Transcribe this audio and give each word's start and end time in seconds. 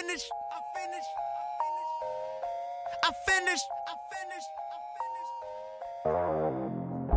finished. 0.00 0.30
I 0.52 0.60
finished. 0.78 1.10
I 3.02 3.12
finished. 3.26 3.68
I 3.88 3.94
finished. 4.14 4.50
I 4.72 4.78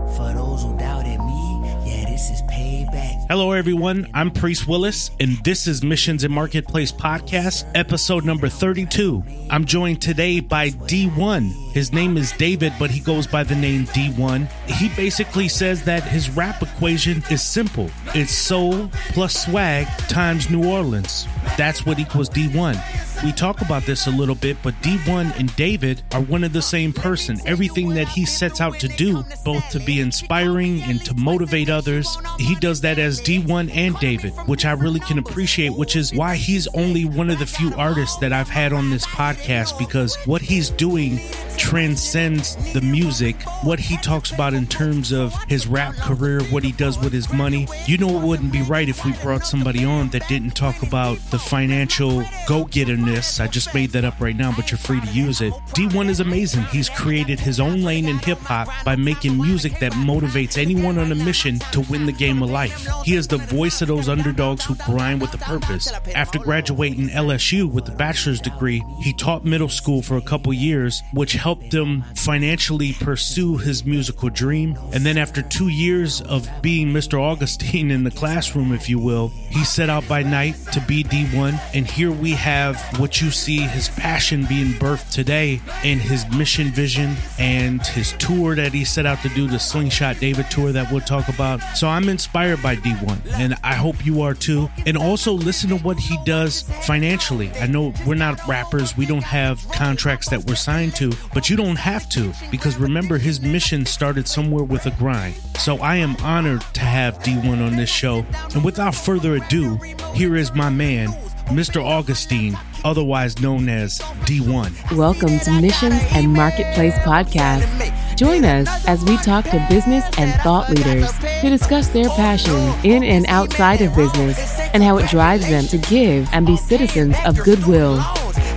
finished. 0.06 0.18
For 0.18 0.30
those 0.34 0.64
who 0.64 0.78
doubted 0.78 1.20
me, 1.20 1.62
yeah, 1.86 2.06
this 2.10 2.32
is 2.32 2.42
payback. 2.44 2.71
Hello, 2.90 3.52
everyone. 3.52 4.10
I'm 4.14 4.32
Priest 4.32 4.68
Willis, 4.68 5.12
and 5.20 5.38
this 5.44 5.68
is 5.68 5.84
Missions 5.84 6.24
and 6.24 6.34
Marketplace 6.34 6.92
Podcast, 6.92 7.70
episode 7.76 8.26
number 8.26 8.50
32. 8.50 9.24
I'm 9.50 9.66
joined 9.66 10.02
today 10.02 10.40
by 10.40 10.70
Dee-1. 10.70 11.74
His 11.74 11.94
name 11.94 12.18
is 12.18 12.32
David, 12.34 12.74
but 12.80 12.90
he 12.90 13.00
goes 13.00 13.28
by 13.28 13.44
the 13.44 13.56
name 13.56 13.86
Dee-1. 13.94 14.50
He 14.68 14.90
basically 14.90 15.48
says 15.48 15.84
that 15.86 16.04
his 16.04 16.30
rap 16.32 16.62
equation 16.62 17.24
is 17.30 17.42
simple 17.42 17.90
it's 18.14 18.34
soul 18.34 18.90
plus 19.10 19.46
swag 19.46 19.88
times 20.08 20.50
New 20.50 20.68
Orleans. 20.68 21.28
That's 21.58 21.86
what 21.86 22.00
equals 22.00 22.30
Dee-1. 22.30 23.01
We 23.24 23.32
talk 23.32 23.62
about 23.62 23.84
this 23.84 24.08
a 24.08 24.10
little 24.10 24.34
bit, 24.34 24.58
but 24.64 24.74
Dee-1 24.82 25.40
and 25.40 25.56
David 25.56 26.02
are 26.12 26.22
one 26.22 26.44
of 26.44 26.54
the 26.54 26.62
same 26.62 26.92
person. 26.92 27.40
Everything 27.46 27.90
that 27.90 28.08
he 28.08 28.26
sets 28.26 28.60
out 28.60 28.80
to 28.80 28.88
do, 28.88 29.24
both 29.46 29.70
to 29.70 29.80
be 29.80 30.00
inspiring 30.00 30.82
and 30.82 31.06
to 31.06 31.14
motivate 31.14 31.70
others, 31.70 32.18
he 32.40 32.56
does 32.56 32.82
that 32.82 32.98
as 32.98 33.20
Dee-1 33.20 33.70
and 33.76 33.96
David, 34.00 34.34
which 34.48 34.66
I 34.66 34.72
really 34.72 35.00
can 35.02 35.20
appreciate, 35.20 35.70
which 35.70 35.96
is 35.96 36.16
why 36.16 36.36
he's 36.36 36.68
only 36.70 37.06
one 37.06 37.30
of 37.30 37.38
the 37.38 37.46
few 37.46 37.72
artists 37.76 38.18
that 38.18 38.34
I've 38.34 38.50
had 38.50 38.74
on 38.74 38.90
this 38.90 39.06
podcast 39.06 39.78
because 39.78 40.16
what 40.26 40.42
he's 40.42 40.72
doing 40.72 41.20
transcends 41.58 42.56
the 42.74 42.82
music. 42.82 43.40
What 43.62 43.80
he 43.80 43.98
talks 43.98 44.32
about 44.32 44.56
in 44.56 44.66
terms 44.66 45.12
of 45.12 45.32
his 45.44 45.68
rap 45.68 45.94
career, 45.96 46.42
what 46.46 46.64
he 46.64 46.72
does 46.72 46.98
with 46.98 47.14
his 47.14 47.32
money. 47.32 47.68
You 47.86 48.00
know, 48.00 48.20
it 48.20 48.26
wouldn't 48.26 48.52
be 48.52 48.64
right 48.64 48.90
if 48.90 49.06
we 49.06 49.12
brought 49.22 49.46
somebody 49.46 49.86
on 49.86 50.10
that 50.10 50.28
didn't 50.28 50.56
talk 50.56 50.82
about 50.82 51.20
the 51.30 51.38
financial 51.38 52.22
go 52.48 52.66
getterness. 52.66 53.11
I 53.12 53.48
just 53.48 53.74
made 53.74 53.92
that 53.92 54.06
up 54.06 54.20
right 54.20 54.36
now, 54.36 54.54
but 54.56 54.72
you're 54.72 54.78
free 54.78 55.02
to 55.02 55.12
use 55.12 55.42
it. 55.42 55.54
Dee-1 55.74 56.10
is 56.10 56.20
amazing. 56.20 56.64
He's 56.66 56.90
created 56.90 57.40
his 57.40 57.60
own 57.60 57.82
lane 57.82 58.08
in 58.08 58.18
hip 58.20 58.38
hop 58.40 58.70
by 58.86 58.96
making 58.96 59.38
music 59.38 59.80
that 59.80 59.92
motivates 59.94 60.58
anyone 60.58 60.98
on 60.98 61.12
a 61.12 61.16
mission 61.16 61.60
to 61.72 61.82
win 61.82 62.06
the 62.06 62.12
game 62.12 62.42
of 62.42 62.50
life. 62.50 62.88
He 63.04 63.16
is 63.16 63.28
the 63.28 63.38
voice 63.38 63.82
of 63.82 63.88
those 63.88 64.08
underdogs 64.08 64.64
who 64.66 64.76
grind 64.76 65.20
with 65.22 65.34
a 65.34 65.38
purpose. 65.40 65.92
After 66.16 66.40
graduating 66.40 67.10
LSU 67.10 67.70
with 67.70 67.88
a 67.90 67.96
bachelor's 67.96 68.40
degree, 68.40 68.84
he 69.02 69.14
taught 69.14 69.44
middle 69.44 69.70
school 69.70 70.02
for 70.02 70.18
a 70.18 70.22
couple 70.22 70.54
years, 70.54 71.02
which 71.14 71.34
helped 71.34 71.74
him 71.74 72.04
financially 72.16 72.94
pursue 72.94 73.58
his 73.58 73.86
musical 73.86 74.30
dream. 74.30 74.78
And 74.94 75.06
then 75.06 75.18
after 75.18 75.42
two 75.42 75.68
years 75.68 76.22
of 76.22 76.50
being 76.62 76.90
Mr. 76.90 77.22
Augustine 77.22 77.92
in 77.92 78.04
the 78.04 78.12
classroom, 78.12 78.74
if 78.74 78.90
you 78.90 79.00
will, 79.00 79.30
he 79.50 79.64
set 79.64 79.90
out 79.90 80.08
by 80.08 80.24
night 80.24 80.56
to 80.72 80.82
be 80.82 81.04
Dee-1. 81.04 81.60
And 81.74 81.86
here 81.86 82.12
we 82.12 82.32
have 82.32 82.82
what 83.02 83.20
you 83.20 83.32
see 83.32 83.62
his 83.62 83.90
passion 83.90 84.46
being 84.46 84.74
birthed 84.74 85.12
today 85.12 85.60
in 85.84 85.98
his 85.98 86.24
mission 86.30 86.68
vision 86.68 87.16
and 87.40 87.86
his 87.88 88.12
tour 88.14 88.56
that 88.56 88.72
he 88.72 88.86
set 88.86 89.08
out 89.08 89.20
to 89.24 89.30
do, 89.30 89.48
the 89.48 89.58
Slingshot 89.58 90.20
David 90.20 90.46
tour 90.52 90.72
that 90.72 90.92
we'll 90.92 91.02
talk 91.02 91.28
about. 91.28 91.62
So 91.76 91.88
I'm 91.88 92.10
inspired 92.10 92.62
by 92.62 92.76
Dee-1, 92.76 93.32
and 93.34 93.56
I 93.64 93.74
hope 93.74 94.06
you 94.06 94.22
are 94.22 94.36
too. 94.36 94.70
And 94.86 94.96
also 94.96 95.34
listen 95.34 95.72
to 95.72 95.78
what 95.78 95.98
he 95.98 96.16
does 96.26 96.62
financially. 96.86 97.50
I 97.54 97.66
know 97.66 97.92
we're 98.06 98.14
not 98.14 98.40
rappers, 98.48 98.96
we 98.96 99.08
don't 99.08 99.24
have 99.24 99.68
contracts 99.72 100.30
that 100.30 100.46
we're 100.46 100.54
signed 100.54 100.96
to, 100.98 101.12
but 101.34 101.50
you 101.50 101.58
don't 101.58 101.78
have 101.78 102.08
to 102.10 102.32
because 102.52 102.78
remember, 102.78 103.18
his 103.18 103.42
mission 103.42 103.84
started 103.84 104.28
somewhere 104.28 104.64
with 104.64 104.86
a 104.86 104.92
grind. 104.92 105.34
So 105.58 105.78
I 105.78 105.96
am 105.96 106.16
honored 106.18 106.62
to 106.76 106.82
have 106.82 107.24
Dee-1 107.24 107.66
on 107.66 107.78
this 107.78 107.90
show. 107.90 108.24
And 108.54 108.64
without 108.64 108.94
further 108.94 109.38
ado, 109.38 109.78
here 110.14 110.36
is 110.36 110.54
my 110.54 110.70
man, 110.70 111.10
Mr. 111.48 111.84
Augustine, 111.84 112.58
otherwise 112.84 113.40
known 113.42 113.70
as 113.70 114.02
Dee-1. 114.26 114.98
Welcome 114.98 115.40
to 115.40 115.62
Missions 115.62 116.02
and 116.12 116.32
Marketplace 116.34 116.96
Podcast. 117.00 118.18
Join 118.18 118.46
us 118.46 118.86
as 118.88 119.04
we 119.04 119.18
talk 119.18 119.46
to 119.46 119.66
business 119.70 120.06
and 120.18 120.34
thought 120.42 120.70
leaders 120.70 121.12
to 121.42 121.50
discuss 121.50 121.88
their 121.90 122.10
passion 122.10 122.56
in 122.84 123.04
and 123.04 123.26
outside 123.28 123.82
of 123.82 123.96
business 123.96 124.60
and 124.74 124.84
how 124.84 124.98
it 124.98 125.10
drives 125.10 125.48
them 125.50 125.66
to 125.66 125.78
give 125.78 126.28
and 126.32 126.46
be 126.46 126.58
citizens 126.58 127.16
of 127.26 127.38
goodwill. 127.44 128.00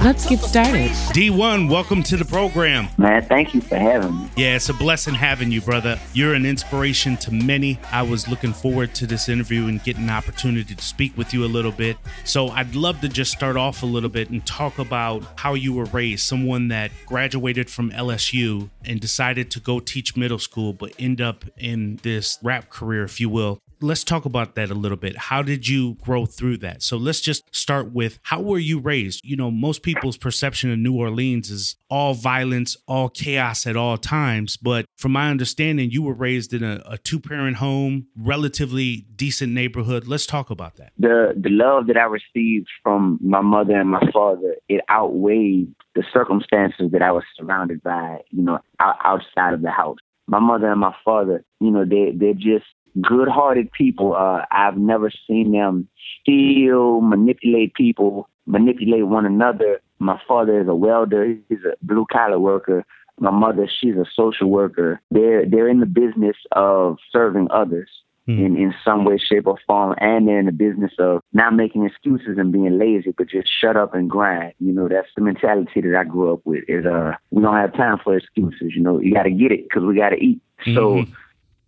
Let's 0.05 0.29
get 0.29 0.41
started. 0.41 0.93
Dee-1, 1.15 1.71
welcome 1.71 2.03
to 2.03 2.19
the 2.19 2.27
program. 2.27 2.89
Man, 2.99 3.23
thank 3.23 3.55
you 3.55 3.63
for 3.63 3.77
having 3.77 4.15
me. 4.15 4.29
Yeah, 4.37 4.57
it's 4.57 4.69
a 4.69 4.75
blessing 4.75 5.15
having 5.15 5.51
you, 5.51 5.63
brother. 5.63 5.99
You're 6.13 6.35
an 6.35 6.45
inspiration 6.45 7.17
to 7.17 7.33
many. 7.33 7.79
I 7.91 8.03
was 8.03 8.29
looking 8.29 8.53
forward 8.53 8.95
to 8.97 9.07
this 9.07 9.31
interview 9.31 9.67
and 9.67 9.83
getting 9.83 10.03
an 10.03 10.11
opportunity 10.11 10.75
to 10.75 10.85
speak 10.85 11.17
with 11.17 11.33
you 11.33 11.47
a 11.47 11.49
little 11.49 11.73
bit. 11.73 11.97
So 12.25 12.49
I'd 12.49 12.75
love 12.75 13.01
to 13.01 13.09
just 13.09 13.33
start 13.33 13.57
off 13.57 13.83
a 13.83 13.87
little 13.87 14.11
bit 14.11 14.29
and 14.29 14.45
talk 14.45 14.79
about 14.79 15.25
how 15.37 15.55
you 15.55 15.73
were 15.73 15.87
raised. 15.87 16.27
Someone 16.27 16.69
that 16.69 16.91
graduated 17.07 17.71
from 17.71 17.91
LSU 17.91 18.69
and 18.85 19.01
decided 19.01 19.51
to 19.53 19.59
go 19.61 19.81
teach 19.81 20.19
middle 20.19 20.39
school, 20.39 20.75
but 20.75 20.93
end 20.99 21.23
up 21.23 21.47
in 21.57 21.99
this 22.03 22.39
rap 22.43 22.69
career, 22.69 23.05
if 23.05 23.23
you 23.23 23.31
will 23.31 23.63
let's 23.85 24.03
talk 24.03 24.25
about 24.25 24.55
that 24.55 24.71
a 24.71 24.75
little 24.75 24.97
bit. 24.97 25.17
How 25.17 25.43
did 25.43 25.69
you 25.69 25.95
grow 25.95 26.27
through 26.27 26.59
that? 26.59 26.83
So 26.83 26.97
let's 26.97 27.21
just 27.21 27.55
start 27.55 27.93
with 27.93 28.19
how 28.23 28.41
were 28.41 28.59
you 28.59 28.79
raised? 28.81 29.21
You 29.25 29.37
know, 29.37 29.51
most 29.51 29.83
people's 29.83 30.17
perception 30.17 30.73
of 30.73 30.79
New 30.79 30.97
Orleans 30.97 31.51
is 31.51 31.77
all 31.91 32.15
violence, 32.15 32.77
all 32.89 33.09
chaos 33.09 33.67
at 33.67 33.77
all 33.77 33.99
times. 33.99 34.57
But 34.57 34.87
from 34.97 35.13
my 35.13 35.31
understanding, 35.31 35.91
you 35.91 36.03
were 36.03 36.15
raised 36.15 36.55
in 36.55 36.65
a, 36.65 36.83
a 36.87 36.99
two 36.99 37.21
parent 37.21 37.59
home, 37.59 38.07
relatively 38.17 39.07
decent 39.15 39.53
neighborhood. 39.53 40.07
Let's 40.07 40.27
talk 40.27 40.51
about 40.51 40.77
that. 40.77 40.93
The 40.99 41.35
the 41.37 41.51
love 41.51 41.87
that 41.89 41.97
I 41.97 42.05
received 42.05 42.69
from 42.83 43.19
my 43.23 43.43
mother 43.43 43.79
and 43.79 43.91
my 43.91 44.11
father, 44.13 44.57
it 44.69 44.81
outweighed 44.91 45.75
the 45.95 46.05
circumstances 46.13 46.91
that 46.93 47.03
I 47.03 47.13
was 47.13 47.25
surrounded 47.37 47.83
by, 47.83 48.19
you 48.31 48.43
know, 48.43 48.59
outside 48.81 49.55
of 49.55 49.63
the 49.63 49.71
house. 49.71 49.99
My 50.27 50.41
mother 50.41 50.71
and 50.73 50.81
my 50.81 50.95
father, 51.05 51.45
you 51.61 51.71
know, 51.71 51.85
they 51.85 52.13
they're 52.17 52.33
just 52.33 52.65
good-hearted 53.01 53.73
people. 53.73 54.15
Uh, 54.15 54.45
I've 54.51 54.77
never 54.77 55.11
seen 55.27 55.53
them 55.53 55.89
steal, 56.21 57.01
manipulate 57.01 57.75
people, 57.75 58.29
manipulate 58.47 59.07
one 59.07 59.27
another. 59.27 59.81
My 59.99 60.21
father 60.27 60.61
is 60.61 60.69
a 60.69 60.75
welder; 60.75 61.37
he's 61.49 61.65
a 61.65 61.77
blue-collar 61.83 62.39
worker. 62.39 62.85
My 63.19 63.31
mother, 63.31 63.69
she's 63.81 63.95
a 63.95 64.05
social 64.15 64.51
worker. 64.51 65.01
They're 65.11 65.47
they're 65.49 65.69
in 65.69 65.81
the 65.81 65.87
business 65.87 66.37
of 66.53 66.99
serving 67.13 67.49
others 67.51 67.89
mm. 68.29 68.45
in 68.45 68.57
in 68.57 68.75
some 68.85 69.05
way, 69.05 69.19
shape, 69.19 69.47
or 69.47 69.59
form, 69.67 69.95
and 69.99 70.27
they're 70.27 70.39
in 70.39 70.47
the 70.47 70.53
business 70.53 70.93
of 70.99 71.21
not 71.33 71.55
making 71.55 71.85
excuses 71.85 72.39
and 72.39 72.53
being 72.53 72.79
lazy, 72.79 73.15
but 73.17 73.29
just 73.29 73.49
shut 73.61 73.77
up 73.77 73.95
and 73.95 74.11
grind. 74.11 74.55
You 74.59 74.73
know, 74.73 74.89
that's 74.89 75.09
the 75.17 75.23
mentality 75.23 75.81
that 75.81 75.97
I 75.97 76.05
grew 76.05 76.33
up 76.33 76.41
with. 76.45 76.65
Is 76.69 76.87
uh, 76.87 77.13
we 77.31 77.43
don't 77.43 77.57
have 77.57 77.75
time 77.75 77.99
for 78.03 78.17
excuses. 78.17 78.73
You 78.75 78.83
know, 78.83 79.01
you 79.01 79.15
got 79.15 79.25
to 79.25 79.31
get 79.31 79.53
it 79.53 79.65
because 79.65 79.85
we 79.85 79.97
got 79.97 80.11
to 80.11 80.17
eat. 80.17 80.41
Mm-hmm. 80.67 81.13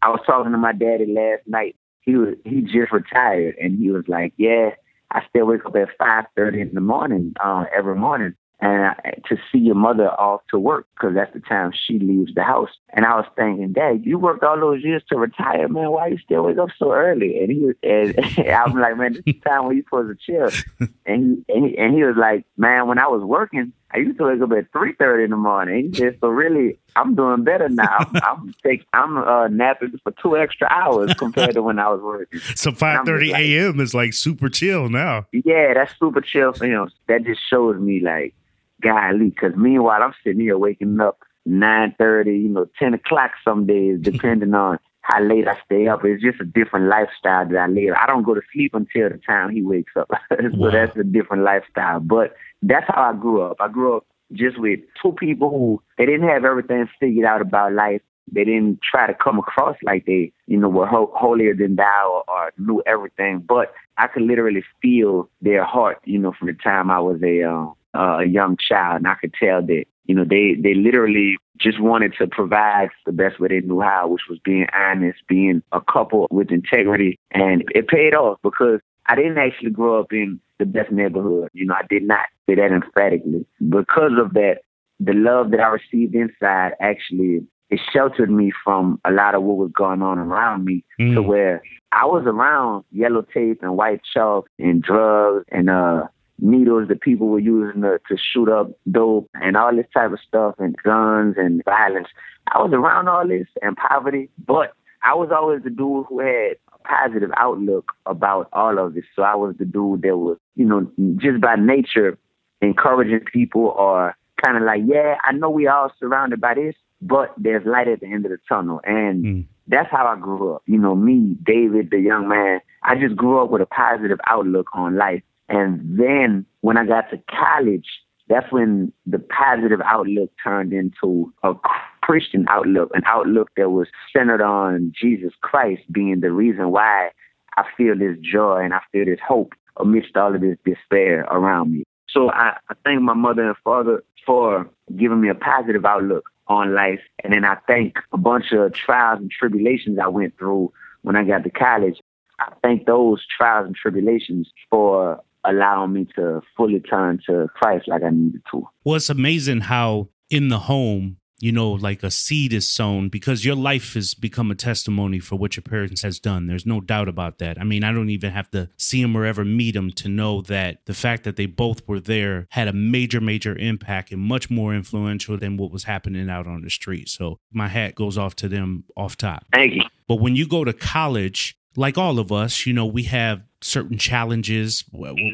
I 0.07 0.11
was 0.11 0.21
talking 0.25 0.53
to 0.53 0.59
my 0.59 0.73
daddy 0.73 1.07
last 1.07 1.43
night. 1.49 1.75
He 2.01 2.15
was 2.15 2.35
he 2.45 2.61
just 2.61 2.93
retired, 2.93 3.57
and 3.61 3.77
he 3.77 3.91
was 3.91 4.05
like, 4.07 4.35
"Yeah, 4.37 4.71
I 5.11 5.23
still 5.29 5.47
wake 5.47 5.67
up 5.67 5.75
at 5.75 5.89
five 5.99 6.27
thirty 6.37 6.61
in 6.61 6.75
the 6.75 6.81
morning 6.81 7.35
uh, 7.45 7.65
every 7.77 7.97
morning, 7.97 8.37
and 8.61 8.85
I, 8.85 9.15
to 9.29 9.37
see 9.51 9.59
your 9.59 9.75
mother 9.75 10.09
off 10.09 10.43
to 10.51 10.61
work 10.61 10.87
because 10.95 11.17
that's 11.17 11.35
the 11.35 11.41
time 11.41 11.73
she 11.75 11.99
leaves 11.99 12.33
the 12.37 12.45
house." 12.45 12.71
And 12.91 13.05
I 13.05 13.17
was 13.17 13.27
thinking, 13.35 13.73
"Dad, 13.73 14.03
you 14.05 14.17
worked 14.21 14.45
all 14.45 14.61
those 14.61 14.85
years 14.85 15.03
to 15.09 15.19
retire, 15.19 15.67
man. 15.69 15.91
Why 15.91 16.07
you 16.07 16.19
still 16.19 16.45
wake 16.45 16.59
up 16.59 16.69
so 16.79 16.93
early?" 16.93 17.41
And 17.41 17.51
he 17.51 17.59
was, 17.65 17.75
and 17.83 18.15
I 18.49 18.63
was 18.65 18.77
like, 18.77 18.97
"Man, 18.97 19.15
this 19.15 19.23
is 19.27 19.35
the 19.35 19.41
time 19.41 19.67
when 19.67 19.77
you're 19.77 19.85
supposed 19.87 20.17
to 20.21 20.25
chill." 20.25 20.89
And 21.05 21.45
he, 21.49 21.55
and 21.55 21.67
he 21.67 21.79
and 21.79 21.95
he 21.95 22.05
was 22.05 22.17
like, 22.17 22.47
"Man, 22.57 22.87
when 22.87 23.01
I 23.01 23.09
was 23.09 23.23
working." 23.25 23.73
I 23.97 24.01
used 24.01 24.19
to 24.19 24.25
wake 24.25 24.43
up 24.43 24.53
at 24.53 24.71
three 24.73 24.93
thirty 24.93 25.25
in 25.25 25.31
the 25.31 25.37
morning. 25.37 25.95
"So 25.95 26.29
really, 26.29 26.79
I'm 26.97 27.15
doing 27.15 27.45
better 27.45 27.69
now. 27.71 27.99
I'm, 28.15 28.55
take 28.63 28.85
I'm 28.93 29.17
uh, 29.17 29.49
napping 29.49 29.99
for 30.03 30.13
two 30.23 30.37
extra 30.37 30.69
hours 30.71 31.15
compared 31.15 31.55
to 31.55 31.63
when 31.63 31.79
I 31.79 31.89
was 31.89 32.03
working." 32.03 32.41
So 32.57 32.73
five 32.73 33.07
thirty 33.07 33.33
like, 33.33 33.41
a.m. 33.41 33.81
is 33.81 33.95
like 33.95 34.13
super 34.13 34.51
chill 34.51 34.91
now. 34.91 35.27
Yeah, 35.33 35.73
that's 35.73 35.99
super 35.99 36.21
chill 36.21 36.53
for 36.53 36.67
him. 36.67 36.91
That 37.09 37.25
just 37.25 37.41
shows 37.49 37.81
me 37.81 38.01
like, 38.01 38.35
golly, 38.83 39.31
because 39.31 39.57
meanwhile 39.57 40.03
I'm 40.03 40.15
sitting 40.23 40.41
here 40.41 40.59
waking 40.59 41.01
up 41.01 41.19
nine 41.47 41.95
thirty, 41.97 42.39
you 42.39 42.49
know, 42.51 42.67
ten 42.79 42.93
o'clock 42.93 43.31
some 43.45 43.67
days, 43.67 43.99
depending 44.03 44.53
on 44.53 44.79
how 45.01 45.23
late 45.23 45.49
I 45.49 45.57
stay 45.65 45.87
up. 45.89 46.05
It's 46.05 46.23
just 46.23 46.41
a 46.41 46.45
different 46.45 46.89
lifestyle 46.89 47.49
that 47.49 47.57
I 47.57 47.67
live. 47.67 47.95
I 47.99 48.07
don't 48.07 48.25
go 48.25 48.35
to 48.35 48.43
sleep 48.53 48.75
until 48.75 49.09
the 49.09 49.21
time 49.27 49.51
he 49.51 49.63
wakes 49.63 49.93
up. 49.97 50.11
so 50.31 50.49
wow. 50.53 50.71
that's 50.71 50.97
a 50.97 51.05
different 51.05 51.45
lifestyle. 51.45 52.01
But 52.01 52.35
that's 52.63 52.87
how 52.89 53.11
I 53.11 53.13
grew 53.19 53.43
up. 53.43 53.57
I 53.61 53.69
grew 53.69 53.97
up 53.97 54.07
just 54.33 54.59
with 54.59 54.81
two 55.01 55.13
people 55.13 55.51
who 55.51 55.83
they 55.99 56.07
didn't 56.07 56.29
have 56.29 56.45
everything 56.45 56.89
figured 56.99 57.27
out 57.27 57.41
about 57.41 57.73
life. 57.73 58.03
They 58.33 58.45
didn't 58.45 58.81
try 58.83 59.07
to 59.07 59.15
come 59.15 59.39
across 59.39 59.77
like 59.85 60.07
they, 60.07 60.33
you 60.47 60.59
know, 60.59 60.69
were 60.69 60.87
ho- 60.87 61.13
holier 61.15 61.55
than 61.55 61.77
thou 61.77 62.25
or, 62.27 62.35
or 62.35 62.53
knew 62.59 62.83
everything. 62.85 63.39
But 63.39 63.73
I 63.99 64.09
could 64.09 64.23
literally 64.23 64.65
feel 64.83 65.29
their 65.41 65.65
heart, 65.65 66.01
you 66.05 66.19
know, 66.19 66.33
from 66.37 66.49
the 66.49 66.55
time 66.55 66.91
I 66.91 66.99
was 66.99 67.23
a 67.23 67.43
uh, 67.45 67.73
a 67.97 68.25
young 68.27 68.57
child, 68.57 68.97
and 68.97 69.09
I 69.09 69.15
could 69.15 69.33
tell 69.35 69.63
that, 69.63 69.85
you 70.07 70.15
know, 70.15 70.25
they 70.25 70.55
they 70.61 70.75
literally 70.75 71.37
just 71.57 71.81
wanted 71.81 72.15
to 72.19 72.27
provide 72.27 72.89
the 73.07 73.13
best 73.13 73.41
way 73.41 73.49
they 73.49 73.61
knew 73.61 73.81
how, 73.81 74.09
which 74.09 74.23
was 74.29 74.39
being 74.45 74.67
honest, 74.75 75.19
being 75.29 75.63
a 75.73 75.81
couple 75.81 76.27
with 76.31 76.51
integrity, 76.51 77.19
and 77.31 77.65
it 77.75 77.89
paid 77.89 78.15
off 78.15 78.39
because 78.43 78.81
I 79.07 79.15
didn't 79.15 79.39
actually 79.39 79.71
grow 79.71 80.01
up 80.01 80.13
in 80.13 80.41
the 80.59 80.67
best 80.67 80.91
neighborhood. 80.91 81.51
You 81.53 81.67
know, 81.67 81.75
I 81.75 81.87
did 81.89 82.03
not 82.03 82.27
say 82.49 82.55
that 82.57 82.73
emphatically. 82.73 83.47
Because 83.69 84.13
of 84.19 84.35
that, 84.35 84.59
the 85.01 85.13
love 85.13 85.51
that 85.51 85.61
I 85.61 85.69
received 85.69 86.15
inside 86.15 86.73
actually 86.81 87.47
it 87.69 87.81
sheltered 87.93 88.31
me 88.31 88.53
from 88.65 89.01
a 89.05 89.11
lot 89.11 89.35
of 89.35 89.43
what 89.43 89.57
was 89.57 89.71
going 89.77 90.03
on 90.03 90.19
around 90.19 90.65
me 90.65 90.85
mm. 91.01 91.15
to 91.15 91.23
where 91.23 91.63
I 91.93 92.07
was 92.07 92.25
around 92.27 92.85
yellow 92.93 93.23
tape 93.23 93.61
and 93.63 93.77
white 93.77 94.03
chalk 94.15 94.49
and 94.59 94.83
drugs 94.83 95.45
and 95.51 95.69
uh 95.69 96.05
needles 96.39 96.89
that 96.89 97.01
people 97.01 97.29
were 97.29 97.39
using 97.39 97.81
to, 97.83 97.99
to 98.09 98.17
shoot 98.17 98.49
up 98.49 98.71
dope 98.91 99.29
and 99.35 99.57
all 99.57 99.75
this 99.75 99.87
type 99.95 100.13
of 100.13 100.21
stuff 100.27 100.55
and 100.59 100.77
guns 100.85 101.35
and 101.39 101.63
violence. 101.65 102.09
I 102.53 102.59
was 102.59 102.73
around 102.73 103.09
all 103.09 103.27
this 103.27 103.47
and 103.63 103.77
poverty, 103.77 104.29
but 104.47 104.75
I 105.03 105.15
was 105.15 105.31
always 105.35 105.63
the 105.63 105.71
dude 105.71 106.07
who 106.09 106.21
had 106.21 106.57
positive 106.89 107.31
outlook 107.37 107.93
about 108.07 108.49
all 108.53 108.79
of 108.79 108.95
this. 108.95 109.05
So 109.15 109.23
I 109.23 109.35
was 109.35 109.55
the 109.59 109.65
dude 109.65 110.03
that 110.03 110.17
was, 110.17 110.39
you 110.55 110.65
know, 110.65 110.91
just 111.17 111.41
by 111.41 111.57
nature 111.57 112.19
encouraging 112.61 113.21
people 113.33 113.75
or 113.77 114.17
kind 114.45 114.57
of 114.57 114.63
like, 114.65 114.83
yeah, 114.87 115.17
I 115.23 115.33
know 115.33 115.51
we 115.51 115.67
all 115.67 115.93
surrounded 115.99 116.41
by 116.41 116.55
this, 116.55 116.75
but 117.01 117.33
there's 117.37 117.67
light 117.67 117.89
at 117.89 118.01
the 118.01 118.07
end 118.07 118.25
of 118.25 118.31
the 118.31 118.39
tunnel. 118.49 118.81
And 118.85 119.25
mm. 119.25 119.47
that's 119.69 119.91
how 119.91 120.07
I 120.07 120.19
grew 120.19 120.55
up. 120.55 120.63
You 120.67 120.79
know, 120.79 120.95
me, 120.95 121.37
David, 121.43 121.91
the 121.91 121.99
young 121.99 122.29
man, 122.29 122.61
I 122.83 122.95
just 122.97 123.17
grew 123.17 123.43
up 123.43 123.51
with 123.51 123.63
a 123.63 123.67
positive 123.67 124.19
outlook 124.27 124.69
on 124.73 124.97
life. 124.97 125.23
And 125.49 125.99
then 125.99 126.47
when 126.61 126.77
I 126.77 126.87
got 126.87 127.11
to 127.11 127.21
college, 127.31 127.87
that's 128.29 128.51
when 128.53 128.93
the 129.07 129.19
positive 129.19 129.81
outlook 129.85 130.31
turned 130.43 130.73
into 130.73 131.33
a 131.43 131.55
Christian 132.03 132.47
outlook, 132.49 132.91
an 132.95 133.03
outlook 133.07 133.51
that 133.57 133.71
was 133.71 133.89
centered 134.13 134.41
on 134.41 134.93
Jesus 134.99 135.33
Christ 135.41 135.83
being 135.93 136.21
the 136.21 136.33
reason 136.33 136.71
why 136.71 137.11
I 137.57 137.65
feel 137.77 137.97
this 137.99 138.17
joy 138.21 138.63
and 138.65 138.75
I 138.75 138.81
feel 138.93 139.05
this 139.05 139.21
hope 139.27 139.55
amidst 139.77 140.17
all 140.17 140.35
of 140.35 140.41
this 140.41 140.59
despair 140.65 141.23
around 141.31 141.73
me. 141.73 141.85
So 142.09 142.31
I, 142.31 142.57
I 142.69 142.75
thank 142.85 143.03
my 143.03 143.15
mother 143.15 143.47
and 143.47 143.57
father 143.63 144.03
for 144.25 144.69
giving 144.97 145.21
me 145.21 145.29
a 145.29 145.35
positive 145.35 145.85
outlook 145.85 146.31
on 146.49 146.75
life. 146.75 147.01
And 147.23 147.33
then 147.33 147.45
I 147.45 147.57
thank 147.67 147.97
a 148.13 148.19
bunch 148.19 148.53
of 148.53 148.73
trials 148.73 149.21
and 149.21 149.31
tribulations 149.31 149.99
I 149.99 150.09
went 150.09 150.37
through 150.39 150.73
when 151.03 151.17
I 151.17 151.25
got 151.25 151.45
to 151.45 151.51
college. 151.51 152.01
I 152.39 152.53
thank 152.63 152.87
those 152.87 153.25
trials 153.27 153.67
and 153.67 153.75
tribulations 153.75 154.51
for 154.71 155.21
allowing 155.47 155.93
me 155.93 156.07
to 156.17 156.41
fully 156.57 156.81
turn 156.81 157.21
to 157.27 157.49
Christ 157.55 157.89
like 157.89 158.03
I 158.03 158.11
needed 158.11 158.43
to. 158.53 158.67
Well, 158.85 158.97
it's 158.97 159.11
amazing 159.11 159.63
how 159.63 160.09
in 160.31 160.49
the 160.49 160.61
home, 160.61 161.19
you 161.39 161.53
know, 161.53 161.73
like 161.73 162.03
a 162.03 162.11
seed 162.11 162.53
is 162.55 162.67
sown 162.67 163.11
because 163.11 163.45
your 163.45 163.55
life 163.55 163.93
has 163.93 164.15
become 164.15 164.51
a 164.51 164.55
testimony 164.55 165.19
for 165.19 165.37
what 165.37 165.55
your 165.55 165.63
parents 165.63 166.01
has 166.01 166.19
done. 166.19 166.47
There's 166.47 166.65
no 166.65 166.81
doubt 166.81 167.09
about 167.09 167.39
that. 167.39 167.61
I 167.61 167.65
mean, 167.65 167.85
I 167.85 167.93
don't 167.93 168.09
even 168.09 168.31
have 168.31 168.51
to 168.53 168.71
see 168.79 169.03
them 169.03 169.15
or 169.15 169.27
ever 169.27 169.45
meet 169.45 169.75
them 169.75 169.91
to 169.93 170.09
know 170.09 170.41
that 170.43 170.79
the 170.87 170.95
fact 170.95 171.25
that 171.25 171.37
they 171.37 171.45
both 171.45 171.87
were 171.87 172.01
there 172.01 172.47
had 172.51 172.69
a 172.69 172.73
major, 172.73 173.21
major 173.21 173.55
impact 173.57 174.13
and 174.13 174.21
much 174.21 174.49
more 174.49 174.75
influential 174.75 175.37
than 175.37 175.59
what 175.59 175.71
was 175.71 175.85
happening 175.85 176.31
out 176.31 176.47
on 176.47 176.63
the 176.63 176.71
street. 176.71 177.11
So 177.11 177.39
my 177.53 177.69
hat 177.69 177.95
goes 177.95 178.17
off 178.17 178.35
to 178.37 178.49
them 178.49 178.85
off 178.97 179.19
top. 179.19 179.45
Thank 179.53 179.75
you. 179.75 179.83
But 180.09 180.17
when 180.17 180.37
you 180.37 180.49
go 180.49 180.65
to 180.65 180.73
college, 180.73 181.59
like 181.77 181.99
all 181.99 182.19
of 182.19 182.33
us, 182.33 182.67
you 182.67 182.73
know, 182.73 182.87
we 182.87 183.05
have 183.05 183.43
certain 183.61 183.99
challenges, 183.99 184.85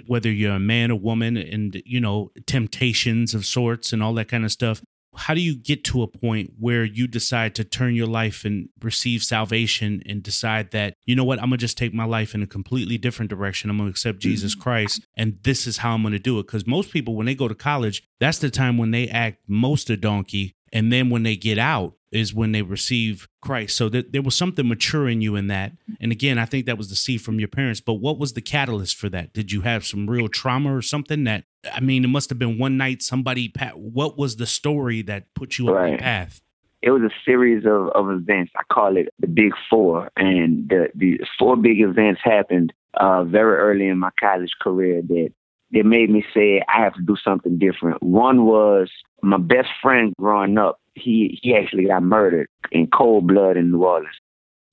whether 0.06 0.30
you're 0.30 0.54
a 0.54 0.60
man 0.60 0.90
or 0.90 0.98
woman, 0.98 1.36
and, 1.36 1.80
you 1.84 2.00
know, 2.00 2.30
temptations 2.46 3.34
of 3.34 3.46
sorts 3.46 3.92
and 3.92 4.02
all 4.02 4.14
that 4.14 4.28
kind 4.28 4.44
of 4.44 4.52
stuff. 4.52 4.82
How 5.14 5.34
do 5.34 5.42
you 5.42 5.54
get 5.54 5.84
to 5.84 6.02
a 6.02 6.06
point 6.06 6.52
where 6.58 6.84
you 6.84 7.06
decide 7.06 7.54
to 7.56 7.64
turn 7.64 7.94
your 7.94 8.06
life 8.06 8.46
and 8.46 8.70
receive 8.80 9.22
salvation 9.22 10.02
and 10.06 10.22
decide 10.22 10.70
that, 10.70 10.94
you 11.04 11.14
know 11.14 11.24
what, 11.24 11.38
I'm 11.38 11.50
going 11.50 11.58
to 11.58 11.62
just 11.62 11.76
take 11.76 11.92
my 11.92 12.06
life 12.06 12.34
in 12.34 12.42
a 12.42 12.46
completely 12.46 12.96
different 12.96 13.28
direction. 13.28 13.68
I'm 13.68 13.76
going 13.76 13.88
to 13.88 13.90
accept 13.90 14.20
Jesus 14.20 14.54
mm-hmm. 14.54 14.62
Christ, 14.62 15.06
and 15.14 15.38
this 15.42 15.66
is 15.66 15.76
how 15.78 15.92
I'm 15.92 16.02
going 16.02 16.12
to 16.12 16.18
do 16.18 16.38
it? 16.38 16.46
Because 16.46 16.66
most 16.66 16.90
people, 16.90 17.14
when 17.14 17.26
they 17.26 17.34
go 17.34 17.46
to 17.46 17.54
college, 17.54 18.02
that's 18.20 18.38
the 18.38 18.48
time 18.48 18.78
when 18.78 18.90
they 18.90 19.06
act 19.06 19.42
most 19.46 19.90
a 19.90 19.98
donkey. 19.98 20.54
And 20.72 20.92
then 20.92 21.10
when 21.10 21.22
they 21.22 21.36
get 21.36 21.58
out, 21.58 21.94
is 22.12 22.34
when 22.34 22.52
they 22.52 22.62
receive 22.62 23.26
Christ. 23.40 23.76
So 23.76 23.88
that 23.88 24.12
there 24.12 24.22
was 24.22 24.36
something 24.36 24.68
mature 24.68 25.08
in 25.08 25.22
you 25.22 25.34
in 25.34 25.46
that. 25.48 25.72
And 25.98 26.12
again, 26.12 26.38
I 26.38 26.44
think 26.44 26.66
that 26.66 26.76
was 26.76 26.90
the 26.90 26.94
seed 26.94 27.22
from 27.22 27.38
your 27.38 27.48
parents. 27.48 27.80
But 27.80 27.94
what 27.94 28.18
was 28.18 28.34
the 28.34 28.42
catalyst 28.42 28.96
for 28.96 29.08
that? 29.08 29.32
Did 29.32 29.50
you 29.50 29.62
have 29.62 29.86
some 29.86 30.08
real 30.08 30.28
trauma 30.28 30.76
or 30.76 30.82
something 30.82 31.24
that 31.24 31.44
I 31.72 31.80
mean, 31.80 32.04
it 32.04 32.08
must 32.08 32.28
have 32.28 32.38
been 32.38 32.58
one 32.58 32.76
night 32.76 33.02
somebody 33.02 33.52
what 33.74 34.18
was 34.18 34.36
the 34.36 34.46
story 34.46 35.02
that 35.02 35.32
put 35.34 35.58
you 35.58 35.70
right. 35.70 35.84
on 35.84 35.92
the 35.92 35.98
path? 35.98 36.40
It 36.82 36.90
was 36.90 37.02
a 37.02 37.14
series 37.24 37.64
of, 37.64 37.88
of 37.94 38.10
events. 38.10 38.52
I 38.56 38.62
call 38.72 38.96
it 38.96 39.08
the 39.20 39.28
big 39.28 39.52
four. 39.70 40.10
And 40.16 40.68
the, 40.68 40.88
the 40.94 41.20
four 41.38 41.56
big 41.56 41.80
events 41.80 42.20
happened 42.24 42.72
uh, 42.94 43.22
very 43.22 43.56
early 43.56 43.86
in 43.86 43.98
my 43.98 44.10
college 44.18 44.50
career 44.60 45.00
that 45.00 45.32
that 45.72 45.84
made 45.86 46.10
me 46.10 46.24
say 46.34 46.62
I 46.68 46.82
have 46.82 46.94
to 46.94 47.02
do 47.02 47.16
something 47.16 47.58
different. 47.58 48.02
One 48.02 48.44
was 48.44 48.90
my 49.22 49.38
best 49.38 49.68
friend 49.80 50.12
growing 50.18 50.58
up 50.58 50.80
he 50.94 51.38
he 51.42 51.54
actually 51.54 51.86
got 51.86 52.02
murdered 52.02 52.48
in 52.70 52.86
cold 52.88 53.26
blood 53.26 53.56
in 53.56 53.70
New 53.70 53.84
Orleans. 53.84 54.14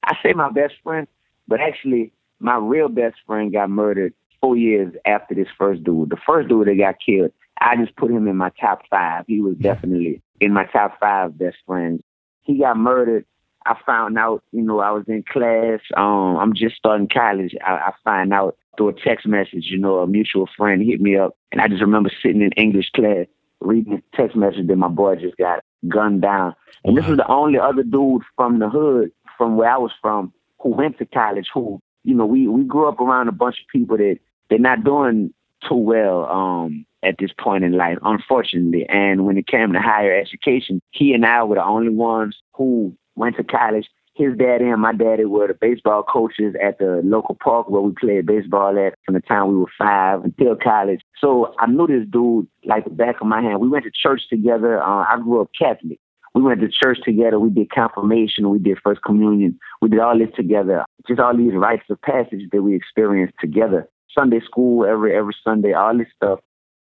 I 0.04 0.16
say 0.24 0.34
my 0.34 0.52
best 0.52 0.76
friend, 0.84 1.08
but 1.48 1.62
actually 1.62 2.12
my 2.40 2.58
real 2.58 2.90
best 2.90 3.18
friend 3.26 3.52
got 3.52 3.70
murdered 3.70 4.14
four 4.42 4.56
years 4.56 4.94
after 5.06 5.36
this 5.36 5.48
first 5.58 5.84
dude. 5.84 6.10
The 6.10 6.18
first 6.26 6.50
dude 6.50 6.68
that 6.68 6.78
got 6.78 6.96
killed, 7.06 7.32
I 7.60 7.76
just 7.76 7.96
put 7.96 8.12
him 8.12 8.28
in 8.28 8.38
my 8.38 8.52
top 8.60 8.84
five. 8.90 9.26
He 9.28 9.42
was 9.42 9.56
definitely 9.58 10.22
in 10.40 10.54
my 10.54 10.66
top 10.66 11.00
five 11.00 11.38
best 11.38 11.58
friends. 11.66 12.02
He 12.42 12.60
got 12.60 12.78
murdered. 12.78 13.26
I 13.66 13.76
found 13.86 14.18
out, 14.18 14.44
you 14.52 14.62
know, 14.62 14.80
I 14.80 14.92
was 14.92 15.06
in 15.08 15.24
class. 15.24 15.80
Um, 15.96 16.38
I'm 16.38 16.54
just 16.56 16.76
starting 16.76 17.08
college. 17.08 17.56
I, 17.66 17.72
I 17.72 17.92
find 18.04 18.34
out 18.34 18.58
through 18.78 18.90
a 18.90 18.94
text 18.94 19.28
message, 19.28 19.66
you 19.66 19.78
know, 19.78 20.00
a 20.00 20.08
mutual 20.08 20.48
friend 20.56 20.82
hit 20.82 21.02
me 21.02 21.18
up, 21.18 21.36
and 21.52 21.62
I 21.62 21.68
just 21.68 21.82
remember 21.82 22.10
sitting 22.22 22.42
in 22.42 22.52
English 22.54 22.92
class 22.92 23.26
reading 23.62 23.94
a 23.94 24.18
text 24.18 24.36
message 24.38 24.68
that 24.68 24.76
my 24.78 24.88
boy 24.88 25.16
just 25.16 25.38
got 25.38 25.64
gunned 25.88 26.22
down. 26.22 26.56
And 26.84 26.96
wow. 26.96 27.02
this 27.02 27.10
was 27.10 27.18
the 27.18 27.28
only 27.28 27.60
other 27.60 27.84
dude 27.84 28.22
from 28.36 28.60
the 28.60 28.70
hood, 28.70 29.12
from 29.38 29.58
where 29.58 29.70
I 29.70 29.78
was 29.78 29.92
from, 30.02 30.34
who 30.60 30.70
went 30.70 30.98
to 31.00 31.06
college. 31.06 31.48
Who, 31.54 31.82
you 32.04 32.16
know, 32.16 32.26
we 32.26 32.48
we 32.48 32.64
grew 32.64 32.88
up 32.88 33.00
around 33.00 33.28
a 33.28 33.34
bunch 33.34 33.60
of 33.60 33.68
people 33.68 33.98
that 33.98 34.18
they're 34.50 34.60
not 34.60 34.84
doing 34.84 35.34
too 35.68 35.76
well 35.76 36.26
um, 36.30 36.86
at 37.04 37.18
this 37.20 37.32
point 37.38 37.64
in 37.64 37.74
life, 37.74 37.98
unfortunately. 38.02 38.86
And 38.88 39.26
when 39.26 39.38
it 39.38 39.48
came 39.48 39.74
to 39.74 39.80
higher 39.80 40.16
education, 40.16 40.82
he 40.92 41.14
and 41.14 41.26
I 41.26 41.44
were 41.44 41.56
the 41.56 41.66
only 41.66 41.90
ones 41.90 42.38
who 42.54 42.96
went 43.20 43.36
to 43.38 43.44
college 43.44 43.88
his 44.20 44.38
daddy 44.38 44.66
and 44.66 44.82
my 44.82 44.92
daddy 44.92 45.24
were 45.24 45.48
the 45.48 45.54
baseball 45.54 46.04
coaches 46.04 46.54
at 46.62 46.78
the 46.78 47.02
local 47.06 47.38
park 47.42 47.70
where 47.70 47.82
we 47.82 47.94
played 47.94 48.26
baseball 48.26 48.78
at 48.78 48.94
from 49.06 49.14
the 49.14 49.22
time 49.22 49.48
we 49.48 49.58
were 49.58 49.72
five 49.78 50.26
until 50.26 50.58
college. 50.58 51.00
So 51.22 51.56
I 51.58 51.68
knew 51.68 51.88
this 51.88 52.06
dude 52.12 52.46
like 52.66 52.84
the 52.84 52.90
back 52.90 53.22
of 53.22 53.28
my 53.28 53.42
hand. 53.42 53.62
We 53.62 53.70
went 53.70 53.86
to 53.86 53.92
church 53.92 54.24
together. 54.30 54.84
Uh, 54.84 55.06
I 55.10 55.18
grew 55.24 55.40
up 55.42 55.52
Catholic. 55.58 56.00
We 56.36 56.42
went 56.42 56.60
to 56.60 56.68
church 56.68 57.00
together. 57.06 57.40
We 57.40 57.50
did 57.50 57.72
confirmation. 57.72 58.50
We 58.50 58.60
did 58.60 58.78
first 58.84 59.02
communion. 59.04 59.58
We 59.82 59.88
did 59.88 60.00
all 60.00 60.18
this 60.18 60.36
together. 60.36 60.84
Just 61.08 61.22
all 61.22 61.36
these 61.36 61.56
rites 61.56 61.90
of 61.90 62.02
passage 62.02 62.44
that 62.52 62.62
we 62.62 62.76
experienced 62.76 63.36
together. 63.40 63.88
Sunday 64.14 64.42
school 64.42 64.86
every 64.86 65.16
every 65.16 65.36
Sunday. 65.46 65.72
All 65.72 65.98
this 65.98 66.08
stuff. 66.14 66.40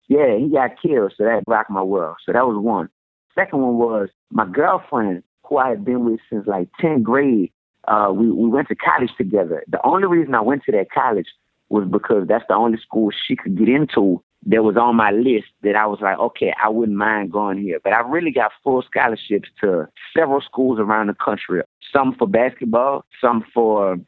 Yeah, 0.08 0.38
he 0.38 0.48
got 0.48 0.80
killed, 0.80 1.12
so 1.16 1.24
that 1.24 1.42
rocked 1.48 1.70
my 1.70 1.82
world. 1.82 2.18
So 2.24 2.32
that 2.32 2.46
was 2.46 2.62
one. 2.62 2.88
Second 3.34 3.60
one 3.60 3.76
was 3.78 4.08
my 4.30 4.46
girlfriend 4.46 5.24
who 5.48 5.58
I 5.58 5.70
had 5.70 5.84
been 5.84 6.04
with 6.04 6.20
since 6.30 6.46
like 6.46 6.68
10th 6.80 7.02
grade. 7.02 7.52
Uh, 7.86 8.12
we, 8.12 8.30
we 8.30 8.48
went 8.48 8.68
to 8.68 8.74
college 8.74 9.10
together. 9.16 9.62
The 9.68 9.84
only 9.86 10.08
reason 10.08 10.34
I 10.34 10.40
went 10.40 10.64
to 10.64 10.72
that 10.72 10.90
college 10.90 11.28
was 11.68 11.86
because 11.88 12.26
that's 12.28 12.44
the 12.48 12.54
only 12.54 12.78
school 12.78 13.10
she 13.26 13.36
could 13.36 13.56
get 13.56 13.68
into 13.68 14.22
that 14.46 14.62
was 14.62 14.76
on 14.76 14.96
my 14.96 15.10
list 15.10 15.46
that 15.62 15.74
I 15.74 15.86
was 15.86 16.00
like, 16.00 16.18
okay, 16.18 16.54
I 16.62 16.68
wouldn't 16.68 16.96
mind 16.96 17.32
going 17.32 17.58
here. 17.58 17.80
But 17.82 17.92
I 17.92 18.00
really 18.00 18.30
got 18.30 18.52
full 18.62 18.82
scholarships 18.82 19.48
to 19.60 19.88
several 20.16 20.40
schools 20.40 20.78
around 20.78 21.08
the 21.08 21.14
country, 21.14 21.62
some 21.92 22.14
for 22.14 22.28
basketball, 22.28 23.04
some 23.20 23.44
for 23.52 23.98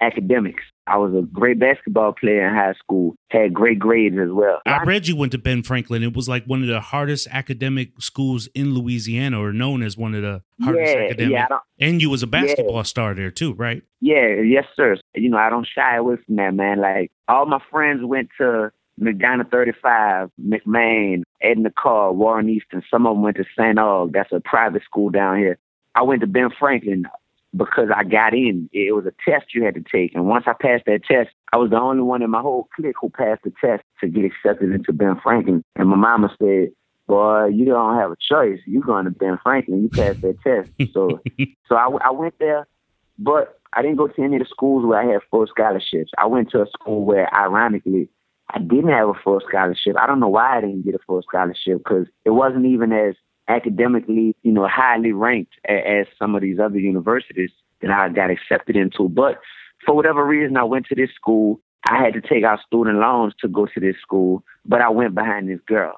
academics. 0.00 0.64
I 0.88 0.96
was 0.96 1.12
a 1.14 1.22
great 1.22 1.58
basketball 1.58 2.12
player 2.12 2.48
in 2.48 2.54
high 2.54 2.74
school, 2.74 3.14
had 3.30 3.52
great 3.52 3.78
grades 3.78 4.16
as 4.18 4.30
well. 4.30 4.60
I 4.64 4.82
read 4.84 5.06
you 5.06 5.16
went 5.16 5.32
to 5.32 5.38
Ben 5.38 5.62
Franklin. 5.62 6.02
It 6.02 6.16
was 6.16 6.28
like 6.28 6.44
one 6.46 6.62
of 6.62 6.68
the 6.68 6.80
hardest 6.80 7.28
academic 7.30 7.90
schools 8.00 8.48
in 8.54 8.74
Louisiana, 8.74 9.40
or 9.40 9.52
known 9.52 9.82
as 9.82 9.96
one 9.96 10.14
of 10.14 10.22
the 10.22 10.42
hardest 10.62 10.94
yeah, 10.94 11.02
academic. 11.02 11.32
Yeah, 11.32 11.58
and 11.78 12.00
you 12.00 12.08
was 12.08 12.22
a 12.22 12.26
basketball 12.26 12.76
yeah. 12.76 12.82
star 12.82 13.14
there 13.14 13.30
too, 13.30 13.52
right? 13.54 13.82
Yeah, 14.00 14.40
yes, 14.44 14.64
sir. 14.74 14.96
You 15.14 15.28
know, 15.28 15.38
I 15.38 15.50
don't 15.50 15.66
shy 15.66 15.96
away 15.96 16.16
from 16.24 16.36
that, 16.36 16.54
man. 16.54 16.80
Like 16.80 17.12
all 17.28 17.46
my 17.46 17.60
friends 17.70 18.00
went 18.02 18.30
to 18.38 18.72
McDonough 19.00 19.50
35, 19.50 20.30
McMain, 20.40 21.22
Edna 21.42 21.70
Karr, 21.70 22.12
Warren 22.12 22.48
Easton. 22.48 22.82
Some 22.90 23.06
of 23.06 23.14
them 23.14 23.22
went 23.22 23.36
to 23.36 23.44
St. 23.56 23.76
Aug. 23.76 24.12
That's 24.12 24.32
a 24.32 24.40
private 24.40 24.82
school 24.84 25.10
down 25.10 25.38
here. 25.38 25.58
I 25.94 26.02
went 26.02 26.20
to 26.20 26.26
Ben 26.26 26.50
Franklin 26.58 27.06
because 27.56 27.88
I 27.94 28.04
got 28.04 28.34
in. 28.34 28.68
It 28.72 28.94
was 28.94 29.06
a 29.06 29.12
test 29.28 29.54
you 29.54 29.64
had 29.64 29.74
to 29.74 29.82
take. 29.90 30.14
And 30.14 30.26
once 30.26 30.44
I 30.46 30.52
passed 30.52 30.84
that 30.86 31.04
test, 31.04 31.30
I 31.52 31.56
was 31.56 31.70
the 31.70 31.80
only 31.80 32.02
one 32.02 32.22
in 32.22 32.30
my 32.30 32.40
whole 32.40 32.68
clique 32.76 32.96
who 33.00 33.10
passed 33.10 33.42
the 33.44 33.52
test 33.60 33.82
to 34.00 34.08
get 34.08 34.24
accepted 34.24 34.72
into 34.72 34.92
Ben 34.92 35.18
Franklin. 35.22 35.62
And 35.76 35.88
my 35.88 35.96
mama 35.96 36.34
said, 36.40 36.68
Boy, 37.06 37.46
you 37.46 37.64
don't 37.64 37.96
have 37.96 38.10
a 38.10 38.16
choice. 38.20 38.60
You're 38.66 38.82
going 38.82 39.06
to 39.06 39.10
Ben 39.10 39.38
Franklin. 39.42 39.82
You 39.82 39.88
passed 39.88 40.20
that 40.20 40.40
test. 40.42 40.70
So, 40.92 41.20
so 41.66 41.74
I, 41.74 41.88
I 42.04 42.10
went 42.10 42.34
there, 42.38 42.66
but 43.18 43.58
I 43.72 43.80
didn't 43.80 43.96
go 43.96 44.08
to 44.08 44.22
any 44.22 44.36
of 44.36 44.42
the 44.42 44.48
schools 44.48 44.84
where 44.84 45.00
I 45.00 45.12
had 45.12 45.20
full 45.30 45.46
scholarships. 45.46 46.10
I 46.18 46.26
went 46.26 46.50
to 46.50 46.62
a 46.62 46.66
school 46.66 47.04
where, 47.04 47.32
ironically, 47.34 48.10
I 48.50 48.58
didn't 48.58 48.88
have 48.88 49.08
a 49.08 49.14
full 49.14 49.40
scholarship. 49.46 49.96
I 49.98 50.06
don't 50.06 50.20
know 50.20 50.28
why 50.28 50.58
I 50.58 50.60
didn't 50.60 50.84
get 50.84 50.94
a 50.94 51.00
full 51.06 51.22
scholarship 51.22 51.78
because 51.78 52.06
it 52.24 52.30
wasn't 52.30 52.66
even 52.66 52.92
as 52.92 53.14
academically, 53.48 54.36
you 54.42 54.52
know, 54.52 54.68
highly 54.68 55.12
ranked 55.12 55.54
as, 55.64 55.80
as 55.86 56.06
some 56.18 56.34
of 56.34 56.42
these 56.42 56.58
other 56.58 56.78
universities 56.78 57.50
that 57.80 57.90
I 57.90 58.08
got 58.08 58.30
accepted 58.30 58.76
into. 58.76 59.08
But 59.08 59.40
for 59.84 59.94
whatever 59.94 60.24
reason, 60.24 60.56
I 60.56 60.64
went 60.64 60.86
to 60.86 60.94
this 60.94 61.10
school. 61.14 61.60
I 61.88 62.02
had 62.02 62.12
to 62.14 62.20
take 62.20 62.44
out 62.44 62.60
student 62.66 62.98
loans 62.98 63.34
to 63.40 63.48
go 63.48 63.66
to 63.66 63.80
this 63.80 63.96
school, 64.02 64.42
but 64.66 64.80
I 64.80 64.90
went 64.90 65.14
behind 65.14 65.48
this 65.48 65.60
girl. 65.66 65.94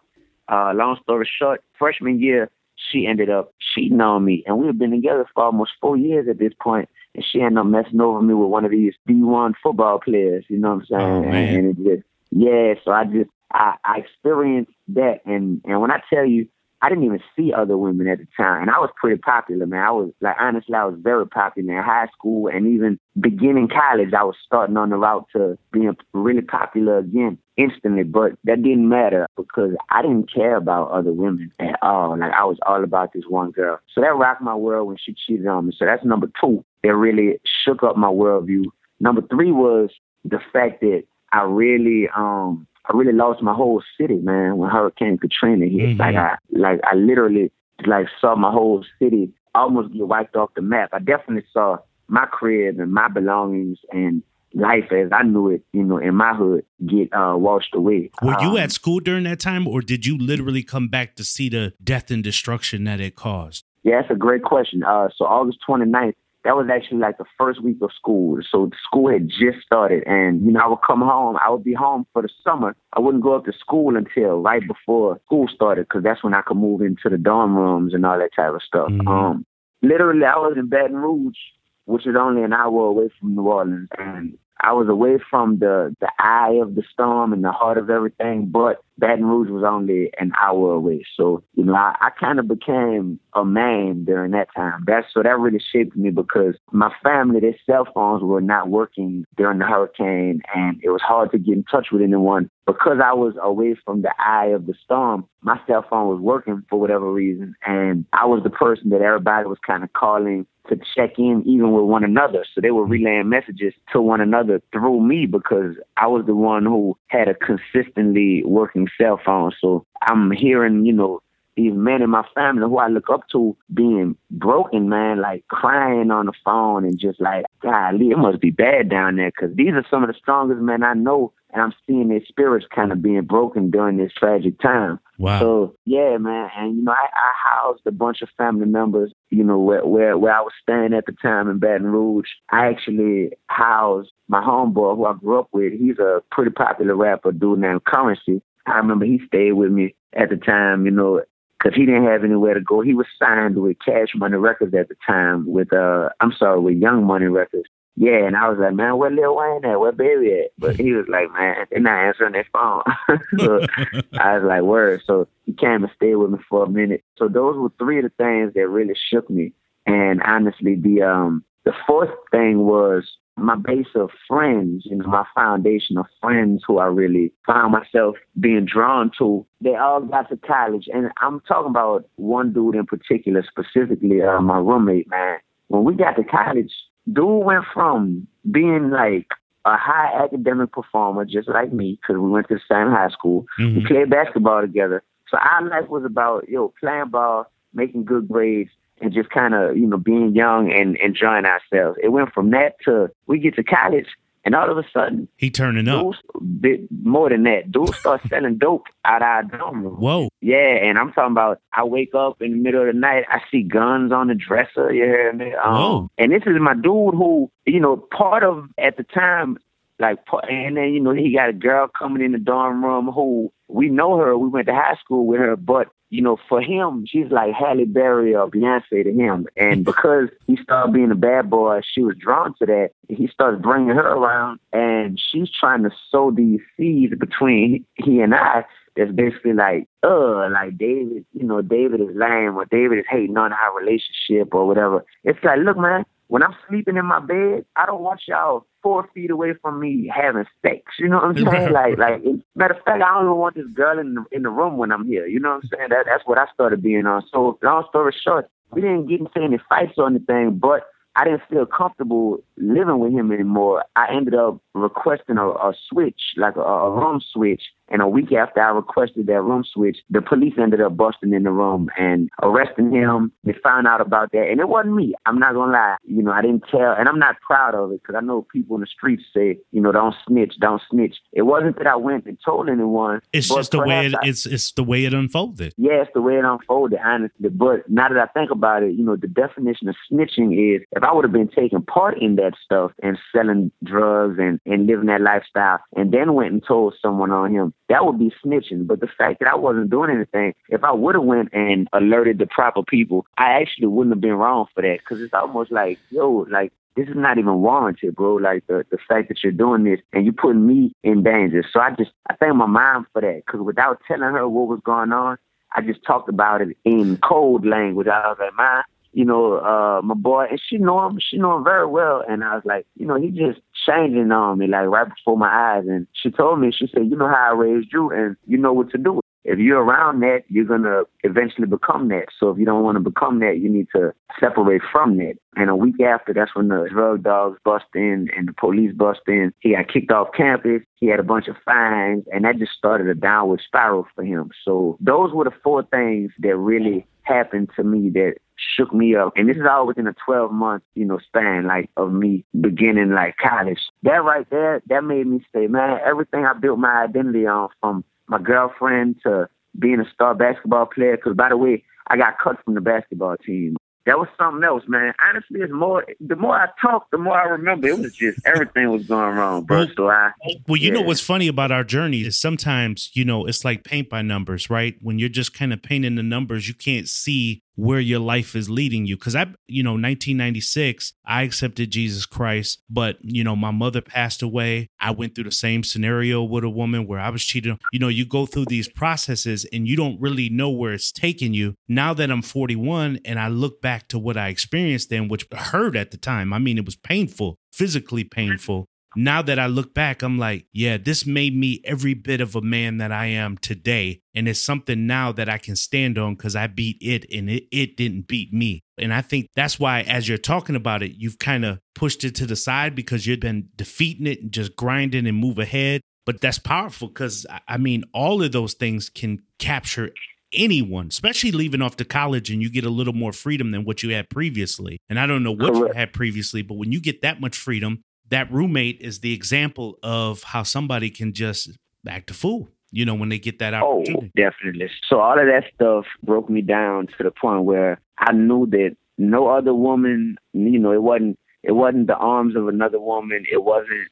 Uh, 0.49 0.73
long 0.75 0.99
story 1.03 1.29
short, 1.39 1.63
freshman 1.79 2.21
year, 2.21 2.51
she 2.91 3.07
ended 3.07 3.31
up 3.31 3.55
cheating 3.75 4.01
on 4.01 4.25
me, 4.25 4.43
and 4.47 4.59
we 4.59 4.67
had 4.67 4.79
been 4.79 4.91
together 4.91 5.27
for 5.35 5.45
almost 5.45 5.73
four 5.81 5.97
years 5.97 6.27
at 6.29 6.39
this 6.39 6.53
point. 6.61 6.89
And 7.15 7.25
she 7.25 7.41
ended 7.41 7.59
up 7.59 7.67
messing 7.67 8.01
over 8.01 8.23
me 8.23 8.35
with 8.35 8.49
one 8.49 8.65
of 8.65 8.71
these 8.71 8.95
D1 9.09 9.55
football 9.63 9.99
players. 9.99 10.45
You 10.49 10.59
know 10.59 10.75
what 10.75 10.83
I'm 10.83 10.87
saying? 10.87 11.03
Oh, 11.03 11.23
man. 11.23 11.55
And 11.55 11.79
it 11.79 11.97
just, 11.97 12.09
yeah. 12.31 12.75
So 12.85 12.93
I 12.93 13.05
just, 13.05 13.31
I, 13.53 13.75
I 13.85 13.99
experienced 13.99 14.73
that, 14.89 15.21
and 15.27 15.61
and 15.65 15.81
when 15.81 15.91
I 15.91 16.01
tell 16.13 16.25
you, 16.25 16.49
I 16.83 16.89
didn't 16.89 17.05
even 17.05 17.21
see 17.37 17.53
other 17.53 17.77
women 17.77 18.09
at 18.09 18.19
the 18.19 18.27
time, 18.37 18.63
and 18.63 18.71
I 18.71 18.79
was 18.79 18.91
pretty 18.97 19.21
popular, 19.21 19.67
man. 19.67 19.83
I 19.83 19.91
was 19.91 20.13
like 20.21 20.37
honestly, 20.39 20.75
I 20.75 20.85
was 20.85 20.97
very 20.99 21.27
popular 21.27 21.79
in 21.79 21.85
high 21.85 22.07
school 22.13 22.49
and 22.49 22.67
even 22.67 22.99
beginning 23.21 23.69
college. 23.69 24.15
I 24.15 24.25
was 24.25 24.37
starting 24.45 24.77
on 24.77 24.91
the 24.91 24.97
route 24.97 25.27
to 25.35 25.59
being 25.73 25.95
really 26.13 26.41
popular 26.41 26.99
again 26.99 27.39
instantly, 27.57 28.05
but 28.05 28.33
that 28.45 28.63
didn't 28.63 28.89
matter 28.89 29.27
because 29.37 29.73
I 29.91 30.01
didn't 30.03 30.33
care 30.33 30.57
about 30.57 30.91
other 30.91 31.13
women 31.13 31.53
at 31.59 31.79
all. 31.83 32.19
Like 32.19 32.33
I 32.33 32.45
was 32.45 32.59
all 32.67 32.83
about 32.83 33.13
this 33.13 33.25
one 33.29 33.51
girl. 33.51 33.79
So 33.95 34.01
that 34.01 34.17
rocked 34.17 34.43
my 34.43 34.55
world 34.55 34.89
when 34.89 34.97
she 34.97 35.15
cheated 35.15 35.47
on 35.47 35.67
me. 35.67 35.75
So 35.77 35.85
that's 35.85 36.05
number 36.05 36.31
two. 36.41 36.65
That 36.83 36.95
really 36.95 37.39
shook 37.65 37.83
up 37.83 37.97
my 37.97 38.09
worldview. 38.09 38.65
Number 39.01 39.23
three 39.23 39.53
was 39.53 39.91
the 40.25 40.41
fact 40.53 40.81
that 40.81 41.05
I 41.33 41.43
really 41.43 42.09
um 42.17 42.67
I 42.93 42.97
really 42.97 43.13
lost 43.13 43.43
my 43.43 43.55
whole 43.55 43.83
city, 43.99 44.17
man, 44.17 44.57
when 44.57 44.71
Hurricane 44.71 45.19
Katrina 45.19 45.67
hit. 45.67 45.97
Mhm. 45.97 45.99
Like 45.99 46.17
I 46.17 46.37
like 46.51 46.81
I 46.85 46.95
literally 46.97 47.53
like 47.87 48.07
saw 48.21 48.35
my 48.37 48.51
whole 48.51 48.85
city 48.99 49.33
almost 49.55 49.93
get 49.93 50.07
wiped 50.07 50.37
off 50.37 50.51
the 50.55 50.63
map. 50.63 50.91
I 50.93 50.99
definitely 50.99 51.45
saw 51.53 51.79
my 52.09 52.27
crib 52.27 52.79
and 52.81 52.93
my 52.93 53.09
belongings 53.09 53.79
and 53.93 54.23
life 54.55 54.91
as 54.91 55.11
I 55.13 55.23
knew 55.23 55.49
it, 55.51 55.63
you 55.73 55.85
know, 55.85 55.99
in 55.99 56.15
my 56.17 56.35
hood 56.35 56.65
get 56.87 57.13
uh 57.15 57.35
washed 57.37 57.75
away. 57.75 58.11
Were 58.23 58.37
you 58.41 58.51
Um, 58.51 58.57
at 58.57 58.73
school 58.73 58.99
during 59.01 59.25
that 59.25 59.39
time, 59.39 59.69
or 59.69 59.81
did 59.81 60.05
you 60.07 60.19
literally 60.19 60.65
come 60.65 60.89
back 60.89 61.15
to 61.17 61.25
see 61.25 61.49
the 61.49 61.73
death 61.83 62.11
and 62.11 62.23
destruction 62.25 62.85
that 62.85 63.01
it 63.01 63.15
caused? 63.15 63.65
Yeah, 63.85 64.01
that's 64.01 64.11
a 64.11 64.17
great 64.17 64.43
question. 64.43 64.83
Uh, 64.83 65.09
so 65.17 65.25
August 65.25 65.59
29th, 65.67 66.15
that 66.45 66.57
was 66.57 66.69
actually 66.73 66.99
like 66.99 67.19
the 67.19 67.25
first 67.37 67.63
week 67.63 67.77
of 67.83 67.91
school. 67.93 68.39
So 68.51 68.67
the 68.67 68.77
school 68.83 69.13
had 69.13 69.29
just 69.29 69.65
started, 69.65 70.03
and 70.07 70.43
you 70.45 70.53
know 70.53 70.61
I 70.61 70.69
would 70.69 70.83
come 70.87 71.01
home. 71.01 71.37
I 71.45 71.51
would 71.51 71.65
be 71.65 71.75
home 71.75 72.07
for 72.13 72.23
the 72.23 72.31
summer. 72.43 72.75
I 72.95 73.01
wouldn't 73.01 73.23
go 73.23 73.35
up 73.35 73.45
to 73.45 73.53
school 73.53 73.97
until 73.97 74.41
right 74.41 74.67
before 74.67 75.21
school 75.27 75.49
started, 75.49 75.87
because 75.89 76.03
that's 76.03 76.25
when 76.25 76.35
I 76.35 76.43
could 76.43 76.57
move 76.57 76.81
into 76.81 77.09
the 77.11 77.19
dorm 77.19 77.57
rooms 77.57 77.95
and 77.95 78.07
all 78.07 78.19
that 78.19 78.35
type 78.35 78.55
of 78.55 78.63
stuff. 78.63 78.89
Mhm. 78.89 79.07
Um, 79.07 79.47
literally, 79.83 80.25
I 80.25 80.37
was 80.37 80.57
in 80.57 80.69
Baton 80.69 80.97
Rouge, 80.97 81.37
which 81.85 82.07
is 82.07 82.17
only 82.17 82.43
an 82.43 82.53
hour 82.53 82.87
away 82.87 83.11
from 83.19 83.35
New 83.35 83.49
Orleans, 83.49 83.89
and 83.99 84.39
I 84.63 84.73
was 84.73 84.89
away 84.89 85.19
from 85.31 85.59
the 85.59 85.95
the 86.01 86.11
eye 86.19 86.59
of 86.63 86.75
the 86.75 86.83
storm 86.91 87.33
and 87.33 87.45
the 87.45 87.53
heart 87.53 87.79
of 87.79 87.91
everything, 87.91 88.47
but 88.47 88.83
Baton 89.01 89.25
Rouge 89.25 89.51
was 89.51 89.65
only 89.67 90.11
an 90.19 90.33
hour 90.41 90.73
away. 90.75 91.05
So, 91.17 91.43
you 91.55 91.65
know, 91.65 91.75
I, 91.75 91.97
I 92.01 92.11
kind 92.11 92.39
of 92.39 92.47
became 92.47 93.19
a 93.35 93.45
man 93.45 94.05
during 94.05 94.33
that 94.33 94.49
time. 94.55 94.85
That's 94.87 95.07
so 95.13 95.23
that 95.23 95.39
really 95.39 95.63
shaped 95.73 95.97
me 95.97 96.11
because 96.11 96.55
my 96.73 96.93
family, 97.03 97.41
their 97.41 97.57
cell 97.65 97.87
phones 97.93 98.23
were 98.23 98.41
not 98.41 98.69
working 98.69 99.25
during 99.37 99.59
the 99.59 99.65
hurricane 99.65 100.43
and 100.55 100.81
it 100.83 100.91
was 100.91 101.03
hard 101.03 101.33
to 101.33 101.39
get 101.39 101.55
in 101.57 101.65
touch 101.65 101.89
with 101.91 102.03
anyone. 102.03 102.51
Because 102.67 102.99
I 103.05 103.15
was 103.15 103.35
away 103.43 103.75
from 103.85 104.03
the 104.03 104.15
eye 104.19 104.47
of 104.47 104.67
the 104.67 104.75
storm, 104.85 105.27
my 105.41 105.59
cell 105.67 105.85
phone 105.89 106.09
was 106.09 106.21
working 106.21 106.63
for 106.69 106.79
whatever 106.79 107.11
reason. 107.13 107.55
And 107.67 108.05
I 108.13 108.27
was 108.27 108.43
the 108.45 108.51
person 108.51 108.91
that 108.91 109.01
everybody 109.01 109.49
was 109.49 109.59
kind 109.67 109.83
of 109.83 109.93
calling 109.93 110.47
to 110.69 110.77
check 110.95 111.19
in 111.19 111.43
even 111.47 111.73
with 111.73 111.85
one 111.85 112.05
another. 112.05 112.45
So 112.55 112.61
they 112.61 112.71
were 112.71 112.83
mm-hmm. 112.83 112.93
relaying 112.93 113.29
messages 113.29 113.75
to 113.93 114.01
one 114.01 114.21
another 114.21 114.61
through 114.73 115.01
me 115.01 115.27
because 115.27 115.75
I 115.97 116.07
was 116.07 116.25
the 116.27 116.35
one 116.35 116.65
who 116.65 116.97
had 117.09 117.29
a 117.29 117.35
consistently 117.35 118.43
working 118.45 118.89
cell 118.99 119.21
phone. 119.25 119.53
So 119.61 119.87
I'm 120.03 120.31
hearing, 120.31 120.87
you 120.87 120.93
know, 120.93 121.21
these 121.57 121.73
men 121.75 122.03
in 122.03 122.11
my 122.11 122.25
family 122.35 122.63
who 122.63 122.79
I 122.79 122.89
look 122.89 123.11
up 123.11 123.29
to 123.33 123.57
being 123.75 124.17
broken, 124.31 124.89
man, 124.89 125.21
like 125.21 125.47
crying 125.49 126.11
on 126.11 126.27
the 126.27 126.33
phone 126.45 126.85
and 126.85 126.99
just 126.99 127.21
like, 127.21 127.45
golly, 127.63 128.11
it 128.11 128.19
must 128.19 128.41
be 128.41 128.51
bad 128.51 128.89
down 128.89 129.17
there 129.17 129.31
because 129.31 129.55
these 129.57 129.73
are 129.73 129.85
some 129.91 130.03
of 130.03 130.09
the 130.09 130.15
strongest 130.15 130.61
men 130.61 130.83
I 130.83 130.95
know. 130.95 131.33
And 131.53 131.61
I'm 131.61 131.75
seeing 131.85 132.09
their 132.09 132.25
spirits 132.29 132.67
kind 132.73 132.93
of 132.93 133.03
being 133.03 133.23
broken 133.23 133.73
during 133.73 133.97
this 133.97 134.13
tragic 134.17 134.61
time. 134.61 135.01
Wow. 135.19 135.41
So 135.41 135.77
yeah, 135.85 136.17
man, 136.17 136.49
and 136.57 136.77
you 136.77 136.83
know, 136.85 136.93
I, 136.93 137.09
I 137.13 137.33
housed 137.35 137.83
a 137.87 137.91
bunch 137.91 138.23
of 138.23 138.29
family 138.39 138.67
members. 138.67 139.13
You 139.31 139.43
know, 139.43 139.59
where 139.59 139.85
where 139.85 140.17
where 140.17 140.33
I 140.33 140.43
was 140.43 140.53
staying 140.63 140.95
at 140.95 141.07
the 141.07 141.13
time 141.21 141.51
in 141.51 141.59
Baton 141.59 141.89
Rouge. 141.89 142.29
I 142.53 142.69
actually 142.69 143.33
housed 143.49 144.13
my 144.29 144.41
homeboy 144.41 144.95
who 144.95 145.07
I 145.07 145.15
grew 145.15 145.41
up 145.41 145.49
with. 145.51 145.73
He's 145.73 145.99
a 145.99 146.23
pretty 146.31 146.53
popular 146.53 146.95
rapper, 146.95 147.33
dude 147.33 147.59
named 147.59 147.85
Currency. 147.85 148.43
I 148.71 148.77
remember 148.79 149.05
he 149.05 149.21
stayed 149.27 149.53
with 149.53 149.71
me 149.71 149.95
at 150.15 150.31
the 150.31 150.37
time. 150.37 150.85
You 150.85 150.91
know, 150.91 151.23
because 151.59 151.77
he 151.77 151.85
didn't 151.85 152.07
have 152.07 152.25
anywhere 152.25 152.55
to 152.55 152.61
go. 152.61 152.81
He 152.81 152.95
was 152.95 153.07
signed 153.19 153.59
with 153.59 153.77
Cash 153.85 154.15
Money 154.15 154.37
Records 154.37 154.75
at 154.75 154.89
the 154.89 154.97
time. 155.07 155.45
With 155.47 155.73
uh, 155.73 156.11
I'm 156.21 156.33
sorry, 156.33 156.61
with 156.61 156.77
Young 156.77 157.05
Money 157.05 157.27
Records. 157.27 157.69
Yeah, 157.97 158.25
and 158.25 158.37
I 158.37 158.49
was 158.49 158.59
like, 158.59 158.73
man, 158.73 158.97
where 158.97 159.11
Lil 159.11 159.37
Wayne 159.37 159.65
at? 159.65 159.79
Where 159.79 159.93
Baby 159.93 160.33
at? 160.41 160.53
But 160.59 160.77
he 160.77 160.93
was 160.93 161.07
like, 161.09 161.31
man, 161.33 161.67
they're 161.71 161.81
not 161.81 162.05
answering 162.07 162.33
their 162.33 162.47
phone. 162.53 162.83
so 163.39 163.61
I 164.19 164.39
was 164.39 164.45
like, 164.45 164.63
word. 164.63 165.03
So 165.07 165.29
he 165.45 165.53
came 165.53 165.85
and 165.85 165.93
stayed 165.97 166.15
with 166.15 166.31
me 166.31 166.39
for 166.49 166.65
a 166.65 166.71
minute. 166.71 167.05
So 167.19 167.29
those 167.29 167.57
were 167.59 167.73
three 167.79 167.99
of 167.99 168.05
the 168.05 168.13
things 168.17 168.55
that 168.55 168.69
really 168.69 168.95
shook 169.11 169.29
me. 169.29 169.53
And 169.87 170.23
honestly, 170.23 170.77
the 170.77 171.03
um 171.03 171.45
the 171.65 171.75
fourth 171.87 172.11
thing 172.31 172.61
was 172.61 173.05
my 173.41 173.57
base 173.57 173.89
of 173.95 174.11
friends, 174.29 174.85
you 174.87 174.97
know, 174.97 175.07
my 175.07 175.25
foundation 175.35 175.97
of 175.99 176.07
friends 176.21 176.63
who 176.67 176.79
I 176.79 176.87
really 176.87 177.33
found 177.47 177.73
myself 177.73 178.17
being 178.39 178.65
drawn 178.67 179.11
to. 179.19 179.47
They 179.61 179.75
all 179.75 180.01
got 180.01 180.29
to 180.31 180.37
college, 180.37 180.89
and 180.93 181.11
I'm 181.21 181.41
talking 181.41 181.71
about 181.71 182.07
one 182.17 182.53
dude 182.53 182.75
in 182.75 182.87
particular, 182.87 183.45
specifically 183.49 184.23
uh, 184.23 184.41
my 184.41 184.59
roommate, 184.59 185.09
man. 185.09 185.39
When 185.69 185.85
we 185.85 185.95
got 185.95 186.17
to 186.17 186.25
college, 186.25 186.73
dude 187.13 187.45
went 187.45 187.65
from 187.73 188.27
being 188.51 188.91
like 188.91 189.29
a 189.65 189.77
high 189.77 190.25
academic 190.25 190.73
performer, 190.73 191.25
just 191.25 191.49
like 191.49 191.73
me, 191.73 191.99
because 192.01 192.21
we 192.21 192.29
went 192.31 192.49
to 192.49 192.55
the 192.55 192.61
same 192.69 192.91
high 192.91 193.09
school. 193.11 193.47
We 193.59 193.65
Mhm. 193.65 193.87
played 193.87 194.11
basketball 194.11 194.63
together. 194.63 195.03
So 195.29 195.37
our 195.39 195.63
life 195.69 195.89
was 195.89 196.05
about, 196.05 196.49
yo, 196.49 196.73
playing 196.81 197.11
ball, 197.11 197.47
making 197.75 198.05
good 198.05 198.27
grades, 198.29 198.71
and 199.01 199.13
just 199.13 199.31
kind 199.31 199.55
of, 199.55 199.77
you 199.77 199.87
know, 199.87 199.97
being 199.97 200.35
young 200.35 200.73
and 200.73 200.97
enjoying 200.97 201.45
ourselves. 201.45 201.99
It 202.03 202.09
went 202.09 202.33
from 202.33 202.51
that 202.51 202.75
to 202.85 203.09
we 203.27 203.39
get 203.39 203.55
to 203.57 203.65
college, 203.65 204.07
and 204.45 204.55
all 204.55 204.71
of 204.71 204.79
a 204.79 204.85
sudden, 204.93 205.29
He 205.37 205.51
turning 205.51 205.87
up. 205.89 206.03
dudes, 206.03 206.19
bit 206.61 206.81
more 207.03 207.29
than 207.29 207.43
that, 207.45 207.71
dude 207.71 207.95
starts 207.95 208.29
selling 208.29 208.57
dope 208.59 208.87
out 209.05 209.23
our 209.23 209.43
dorm 209.43 209.83
room. 209.85 209.97
Whoa. 209.97 210.29
Yeah, 210.41 210.57
and 210.83 210.99
I'm 210.99 211.13
talking 211.13 211.33
about 211.33 211.61
I 211.73 211.85
wake 211.85 212.15
up 212.15 212.41
in 212.41 212.53
the 212.53 212.57
middle 212.59 212.81
of 212.89 212.93
the 212.95 212.99
night, 212.99 213.25
I 213.29 213.41
see 213.51 213.63
guns 213.63 214.13
on 214.13 214.29
the 214.29 214.35
dresser, 214.35 214.93
you 214.93 215.05
hear 215.05 215.33
me? 215.33 215.53
Um, 215.55 215.75
Whoa. 215.75 216.11
and 216.19 216.33
this 216.33 216.43
is 216.47 216.57
my 216.61 216.75
dude 216.75 216.85
who, 217.15 217.51
you 217.67 217.81
know, 217.81 217.97
part 217.97 218.43
of 218.43 218.65
at 218.79 218.97
the 218.97 219.03
time, 219.05 219.59
like, 220.01 220.19
and 220.49 220.77
then, 220.77 220.95
you 220.95 221.01
know, 221.01 221.13
he 221.13 221.35
got 221.35 221.51
a 221.51 221.53
girl 221.53 221.87
coming 221.87 222.23
in 222.23 222.33
the 222.33 222.39
dorm 222.39 222.85
room 222.85 223.07
who 223.07 223.53
we 223.69 223.89
know 223.89 224.17
her, 224.17 224.37
we 224.37 224.49
went 224.49 224.67
to 224.67 224.75
high 224.75 224.97
school 224.97 225.27
with 225.27 225.41
her, 225.41 225.57
but, 225.57 225.89
you 226.09 226.23
know, 226.23 226.39
for 226.49 226.61
him, 226.61 227.05
she's 227.07 227.31
like 227.31 227.53
Halle 227.53 227.85
Berry 227.85 228.35
or 228.35 228.51
Beyonce 228.51 229.05
to 229.05 229.13
him. 229.13 229.47
And 229.57 229.85
because 229.85 230.29
he 230.47 230.57
started 230.63 230.93
being 230.93 231.11
a 231.11 231.17
bad 231.17 231.51
boy, 231.51 231.83
she 231.85 232.03
was 232.03 232.17
drawn 232.17 232.55
to 232.59 232.67
that. 232.67 232.91
He 233.09 233.29
started 233.29 233.63
bringing 233.63 233.95
her 233.95 234.09
around, 234.09 234.59
and 234.73 235.21
she's 235.21 235.51
trying 235.51 235.83
to 235.85 235.91
sow 236.11 236.31
these 236.31 236.61
seeds 236.77 237.15
between 237.17 237.85
he 237.95 238.21
and 238.21 238.35
I 238.35 238.65
that's 238.97 239.13
basically 239.13 239.53
like, 239.53 239.87
uh, 240.03 240.51
like 240.51 240.77
David, 240.77 241.25
you 241.33 241.47
know, 241.47 241.63
David 241.63 242.01
is 242.01 242.17
lame 242.17 242.57
or 242.57 242.65
David 242.65 242.99
is 242.99 243.05
hating 243.09 243.37
on 243.37 243.53
our 243.53 243.79
relationship 243.79 244.53
or 244.53 244.67
whatever. 244.67 245.05
It's 245.25 245.39
like, 245.45 245.61
look, 245.61 245.79
man, 245.79 246.05
when 246.31 246.45
I'm 246.45 246.55
sleeping 246.69 246.97
in 246.97 247.07
my 247.07 247.19
bed, 247.19 247.65
I 247.75 247.87
don't 247.87 248.03
want 248.03 248.21
y'all 248.29 248.65
four 248.85 249.09
feet 249.13 249.33
away 249.33 249.55
from 249.61 249.81
me 249.81 250.09
having 250.15 250.45
sex. 250.65 250.83
You 250.97 251.09
know 251.09 251.17
what 251.17 251.25
I'm 251.25 251.37
saying? 251.37 251.73
like, 251.73 251.99
like, 251.99 252.23
matter 252.55 252.75
of 252.75 252.85
fact, 252.85 253.03
I 253.03 253.15
don't 253.15 253.25
even 253.25 253.37
want 253.37 253.57
this 253.57 253.67
girl 253.75 253.99
in 253.99 254.15
the, 254.15 254.25
in 254.31 254.43
the 254.45 254.49
room 254.49 254.77
when 254.77 254.93
I'm 254.93 255.07
here. 255.07 255.27
You 255.27 255.41
know 255.41 255.49
what 255.49 255.65
I'm 255.65 255.71
saying? 255.75 255.89
That, 255.91 256.07
that's 256.07 256.23
what 256.27 256.39
I 256.39 256.47
started 256.55 256.85
being 256.85 257.05
on. 257.05 257.25
So, 257.33 257.59
long 257.65 257.85
story 257.89 258.15
short, 258.23 258.49
we 258.71 258.81
didn't 258.81 259.09
get 259.09 259.19
into 259.19 259.43
any 259.43 259.59
fights 259.69 259.95
or 259.97 260.07
anything, 260.07 260.59
but 260.61 260.87
I 261.17 261.25
didn't 261.25 261.43
feel 261.51 261.67
comfortable 261.67 262.39
living 262.57 263.01
with 263.01 263.13
him 263.13 263.33
anymore. 263.33 263.85
I 263.97 264.15
ended 264.15 264.37
up 264.37 264.61
requesting 264.75 265.37
a, 265.37 265.49
a 265.49 265.75
switch, 265.89 266.21
like 266.37 266.55
a, 266.55 266.61
a 266.61 266.91
room 266.93 267.21
switch, 267.33 267.63
And 267.91 268.01
a 268.01 268.09
week 268.09 268.33
after 268.33 268.61
I 268.61 268.71
requested 268.71 269.27
that 269.27 269.43
room 269.43 269.65
switch, 269.65 269.99
the 270.11 270.23
police 270.23 270.55
ended 270.59 270.81
up 270.81 270.97
busting 270.97 271.33
in 271.33 271.43
the 271.43 271.51
room 271.51 271.91
and 271.99 272.31
arresting 272.43 272.93
him. 272.93 273.33
They 273.45 273.55
found 273.65 273.87
out 273.87 274.01
about 274.01 274.33
that. 274.33 274.49
And 274.49 274.61
it 274.61 274.69
wasn't 274.69 274.95
me. 274.95 275.15
I'm 275.27 275.39
not 275.39 275.55
going 275.55 275.71
to 275.71 275.73
lie. 275.73 275.97
You 276.05 276.23
know, 276.23 276.33
I 276.33 276.43
didn't 276.43 276.65
tell. 276.71 276.93
And 276.93 277.09
I'm 277.09 277.19
not 277.19 277.41
proud 277.41 277.75
of 277.75 277.91
it 277.93 278.03
because 278.03 278.15
I 278.17 278.25
know 278.25 278.47
people 278.53 278.77
in 278.77 278.83
the 278.83 278.87
streets 278.87 279.25
say, 279.35 279.59
you 279.73 279.81
know, 279.81 279.93
don't 279.93 280.15
snitch, 280.27 280.55
don't 280.61 280.81
snitch. 280.91 281.17
It 281.33 281.43
wasn't 281.43 281.79
that 281.79 281.87
I 281.87 281.97
went 281.97 282.27
and 282.27 282.39
told 282.45 282.69
anyone. 282.69 283.21
It's 283.33 283.49
just 283.49 283.73
the 283.73 283.81
way 283.81 284.07
it, 284.07 284.15
I, 284.15 284.19
it's 284.29 284.47
it's 284.47 284.73
the 284.73 284.85
way 284.85 285.05
it 285.05 285.15
unfolded. 285.15 285.75
Yeah, 285.77 286.03
it's 286.03 286.11
the 286.15 286.23
way 286.23 286.37
it 286.37 286.45
unfolded, 286.45 286.99
honestly. 287.05 287.49
But 287.49 287.89
now 287.89 288.09
that 288.09 288.19
I 288.19 288.27
think 288.27 288.51
about 288.51 288.83
it, 288.83 288.95
you 288.95 289.05
know, 289.05 289.17
the 289.17 289.27
definition 289.27 289.89
of 289.89 289.97
snitching 290.11 290.77
is 290.77 290.83
if 290.93 291.03
I 291.03 291.13
would 291.13 291.25
have 291.25 291.33
been 291.33 291.49
taking 291.49 291.83
part 291.83 292.21
in 292.21 292.37
that 292.37 292.53
stuff 292.65 292.93
and 293.03 293.19
selling 293.35 293.73
drugs 293.85 294.39
and, 294.39 294.61
and 294.67 294.87
living 294.87 295.07
that 295.07 295.21
lifestyle 295.21 295.81
and 295.97 296.13
then 296.13 296.35
went 296.35 296.53
and 296.53 296.63
told 296.67 296.95
someone 297.01 297.31
on 297.31 297.53
him, 297.53 297.75
that 297.91 298.07
would 298.07 298.19
be 298.19 298.33
snitching. 298.43 298.87
But 298.87 299.01
the 299.01 299.09
fact 299.19 299.41
that 299.41 299.49
I 299.49 299.57
wasn't 299.57 299.91
doing 299.91 300.11
anything, 300.11 300.55
if 300.69 300.83
I 300.83 300.93
would 300.93 301.17
have 301.17 301.25
went 301.25 301.51
and 301.53 301.89
alerted 301.93 302.39
the 302.39 302.47
proper 302.47 302.83
people, 302.83 303.27
I 303.37 303.61
actually 303.61 303.89
wouldn't 303.89 304.15
have 304.15 304.21
been 304.21 304.33
wrong 304.35 304.67
for 304.75 304.83
that 304.83 305.01
because 305.01 305.21
it's 305.21 305.35
almost 305.35 305.71
like, 305.73 305.99
yo, 306.11 306.47
like 306.51 306.73
this 306.97 307.09
is 307.09 307.17
not 307.17 307.39
even 307.39 307.61
warranted, 307.61 308.15
bro. 308.15 308.37
Like 308.37 308.67
the, 308.69 308.87
the 308.91 308.99
fact 309.09 309.29
that 309.29 309.43
you're 309.43 309.53
doing 309.53 309.85
this 309.85 310.01
and 310.13 310.25
you're 310.25 310.33
putting 310.33 310.67
me 310.67 310.93
in 311.03 311.23
danger. 311.25 311.65
So 311.73 311.81
I 311.81 311.91
just, 311.91 312.13
I 312.31 312.37
thank 312.37 312.55
my 312.55 312.67
mom 312.67 313.07
for 313.13 313.21
that 313.23 313.43
because 313.45 313.61
without 313.61 314.01
telling 314.07 314.23
her 314.23 314.49
what 314.49 314.69
was 314.69 314.81
going 314.85 315.13
on, 315.13 315.37
I 315.75 315.83
just 315.83 316.05
talked 316.05 316.29
about 316.29 316.63
it 316.63 316.77
in 316.85 317.17
code 317.19 317.67
language. 317.67 318.09
I 318.09 318.29
was 318.29 318.39
like, 318.41 318.57
"Mom, 318.57 318.83
you 319.13 319.25
know, 319.25 319.59
uh, 319.59 320.01
my 320.03 320.15
boy, 320.15 320.47
and 320.51 320.61
she 320.69 320.79
know 320.79 321.07
him, 321.07 321.19
she 321.21 321.37
know 321.37 321.57
him 321.57 321.65
very 321.65 321.87
well. 321.87 322.23
And 322.29 322.45
I 322.45 322.55
was 322.55 322.63
like, 322.65 322.87
you 322.97 323.07
know, 323.07 323.17
he 323.17 323.31
just 323.31 323.61
changing 323.87 324.31
on 324.31 324.59
me, 324.59 324.67
like 324.67 324.87
right 324.87 325.09
before 325.09 325.37
my 325.37 325.49
eyes. 325.49 325.85
And 325.89 326.07
she 326.13 326.31
told 326.31 326.61
me, 326.61 326.73
she 326.73 326.87
said, 326.93 327.07
you 327.09 327.17
know 327.17 327.29
how 327.29 327.51
I 327.51 327.55
raised 327.55 327.89
you, 327.93 328.11
and 328.11 328.37
you 328.47 328.57
know 328.57 328.73
what 328.73 328.91
to 328.91 328.99
do. 328.99 329.21
If 329.45 329.59
you're 329.59 329.83
around 329.83 330.21
that, 330.21 330.43
you're 330.49 330.65
gonna 330.65 331.03
eventually 331.23 331.67
become 331.67 332.09
that. 332.09 332.27
So 332.39 332.51
if 332.51 332.59
you 332.59 332.65
don't 332.65 332.83
want 332.83 332.97
to 332.97 333.01
become 333.01 333.41
that, 333.41 333.59
you 333.59 333.69
need 333.71 333.89
to 333.95 334.13
separate 334.39 334.83
from 334.93 335.17
that. 335.19 335.35
And 335.57 335.71
a 335.71 335.77
week 335.77 336.01
after, 336.01 336.33
that's 336.33 336.55
when 336.55 336.69
the 336.69 336.89
drug 336.91 337.23
dogs 337.23 337.59
bust 337.65 337.87
in 337.95 338.29
and 338.37 338.49
the 338.49 338.53
police 338.53 338.93
bust 338.95 339.21
in. 339.27 339.53
He 339.61 339.75
got 339.75 339.89
kicked 339.89 340.13
off 340.13 340.29
campus. 340.37 340.83
He 340.97 341.07
had 341.07 341.21
a 341.21 341.25
bunch 341.25 341.49
of 341.49 341.57
fines, 341.65 342.25
and 342.33 342.45
that 342.45 342.59
just 342.59 342.73
started 342.73 343.09
a 343.09 343.15
downward 343.15 343.63
spiral 343.67 344.07
for 344.15 344.25
him. 344.25 344.51
So 344.65 344.97
those 345.01 345.33
were 345.33 345.45
the 345.45 345.53
four 345.63 345.83
things 345.85 346.33
that 346.41 346.57
really 346.57 347.07
happened 347.23 347.71
to 347.77 347.85
me 347.85 348.11
that 348.11 348.35
shook 348.77 348.93
me 348.93 349.15
up. 349.17 349.33
And 349.37 349.49
this 349.49 349.57
is 349.57 349.63
all 349.69 349.87
within 349.87 350.07
a 350.07 350.15
12 350.25 350.53
month, 350.53 350.83
you 350.95 351.05
know, 351.05 351.19
span, 351.19 351.67
like 351.67 351.89
of 351.97 352.13
me 352.13 352.45
beginning 352.61 353.13
like 353.13 353.37
college. 353.37 353.79
That 354.03 354.25
right 354.25 354.49
there, 354.51 354.83
that 354.89 355.05
made 355.05 355.27
me 355.27 355.45
say, 355.55 355.67
man, 355.67 355.99
everything 356.05 356.45
I 356.45 356.53
built 356.55 356.79
my 356.79 357.05
identity 357.05 357.47
on 357.47 357.69
from 357.81 358.05
my 358.31 358.39
girlfriend 358.39 359.17
to 359.25 359.49
being 359.79 360.01
a 360.01 360.11
star 360.13 360.35
basketball 360.35 360.87
player. 360.87 361.17
Cause 361.17 361.37
by 361.37 361.49
the 361.49 361.57
way, 361.57 361.85
I 362.07 362.17
got 362.17 362.39
cut 362.43 362.57
from 362.65 362.75
the 362.75 362.81
basketball 362.81 363.37
team 363.37 363.77
that 364.07 364.19
was 364.19 364.29
something 364.39 364.65
else, 364.65 364.83
man. 364.89 365.13
Honestly, 365.29 365.61
it's 365.61 365.73
more. 365.73 366.05
The 366.21 366.35
more 366.35 366.57
I 366.57 366.69
talk, 366.81 367.09
the 367.11 367.19
more 367.19 367.39
I 367.39 367.45
remember. 367.45 367.87
It 367.87 367.99
was 367.99 368.15
just 368.15 368.41
everything 368.47 368.91
was 368.91 369.07
going 369.07 369.37
wrong, 369.37 369.65
bro. 369.65 369.79
Well, 369.79 369.89
so 369.95 370.09
I. 370.09 370.33
Well, 370.67 370.79
you 370.79 370.89
yeah. 370.89 370.95
know 370.95 371.03
what's 371.03 371.21
funny 371.21 371.49
about 371.49 371.71
our 371.71 371.85
journey 371.85 372.23
is 372.23 372.41
sometimes 372.41 373.11
you 373.13 373.25
know 373.25 373.47
it's 373.47 373.65
like 373.65 373.85
paint 373.85 374.09
by 374.09 374.23
numbers, 374.23 374.71
right? 374.71 374.97
When 375.03 375.19
you're 375.19 375.29
just 375.29 375.53
kind 375.53 375.73
of 375.73 375.83
painting 375.83 376.15
the 376.15 376.23
numbers, 376.23 376.67
you 376.67 376.75
can't 376.75 377.09
see 377.09 377.63
where 377.75 378.01
your 378.01 378.19
life 378.19 378.55
is 378.55 378.69
leading 378.69 379.07
you. 379.07 379.17
Cause 379.17 379.35
I, 379.35 379.47
you 379.67 379.83
know, 379.83 379.93
1996, 379.93 381.15
I 381.25 381.43
accepted 381.43 381.91
Jesus 381.91 382.27
Christ, 382.27 382.83
but, 382.91 383.19
you 383.23 383.43
know, 383.45 383.57
my 383.57 383.71
mother 383.71 384.01
passed 384.01 384.43
away. 384.43 384.89
I 384.99 385.13
went 385.13 385.35
through 385.35 385.45
the 385.45 385.53
same 385.53 385.83
scenario 385.83 386.43
with 386.43 386.65
a 386.65 386.71
woman 386.71 387.07
where 387.07 387.21
I 387.21 387.31
was 387.31 387.45
cheated. 387.45 387.79
You 387.93 387.99
know, 387.99 388.09
you 388.09 388.27
go 388.27 388.47
through 388.47 388.67
these 388.67 388.89
processes 388.89 389.67
and 389.73 389.89
you 389.89 389.97
don't 389.97 390.21
really 390.21 390.49
know 390.49 390.71
where 390.71 390.93
it's 390.93 391.13
taking 391.13 391.55
you. 391.55 391.75
Now 391.89 392.13
that 392.15 392.31
I'm 392.31 392.43
41 392.43 393.21
and 393.25 393.39
I 393.39 393.49
look 393.49 393.81
back 393.81 394.09
to 394.09 394.19
what 394.19 394.37
I 394.37 394.49
experienced 394.49 395.11
then, 395.11 395.29
which 395.29 395.47
hurt 395.53 395.97
at 395.97 396.11
the 396.11 396.19
time, 396.19 396.53
I 396.53 396.59
mean, 396.59 396.79
it 396.79 396.85
was 396.85 396.97
painful, 396.97 397.57
physically 397.73 398.25
painful 398.25 398.89
now 399.17 399.43
that 399.43 399.59
I 399.59 399.67
look 399.67 399.93
back, 399.93 400.23
I'm 400.23 400.39
like, 400.39 400.67
yeah, 400.73 400.97
this 400.97 401.27
made 401.27 401.57
me 401.57 401.81
every 401.85 402.15
bit 402.15 402.41
of 402.41 402.55
a 402.55 402.61
man 402.61 402.99
that 402.99 403.11
I 403.11 403.27
am 403.27 403.59
today. 403.59 404.23
And 404.35 404.49
it's 404.49 404.63
something 404.63 405.07
now 405.07 405.33
that 405.33 405.49
I 405.49 405.59
can 405.59 405.77
stand 405.77 406.19
on 406.19 406.35
because 406.35 406.55
I 406.55 406.69
beat 406.69 406.99
it 407.01 407.27
and 407.33 407.51
it, 407.51 407.65
it 407.73 407.97
didn't 407.97 408.29
beat 408.29 408.53
me. 408.53 408.81
And 408.99 409.13
I 409.13 409.23
think 409.23 409.49
that's 409.57 409.81
why, 409.81 410.03
as 410.03 410.29
you're 410.29 410.39
talking 410.39 410.77
about 410.77 411.03
it, 411.03 411.13
you've 411.17 411.39
kind 411.39 411.65
of 411.65 411.81
pushed 411.95 412.23
it 412.23 412.35
to 412.37 412.47
the 412.47 412.57
side 412.57 412.95
because 412.95 413.27
you've 413.27 413.41
been 413.41 413.69
defeating 413.75 414.27
it 414.27 414.43
and 414.43 414.53
just 414.53 414.77
grinding 414.77 415.27
and 415.27 415.37
move 415.37 415.59
ahead. 415.59 416.03
But 416.27 416.41
that's 416.41 416.59
powerful 416.59 417.09
because, 417.09 417.47
I 417.67 417.79
mean, 417.79 418.05
all 418.13 418.43
of 418.43 418.53
those 418.53 418.75
things 418.75 419.09
can 419.09 419.43
capture 419.59 420.13
anyone, 420.53 421.09
especially 421.09 421.53
leaving 421.53 421.83
off 421.83 421.97
to 421.97 422.05
college 422.05 422.51
and 422.51 422.63
you 422.63 422.71
get 422.71 422.85
a 422.85 422.91
little 422.91 423.13
more 423.13 423.33
freedom 423.33 423.71
than 423.71 423.85
what 423.85 424.03
you 424.03 424.13
had 424.15 424.29
previously. 424.31 424.99
And 425.09 425.19
I 425.19 425.27
don't 425.27 425.43
know 425.43 425.53
what 425.53 425.73
Correct. 425.73 425.95
you 425.95 425.99
had 425.99 426.13
previously, 426.13 426.63
but 426.63 426.75
when 426.75 426.93
you 426.93 427.01
get 427.01 427.23
that 427.23 427.41
much 427.41 427.57
freedom, 427.57 428.03
that 428.31 428.51
roommate 428.53 429.01
is 429.01 429.21
the 429.21 429.33
example 429.33 429.99
of 430.03 430.43
how 430.43 430.63
somebody 430.63 431.11
can 431.11 431.33
just 431.33 431.79
act 432.09 432.31
a 432.31 432.35
fool 432.35 432.71
you 432.93 433.05
know, 433.05 433.15
when 433.15 433.29
they 433.29 433.39
get 433.39 433.59
that 433.61 433.75
oh, 433.75 434.01
opportunity. 434.01 434.33
Oh, 434.37 434.51
definitely. 434.51 434.91
So 435.09 435.21
all 435.21 435.39
of 435.39 435.47
that 435.47 435.65
stuff 435.75 436.07
broke 436.23 436.51
me 436.51 436.61
down 436.61 437.07
to 437.07 437.23
the 437.23 437.31
point 437.31 437.65
where 437.65 438.01
I 438.19 438.33
knew 438.33 438.67
that 438.67 438.97
no 439.17 439.49
other 439.49 439.75
woman, 439.75 440.37
you 440.53 440.79
know, 440.79 440.93
it 440.93 441.03
wasn't 441.03 441.39
it 441.63 441.73
wasn't 441.73 442.07
the 442.07 442.17
arms 442.17 442.57
of 442.57 442.69
another 442.69 442.99
woman. 442.99 443.45
It 443.51 443.63
wasn't 443.63 444.09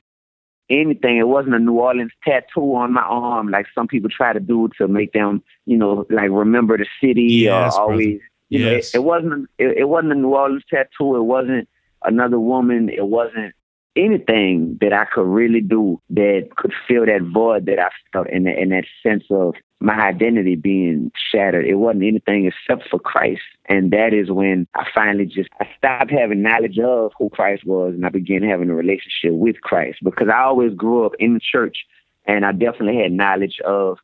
anything. 0.70 1.16
It 1.16 1.28
wasn't 1.28 1.54
a 1.54 1.58
New 1.58 1.78
Orleans 1.78 2.12
tattoo 2.22 2.74
on 2.74 2.92
my 2.92 3.02
arm 3.02 3.48
like 3.48 3.66
some 3.74 3.88
people 3.88 4.10
try 4.10 4.32
to 4.32 4.40
do 4.40 4.68
to 4.78 4.86
make 4.86 5.12
them, 5.12 5.42
you 5.64 5.76
know, 5.76 6.06
like 6.10 6.30
remember 6.30 6.76
the 6.76 6.86
city 7.00 7.22
yes, 7.22 7.74
or 7.74 7.80
always. 7.80 8.20
You 8.50 8.60
yes. 8.60 8.94
know, 8.94 9.00
it, 9.00 9.02
it 9.02 9.04
wasn't. 9.04 9.50
It, 9.58 9.78
it 9.78 9.88
wasn't 9.88 10.12
a 10.12 10.16
New 10.16 10.34
Orleans 10.34 10.64
tattoo. 10.70 11.16
It 11.16 11.24
wasn't 11.24 11.68
another 12.04 12.38
woman. 12.38 12.88
It 12.90 13.06
wasn't 13.06 13.54
anything 13.98 14.78
that 14.80 14.92
I 14.92 15.04
could 15.04 15.26
really 15.26 15.60
do 15.60 16.00
that 16.10 16.50
could 16.56 16.72
fill 16.86 17.06
that 17.06 17.22
void 17.22 17.66
that 17.66 17.78
I 17.78 17.88
felt 18.12 18.28
in, 18.30 18.46
in 18.46 18.70
that 18.70 18.84
sense 19.02 19.24
of 19.30 19.54
my 19.80 19.94
identity 19.94 20.56
being 20.56 21.12
shattered. 21.30 21.66
It 21.66 21.74
wasn't 21.74 22.04
anything 22.04 22.46
except 22.46 22.88
for 22.88 22.98
Christ. 22.98 23.42
And 23.66 23.90
that 23.90 24.14
is 24.14 24.30
when 24.30 24.66
I 24.74 24.86
finally 24.94 25.26
just 25.26 25.50
I 25.60 25.68
stopped 25.76 26.10
having 26.10 26.42
knowledge 26.42 26.78
of 26.78 27.12
who 27.18 27.28
Christ 27.30 27.64
was 27.66 27.94
and 27.94 28.06
I 28.06 28.08
began 28.08 28.42
having 28.42 28.70
a 28.70 28.74
relationship 28.74 29.32
with 29.32 29.60
Christ 29.60 29.98
because 30.02 30.28
I 30.32 30.42
always 30.42 30.74
grew 30.74 31.04
up 31.04 31.12
in 31.18 31.34
the 31.34 31.40
church 31.40 31.78
and 32.26 32.44
I 32.44 32.52
definitely 32.52 33.02
had 33.02 33.12
knowledge 33.12 33.58
of 33.64 33.98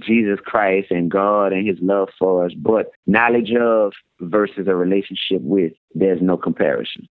Jesus 0.00 0.38
Christ 0.44 0.90
and 0.90 1.10
God 1.10 1.52
and 1.52 1.66
his 1.66 1.78
love 1.80 2.08
for 2.18 2.44
us, 2.44 2.52
but 2.54 2.92
knowledge 3.06 3.52
of 3.52 3.92
versus 4.20 4.66
a 4.68 4.74
relationship 4.74 5.42
with, 5.42 5.72
there's 5.94 6.22
no 6.22 6.36
comparison. 6.36 7.08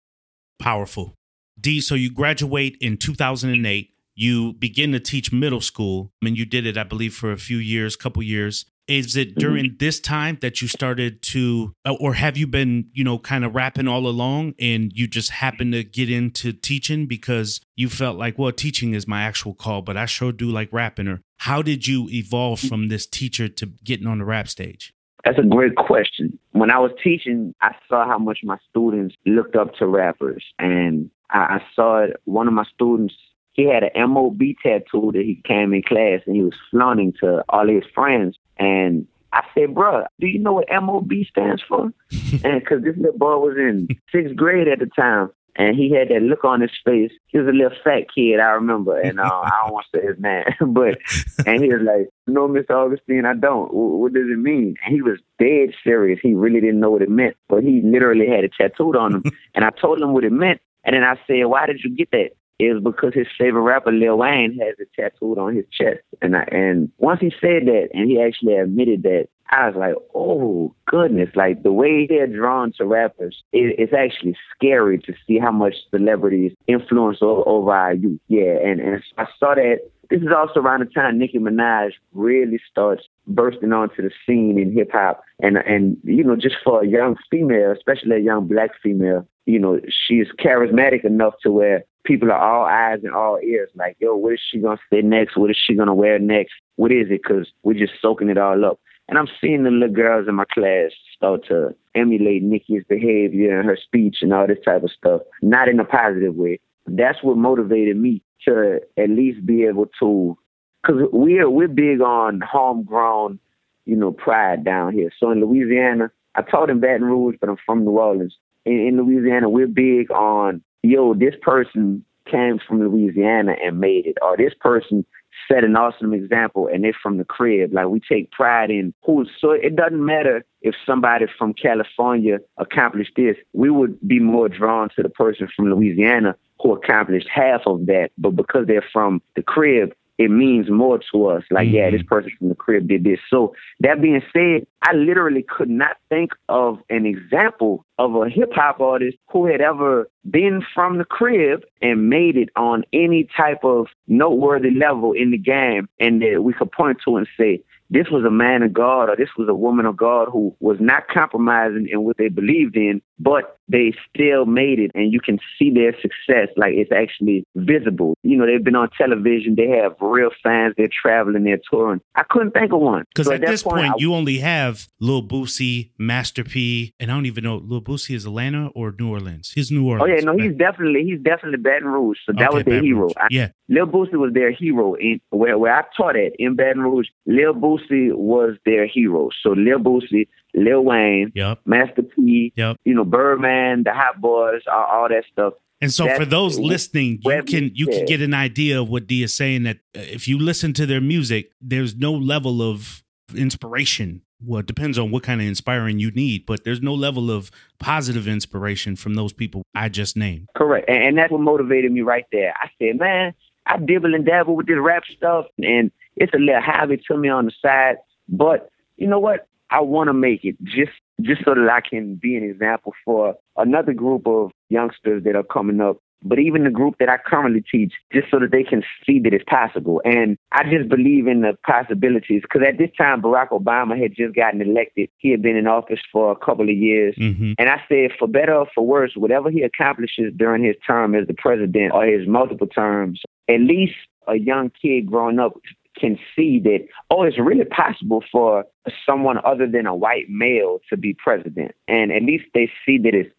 Powerful. 0.59 1.13
D, 1.59 1.81
so 1.81 1.95
you 1.95 2.11
graduate 2.11 2.77
in 2.79 2.97
2008. 2.97 3.93
You 4.15 4.53
begin 4.53 4.91
to 4.93 4.99
teach 4.99 5.31
middle 5.31 5.61
school, 5.61 6.11
I 6.21 6.25
mean, 6.25 6.35
you 6.35 6.45
did 6.45 6.65
it, 6.65 6.75
I 6.75 6.83
believe, 6.83 7.13
for 7.13 7.31
a 7.31 7.37
few 7.37 7.57
years, 7.57 7.95
couple 7.95 8.23
years. 8.23 8.65
Is 8.87 9.15
it 9.15 9.31
mm-hmm. 9.31 9.39
during 9.39 9.75
this 9.79 9.99
time 9.99 10.39
that 10.41 10.61
you 10.61 10.67
started 10.67 11.21
to, 11.23 11.73
uh, 11.85 11.95
or 11.99 12.13
have 12.13 12.37
you 12.37 12.47
been, 12.47 12.89
you 12.93 13.03
know, 13.03 13.19
kind 13.19 13.43
of 13.43 13.53
rapping 13.53 13.87
all 13.87 14.07
along 14.07 14.55
and 14.59 14.91
you 14.95 15.07
just 15.07 15.31
happened 15.31 15.73
to 15.73 15.83
get 15.83 16.09
into 16.09 16.53
teaching 16.53 17.05
because 17.05 17.59
you 17.75 17.89
felt 17.89 18.17
like, 18.17 18.39
well, 18.39 18.51
teaching 18.51 18.93
is 18.93 19.07
my 19.07 19.23
actual 19.23 19.53
call, 19.53 19.81
but 19.81 19.97
I 19.97 20.05
sure 20.05 20.31
do 20.31 20.49
like 20.49 20.69
rapping? 20.71 21.07
Or 21.07 21.21
how 21.37 21.61
did 21.61 21.85
you 21.85 22.07
evolve 22.09 22.59
from 22.61 22.87
this 22.87 23.05
teacher 23.05 23.47
to 23.49 23.65
getting 23.83 24.07
on 24.07 24.19
the 24.19 24.25
rap 24.25 24.47
stage? 24.47 24.93
That's 25.25 25.39
a 25.39 25.43
great 25.43 25.75
question. 25.75 26.39
When 26.53 26.71
I 26.71 26.79
was 26.79 26.91
teaching, 27.03 27.53
I 27.61 27.75
saw 27.89 28.07
how 28.07 28.17
much 28.17 28.39
my 28.43 28.57
students 28.69 29.15
looked 29.25 29.57
up 29.57 29.75
to 29.75 29.85
rappers. 29.85 30.43
And 30.57 31.11
I, 31.29 31.37
I 31.37 31.63
saw 31.75 32.03
it, 32.03 32.21
one 32.25 32.47
of 32.47 32.53
my 32.53 32.65
students, 32.73 33.15
he 33.53 33.63
had 33.63 33.83
an 33.83 34.09
MOB 34.11 34.41
tattoo 34.61 35.11
that 35.13 35.23
he 35.23 35.41
came 35.43 35.73
in 35.73 35.81
class 35.81 36.21
and 36.25 36.35
he 36.35 36.43
was 36.43 36.53
flaunting 36.71 37.13
to 37.21 37.43
all 37.49 37.67
his 37.67 37.83
friends. 37.93 38.37
And 38.57 39.07
I 39.33 39.43
said, 39.53 39.73
bro, 39.73 40.05
do 40.19 40.27
you 40.27 40.39
know 40.39 40.53
what 40.53 40.67
MOB 40.69 41.11
stands 41.29 41.61
for? 41.67 41.91
and 42.43 42.59
because 42.59 42.83
this 42.83 42.95
little 42.97 43.17
boy 43.17 43.37
was 43.37 43.57
in 43.57 43.87
sixth 44.11 44.35
grade 44.35 44.67
at 44.67 44.79
the 44.79 44.85
time 44.85 45.31
and 45.57 45.75
he 45.75 45.91
had 45.91 46.09
that 46.09 46.21
look 46.21 46.43
on 46.43 46.61
his 46.61 46.71
face. 46.85 47.11
He 47.27 47.39
was 47.39 47.47
a 47.47 47.51
little 47.51 47.77
fat 47.83 48.13
kid, 48.13 48.39
I 48.39 48.51
remember, 48.51 48.99
and 48.99 49.19
uh, 49.19 49.23
I 49.23 49.61
don't 49.63 49.73
want 49.73 49.85
to 49.91 49.99
say 49.99 50.05
his 50.05 50.19
name, 50.19 50.45
but 50.73 50.99
and 51.45 51.63
he 51.63 51.69
was 51.69 51.81
like, 51.81 52.09
"No, 52.27 52.47
Mr. 52.47 52.71
Augustine, 52.71 53.25
I 53.25 53.33
don't. 53.33 53.73
What, 53.73 53.99
what 53.99 54.13
does 54.13 54.29
it 54.29 54.37
mean?" 54.37 54.75
And 54.85 54.93
he 54.93 55.01
was 55.01 55.19
dead 55.39 55.73
serious. 55.83 56.19
He 56.21 56.33
really 56.33 56.61
didn't 56.61 56.79
know 56.79 56.91
what 56.91 57.01
it 57.01 57.09
meant, 57.09 57.35
but 57.49 57.63
he 57.63 57.81
literally 57.83 58.27
had 58.27 58.43
it 58.43 58.53
tattooed 58.55 58.95
on 58.95 59.15
him. 59.15 59.23
and 59.55 59.65
I 59.65 59.71
told 59.71 59.99
him 59.99 60.13
what 60.13 60.23
it 60.23 60.31
meant, 60.31 60.61
and 60.87 60.95
then 60.95 61.03
I 61.03 61.15
said, 61.27 61.45
"Why 61.45 61.67
did 61.67 61.81
you 61.83 61.95
get 61.95 62.09
that?" 62.11 62.31
It 62.59 62.73
was 62.73 62.81
because 62.81 63.13
his 63.13 63.27
favorite 63.37 63.61
rapper 63.61 63.91
Lil 63.91 64.17
Wayne 64.17 64.57
has 64.59 64.73
it 64.79 64.89
tattooed 64.95 65.37
on 65.37 65.55
his 65.55 65.65
chest, 65.71 65.99
and 66.23 66.35
I, 66.35 66.43
and 66.51 66.91
once 66.97 67.21
he 67.21 67.29
said 67.39 67.67
that, 67.67 67.89
and 67.93 68.09
he 68.09 68.19
actually 68.19 68.55
admitted 68.55 69.03
that 69.03 69.27
I 69.49 69.67
was 69.69 69.75
like, 69.77 69.95
oh 70.15 70.73
goodness, 70.85 71.29
like 71.35 71.63
the 71.63 71.71
way 71.71 72.07
they're 72.07 72.27
drawn 72.27 72.73
to 72.73 72.85
rappers, 72.85 73.43
it, 73.53 73.75
it's 73.77 73.93
actually 73.93 74.35
scary 74.55 74.97
to 74.99 75.13
see 75.25 75.37
how 75.37 75.51
much 75.51 75.75
celebrities 75.91 76.53
influence 76.67 77.19
over 77.21 77.71
our 77.71 77.93
youth. 77.93 78.19
Yeah, 78.27 78.57
and 78.63 78.79
and 78.79 79.03
I 79.17 79.25
saw 79.39 79.53
that 79.53 79.81
this 80.09 80.21
is 80.21 80.29
also 80.35 80.59
around 80.61 80.81
the 80.81 80.85
time 80.85 81.17
Nicki 81.17 81.37
Minaj 81.37 81.91
really 82.13 82.59
starts 82.69 83.03
bursting 83.27 83.73
onto 83.73 84.01
the 84.01 84.11
scene 84.25 84.57
in 84.57 84.73
hip 84.73 84.91
hop, 84.91 85.23
and 85.39 85.57
and 85.57 85.97
you 86.03 86.23
know, 86.23 86.35
just 86.35 86.55
for 86.63 86.83
a 86.83 86.87
young 86.87 87.15
female, 87.29 87.71
especially 87.71 88.15
a 88.15 88.19
young 88.19 88.47
black 88.47 88.71
female, 88.81 89.27
you 89.47 89.57
know, 89.57 89.79
she 89.89 90.15
is 90.15 90.27
charismatic 90.39 91.05
enough 91.05 91.33
to 91.41 91.51
where 91.51 91.85
people 92.03 92.31
are 92.31 92.37
all 92.37 92.65
eyes 92.65 92.99
and 93.03 93.15
all 93.15 93.39
ears. 93.41 93.69
Like, 93.75 93.95
yo, 93.99 94.15
what 94.15 94.33
is 94.33 94.41
she 94.51 94.59
gonna 94.59 94.77
say 94.91 95.01
next? 95.01 95.37
What 95.37 95.49
is 95.49 95.57
she 95.57 95.73
gonna 95.73 95.95
wear 95.95 96.19
next? 96.19 96.53
What 96.75 96.91
is 96.91 97.07
it? 97.09 97.21
Because 97.23 97.47
we're 97.63 97.79
just 97.79 97.93
soaking 98.01 98.29
it 98.29 98.37
all 98.37 98.63
up. 98.65 98.79
And 99.07 99.17
I'm 99.17 99.29
seeing 99.39 99.63
the 99.63 99.71
little 99.71 99.95
girls 99.95 100.27
in 100.27 100.35
my 100.35 100.43
class 100.53 100.91
start 101.15 101.47
to 101.47 101.73
emulate 101.95 102.43
Nicki's 102.43 102.83
behavior 102.89 103.57
and 103.57 103.67
her 103.67 103.77
speech 103.81 104.17
and 104.21 104.33
all 104.33 104.45
this 104.45 104.57
type 104.65 104.83
of 104.83 104.91
stuff, 104.91 105.21
not 105.41 105.69
in 105.69 105.79
a 105.79 105.85
positive 105.85 106.35
way. 106.35 106.59
That's 106.85 107.23
what 107.23 107.37
motivated 107.37 107.95
me 107.95 108.21
to 108.45 108.81
at 108.97 109.09
least 109.09 109.45
be 109.45 109.63
able 109.63 109.87
to, 110.01 110.37
because 110.81 111.03
we're 111.13 111.49
we're 111.49 111.69
big 111.69 112.01
on 112.01 112.41
homegrown, 112.41 113.39
you 113.85 113.95
know, 113.95 114.11
pride 114.11 114.65
down 114.65 114.91
here. 114.91 115.09
So 115.17 115.31
in 115.31 115.39
Louisiana, 115.39 116.11
I 116.35 116.41
taught 116.41 116.69
in 116.69 116.81
Baton 116.81 117.05
Rouge, 117.05 117.35
but 117.39 117.49
I'm 117.49 117.57
from 117.65 117.85
New 117.85 117.91
Orleans. 117.91 118.35
In, 118.67 118.79
in 118.87 118.97
Louisiana, 118.97 119.49
we're 119.49 119.67
big 119.67 120.11
on, 120.11 120.61
yo, 120.83 121.13
this 121.13 121.35
person 121.41 122.03
came 122.29 122.59
from 122.67 122.81
Louisiana 122.81 123.55
and 123.63 123.79
made 123.79 124.05
it, 124.05 124.17
or 124.21 124.35
this 124.35 124.53
person 124.59 125.05
set 125.47 125.63
an 125.63 125.75
awesome 125.75 126.13
example 126.13 126.67
and 126.67 126.83
they're 126.83 126.97
from 127.01 127.17
the 127.17 127.23
crib. 127.23 127.73
Like 127.73 127.87
we 127.87 128.01
take 128.01 128.31
pride 128.31 128.69
in 128.69 128.93
who 129.05 129.25
so 129.39 129.51
it 129.51 129.75
doesn't 129.75 130.03
matter 130.03 130.43
if 130.61 130.75
somebody 130.85 131.25
from 131.37 131.53
California 131.53 132.39
accomplished 132.57 133.13
this, 133.15 133.37
we 133.53 133.69
would 133.69 133.97
be 134.05 134.19
more 134.19 134.49
drawn 134.49 134.89
to 134.95 135.03
the 135.03 135.09
person 135.09 135.47
from 135.55 135.69
Louisiana 135.69 136.35
who 136.61 136.73
accomplished 136.73 137.29
half 137.33 137.61
of 137.65 137.85
that. 137.85 138.09
But 138.17 138.31
because 138.31 138.67
they're 138.67 138.85
from 138.91 139.21
the 139.35 139.43
crib, 139.43 139.93
it 140.17 140.31
means 140.31 140.69
more 140.69 140.99
to 141.11 141.27
us. 141.27 141.43
Like, 141.51 141.67
mm-hmm. 141.67 141.75
yeah, 141.75 141.91
this 141.91 142.01
mm-hmm. 142.01 142.07
person 142.07 142.31
from 142.37 142.49
the 142.49 142.55
crib 142.55 142.87
did 142.87 143.03
this. 143.03 143.19
So 143.29 143.53
that 143.81 144.01
being 144.01 144.21
said, 144.33 144.67
I 144.81 144.93
literally 144.93 145.45
could 145.47 145.69
not 145.69 145.97
think 146.09 146.31
of 146.49 146.79
an 146.89 147.05
example 147.05 147.85
of 147.99 148.15
a 148.15 148.29
hip 148.29 148.51
hop 148.53 148.79
artist 148.79 149.17
who 149.31 149.45
had 149.45 149.61
ever 149.61 150.09
been 150.29 150.61
from 150.73 150.97
the 150.97 151.05
crib 151.05 151.63
and 151.81 152.09
made 152.09 152.37
it 152.37 152.49
on 152.55 152.83
any 152.93 153.27
type 153.35 153.63
of 153.63 153.87
noteworthy 154.07 154.71
level 154.71 155.13
in 155.13 155.31
the 155.31 155.37
game 155.37 155.87
and 155.99 156.21
that 156.21 156.43
we 156.43 156.53
could 156.53 156.71
point 156.71 156.99
to 157.05 157.17
and 157.17 157.27
say, 157.37 157.63
this 157.89 158.07
was 158.11 158.25
a 158.25 158.31
man 158.31 158.63
of 158.63 158.73
God 158.73 159.09
or 159.09 159.15
this 159.15 159.29
was 159.37 159.47
a 159.47 159.53
woman 159.53 159.85
of 159.85 159.95
God 159.95 160.27
who 160.31 160.55
was 160.59 160.77
not 160.79 161.07
compromising 161.07 161.87
in 161.89 162.03
what 162.03 162.17
they 162.17 162.27
believed 162.27 162.75
in, 162.75 163.01
but 163.19 163.57
they 163.69 163.93
still 164.13 164.45
made 164.45 164.79
it 164.79 164.91
and 164.95 165.11
you 165.11 165.19
can 165.19 165.39
see 165.57 165.71
their 165.71 165.93
success. 166.01 166.49
Like 166.55 166.73
it's 166.73 166.91
actually 166.91 167.45
visible. 167.55 168.15
You 168.23 168.37
know, 168.37 168.45
they've 168.45 168.63
been 168.63 168.75
on 168.75 168.89
television, 168.97 169.55
they 169.55 169.67
have 169.69 169.95
real 169.99 170.29
fans, 170.41 170.73
they're 170.77 170.87
traveling, 170.87 171.43
they're 171.43 171.59
touring. 171.69 172.01
I 172.15 172.23
couldn't 172.29 172.51
think 172.51 172.71
of 172.71 172.79
one. 172.79 173.03
Because 173.09 173.27
so 173.27 173.33
at, 173.33 173.43
at 173.43 173.49
this 173.49 173.63
point, 173.63 173.81
point 173.81 173.93
I, 173.93 173.95
you 173.97 174.13
only 174.13 174.37
have 174.39 174.87
Lil 174.99 175.27
Boosie, 175.27 175.91
Master 175.97 176.43
P, 176.43 176.93
and 176.99 177.11
I 177.11 177.15
don't 177.15 177.25
even 177.25 177.43
know 177.43 177.57
Lil 177.57 177.81
Boosie 177.81 178.15
is 178.15 178.25
Atlanta 178.25 178.67
or 178.75 178.93
New 178.97 179.09
Orleans. 179.09 179.51
He's 179.53 179.71
New 179.71 179.87
Orleans. 179.87 180.03
Oh 180.03 180.15
yeah, 180.15 180.21
no, 180.21 180.41
he's 180.41 180.55
definitely 180.55 181.03
he's 181.03 181.19
definitely 181.19 181.59
Baton 181.59 181.87
Rouge. 181.87 182.17
So 182.25 182.33
that 182.33 182.49
okay, 182.49 182.55
was 182.55 182.63
their 182.63 182.73
Baton 182.75 182.85
hero. 182.85 183.01
Rouge. 183.01 183.13
Yeah. 183.29 183.49
Lil 183.69 183.87
Boosie 183.87 184.13
was 184.13 184.33
their 184.33 184.51
hero 184.51 184.93
in 184.95 185.19
where 185.29 185.57
where 185.57 185.75
I 185.75 185.83
taught 185.95 186.15
at 186.15 186.33
in 186.39 186.55
Baton 186.55 186.83
Rouge. 186.83 187.07
Lil 187.25 187.53
Boosie 187.53 188.13
was 188.13 188.55
their 188.65 188.87
hero. 188.87 189.29
So 189.43 189.49
Lil 189.49 189.79
Boosie, 189.79 190.27
Lil 190.57 190.83
Wayne, 190.83 191.31
yep. 191.35 191.59
Master 191.65 192.01
P, 192.01 192.51
yep. 192.55 192.77
you 192.83 192.93
know 192.93 193.05
Birdman, 193.05 193.83
the 193.83 193.93
Hot 193.93 194.19
Boys, 194.19 194.61
all, 194.71 194.85
all 194.85 195.09
that 195.09 195.23
stuff. 195.31 195.53
And 195.79 195.93
so, 195.93 196.05
That's, 196.05 196.17
for 196.17 196.25
those 196.25 196.57
listening, 196.57 197.19
you 197.23 197.43
can 197.43 197.71
you 197.75 197.85
can 197.87 198.05
get 198.05 198.21
an 198.21 198.33
idea 198.33 198.81
of 198.81 198.89
what 198.89 199.05
D 199.05 199.21
is 199.21 199.35
saying. 199.35 199.63
That 199.63 199.77
uh, 199.95 200.01
if 200.01 200.27
you 200.27 200.39
listen 200.39 200.73
to 200.73 200.85
their 200.85 201.01
music, 201.01 201.51
there's 201.61 201.95
no 201.95 202.13
level 202.13 202.61
of 202.61 203.03
inspiration. 203.35 204.23
Well, 204.43 204.59
it 204.59 204.65
depends 204.65 204.97
on 204.97 205.11
what 205.11 205.23
kind 205.23 205.41
of 205.41 205.47
inspiring 205.47 205.99
you 205.99 206.11
need, 206.11 206.45
but 206.45 206.63
there's 206.63 206.81
no 206.81 206.93
level 206.93 207.31
of 207.31 207.51
positive 207.79 208.27
inspiration 208.27 208.95
from 208.95 209.15
those 209.15 209.33
people 209.33 209.63
I 209.73 209.89
just 209.89 210.17
named. 210.17 210.47
Correct, 210.55 210.89
and, 210.89 211.03
and 211.03 211.17
that's 211.17 211.31
what 211.31 211.41
motivated 211.41 211.91
me 211.91 212.01
right 212.01 212.25
there. 212.31 212.53
I 212.59 212.69
said, 212.79 212.97
man, 212.97 213.33
I 213.67 213.77
dibble 213.77 214.15
and 214.15 214.25
dabble 214.25 214.55
with 214.55 214.65
this 214.65 214.77
rap 214.79 215.03
stuff, 215.15 215.45
and 215.59 215.91
it's 216.15 216.33
a 216.33 216.39
little 216.39 216.61
hobby 216.61 216.99
to 217.07 217.17
me 217.17 217.29
on 217.29 217.45
the 217.45 217.51
side. 217.61 217.97
But 218.27 218.69
you 218.95 219.07
know 219.07 219.19
what? 219.19 219.47
I 219.69 219.81
want 219.81 220.07
to 220.07 220.13
make 220.13 220.43
it 220.43 220.55
just 220.63 220.91
just 221.21 221.43
so 221.43 221.53
that 221.55 221.69
I 221.69 221.81
can 221.87 222.15
be 222.15 222.35
an 222.35 222.43
example 222.43 222.93
for 223.03 223.35
another 223.55 223.93
group 223.93 224.27
of 224.27 224.51
youngsters 224.69 225.23
that 225.23 225.35
are 225.35 225.43
coming 225.43 225.81
up. 225.81 225.97
But 226.23 226.39
even 226.39 226.63
the 226.63 226.71
group 226.71 226.95
that 226.99 227.09
I 227.09 227.17
currently 227.17 227.63
teach, 227.71 227.93
just 228.11 228.31
so 228.31 228.39
that 228.39 228.51
they 228.51 228.63
can 228.63 228.81
see 229.05 229.19
that 229.19 229.33
it's 229.33 229.43
possible. 229.43 230.01
And 230.03 230.35
I 230.51 230.63
just 230.63 230.89
believe 230.89 231.27
in 231.27 231.41
the 231.41 231.55
possibilities 231.65 232.41
because 232.41 232.67
at 232.67 232.79
this 232.79 232.89
time, 232.97 233.21
Barack 233.21 233.49
Obama 233.49 233.99
had 233.99 234.15
just 234.15 234.35
gotten 234.35 234.61
elected. 234.61 235.09
He 235.19 235.29
had 235.29 235.43
been 235.43 235.55
in 235.55 235.67
office 235.67 235.99
for 236.11 236.31
a 236.31 236.35
couple 236.35 236.69
of 236.69 236.75
years. 236.75 237.15
Mm-hmm. 237.19 237.53
And 237.59 237.69
I 237.69 237.81
said, 237.87 238.11
for 238.17 238.27
better 238.27 238.55
or 238.55 238.67
for 238.73 238.85
worse, 238.85 239.11
whatever 239.15 239.51
he 239.51 239.61
accomplishes 239.61 240.33
during 240.35 240.63
his 240.63 240.75
term 240.85 241.13
as 241.13 241.27
the 241.27 241.35
president 241.35 241.93
or 241.93 242.05
his 242.05 242.27
multiple 242.27 242.67
terms, 242.67 243.21
at 243.47 243.59
least 243.59 243.95
a 244.27 244.37
young 244.37 244.71
kid 244.81 245.05
growing 245.05 245.37
up 245.37 245.53
can 245.99 246.17
see 246.35 246.59
that, 246.61 246.85
oh, 247.09 247.23
it's 247.23 247.39
really 247.39 247.65
possible 247.65 248.23
for 248.31 248.65
someone 249.05 249.39
other 249.43 249.67
than 249.67 249.85
a 249.85 249.95
white 249.95 250.29
male 250.29 250.79
to 250.89 250.97
be 250.97 251.13
president. 251.13 251.73
And 251.87 252.11
at 252.11 252.23
least 252.23 252.45
they 252.53 252.71
see 252.85 252.97
that 252.99 253.13
it's 253.13 253.33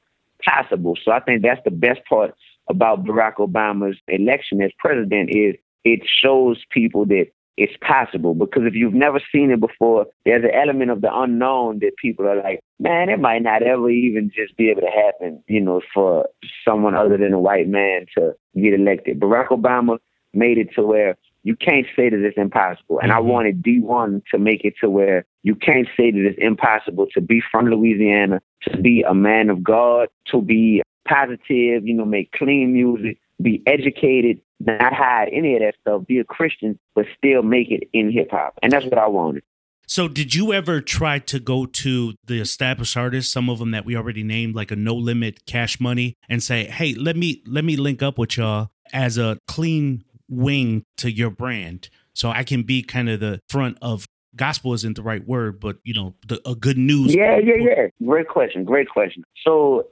possible. 0.44 0.97
So 1.03 1.12
I 1.12 1.21
think 1.21 1.42
that's 1.42 1.62
the 1.64 1.71
best 1.71 2.01
part 2.09 2.35
about 2.68 3.05
Barack 3.05 3.37
Obama's 3.37 3.99
election 4.09 4.61
as 4.62 4.71
president 4.79 5.31
is 5.31 5.55
it 5.85 6.01
shows 6.07 6.59
people 6.71 7.07
that 7.07 7.27
it's 7.57 7.77
possible 7.81 8.35
because 8.35 8.62
if 8.66 8.75
you've 8.75 8.94
never 8.94 9.21
seen 9.33 9.51
it 9.51 9.59
before, 9.59 10.07
there's 10.25 10.44
an 10.44 10.51
element 10.55 10.92
of 10.92 11.01
the 11.01 11.11
unknown 11.12 11.81
that 11.81 11.97
people 12.01 12.25
are 12.27 12.40
like, 12.40 12.61
man, 12.79 13.09
it 13.09 13.18
might 13.18 13.42
not 13.42 13.62
ever 13.62 13.90
even 13.90 14.31
just 14.33 14.57
be 14.57 14.71
able 14.71 14.83
to 14.83 14.87
happen, 14.87 15.42
you 15.49 15.61
know, 15.61 15.81
for 15.92 16.29
someone 16.64 16.94
other 16.94 17.16
than 17.16 17.33
a 17.33 17.40
white 17.40 17.68
man 17.68 18.07
to 18.16 18.33
get 18.55 18.75
elected. 18.75 19.18
Barack 19.18 19.49
Obama 19.49 19.99
made 20.33 20.59
it 20.59 20.68
to 20.75 20.83
where 20.83 21.16
you 21.48 21.56
can't 21.56 21.87
say 21.96 22.11
that 22.11 22.22
it's 22.22 22.37
impossible. 22.37 22.98
And 22.98 23.11
mm-hmm. 23.11 23.16
I 23.16 23.20
wanted 23.20 23.62
Dee-1 23.62 24.20
to 24.32 24.38
make 24.38 24.66
it 24.66 24.74
to 24.82 24.90
where 24.90 25.24
you 25.44 25.54
can't 25.54 25.88
say 25.96 26.11
that 26.11 26.26
it's 26.26 26.38
impossible 26.38 27.06
to 27.14 27.22
be 27.22 27.40
from 27.50 27.64
Louisiana, 27.68 28.42
to 28.64 28.76
be 28.76 29.02
a 29.08 29.14
man 29.14 29.48
of 29.48 29.64
God, 29.64 30.08
to 30.30 30.42
be 30.42 30.82
positive, 31.08 31.87
you 31.87 31.94
know, 31.94 32.04
make 32.04 32.32
clean 32.32 32.74
music, 32.74 33.16
be 33.40 33.62
educated, 33.66 34.42
not 34.61 34.92
hide 34.92 35.30
any 35.32 35.54
of 35.54 35.61
that 35.61 35.76
stuff, 35.80 36.06
be 36.06 36.18
a 36.18 36.24
Christian, 36.24 36.78
but 36.94 37.06
still 37.16 37.42
make 37.42 37.70
it 37.70 37.88
in 37.94 38.12
hip 38.12 38.28
hop. 38.30 38.58
And 38.62 38.70
that's 38.70 38.84
what 38.84 38.98
I 38.98 39.08
wanted. 39.08 39.42
So, 39.87 40.06
did 40.06 40.34
you 40.34 40.52
ever 40.52 40.82
try 40.82 41.18
to 41.18 41.40
go 41.40 41.64
to 41.64 42.12
the 42.26 42.40
established 42.40 42.94
artists, 42.94 43.32
some 43.32 43.48
of 43.48 43.58
them 43.58 43.70
that 43.70 43.87
we 43.87 43.96
already 43.96 44.22
named, 44.22 44.54
like 44.54 44.70
a 44.70 44.76
No 44.76 44.94
Limit, 44.94 45.46
Cash 45.46 45.80
Money, 45.80 46.14
and 46.28 46.42
say, 46.42 46.66
"Hey, 46.66 46.92
let 46.92 47.16
me 47.16 47.42
let 47.46 47.64
me 47.64 47.74
link 47.74 48.02
up 48.02 48.18
with 48.18 48.37
y'all 48.37 48.68
as 48.92 49.18
a 49.18 49.38
clean 49.46 50.04
wing 50.28 50.84
to 50.98 51.10
your 51.10 51.30
brand. 51.30 51.88
So 52.14 52.30
I 52.30 52.42
can 52.42 52.62
be 52.62 52.82
kind 52.82 53.08
of 53.08 53.20
the 53.20 53.40
front 53.48 53.78
of 53.80 54.06
gospel 54.36 54.72
isn't 54.74 54.96
the 54.96 55.02
right 55.02 55.26
word, 55.26 55.60
but 55.60 55.78
you 55.84 55.94
know, 55.94 56.14
the, 56.26 56.40
a 56.48 56.54
good 56.54 56.78
news. 56.78 57.14
Yeah, 57.14 57.38
yeah, 57.38 57.54
yeah. 57.58 57.86
Great 58.04 58.28
question. 58.28 58.64
Great 58.64 58.88
question. 58.88 59.24
So 59.44 59.88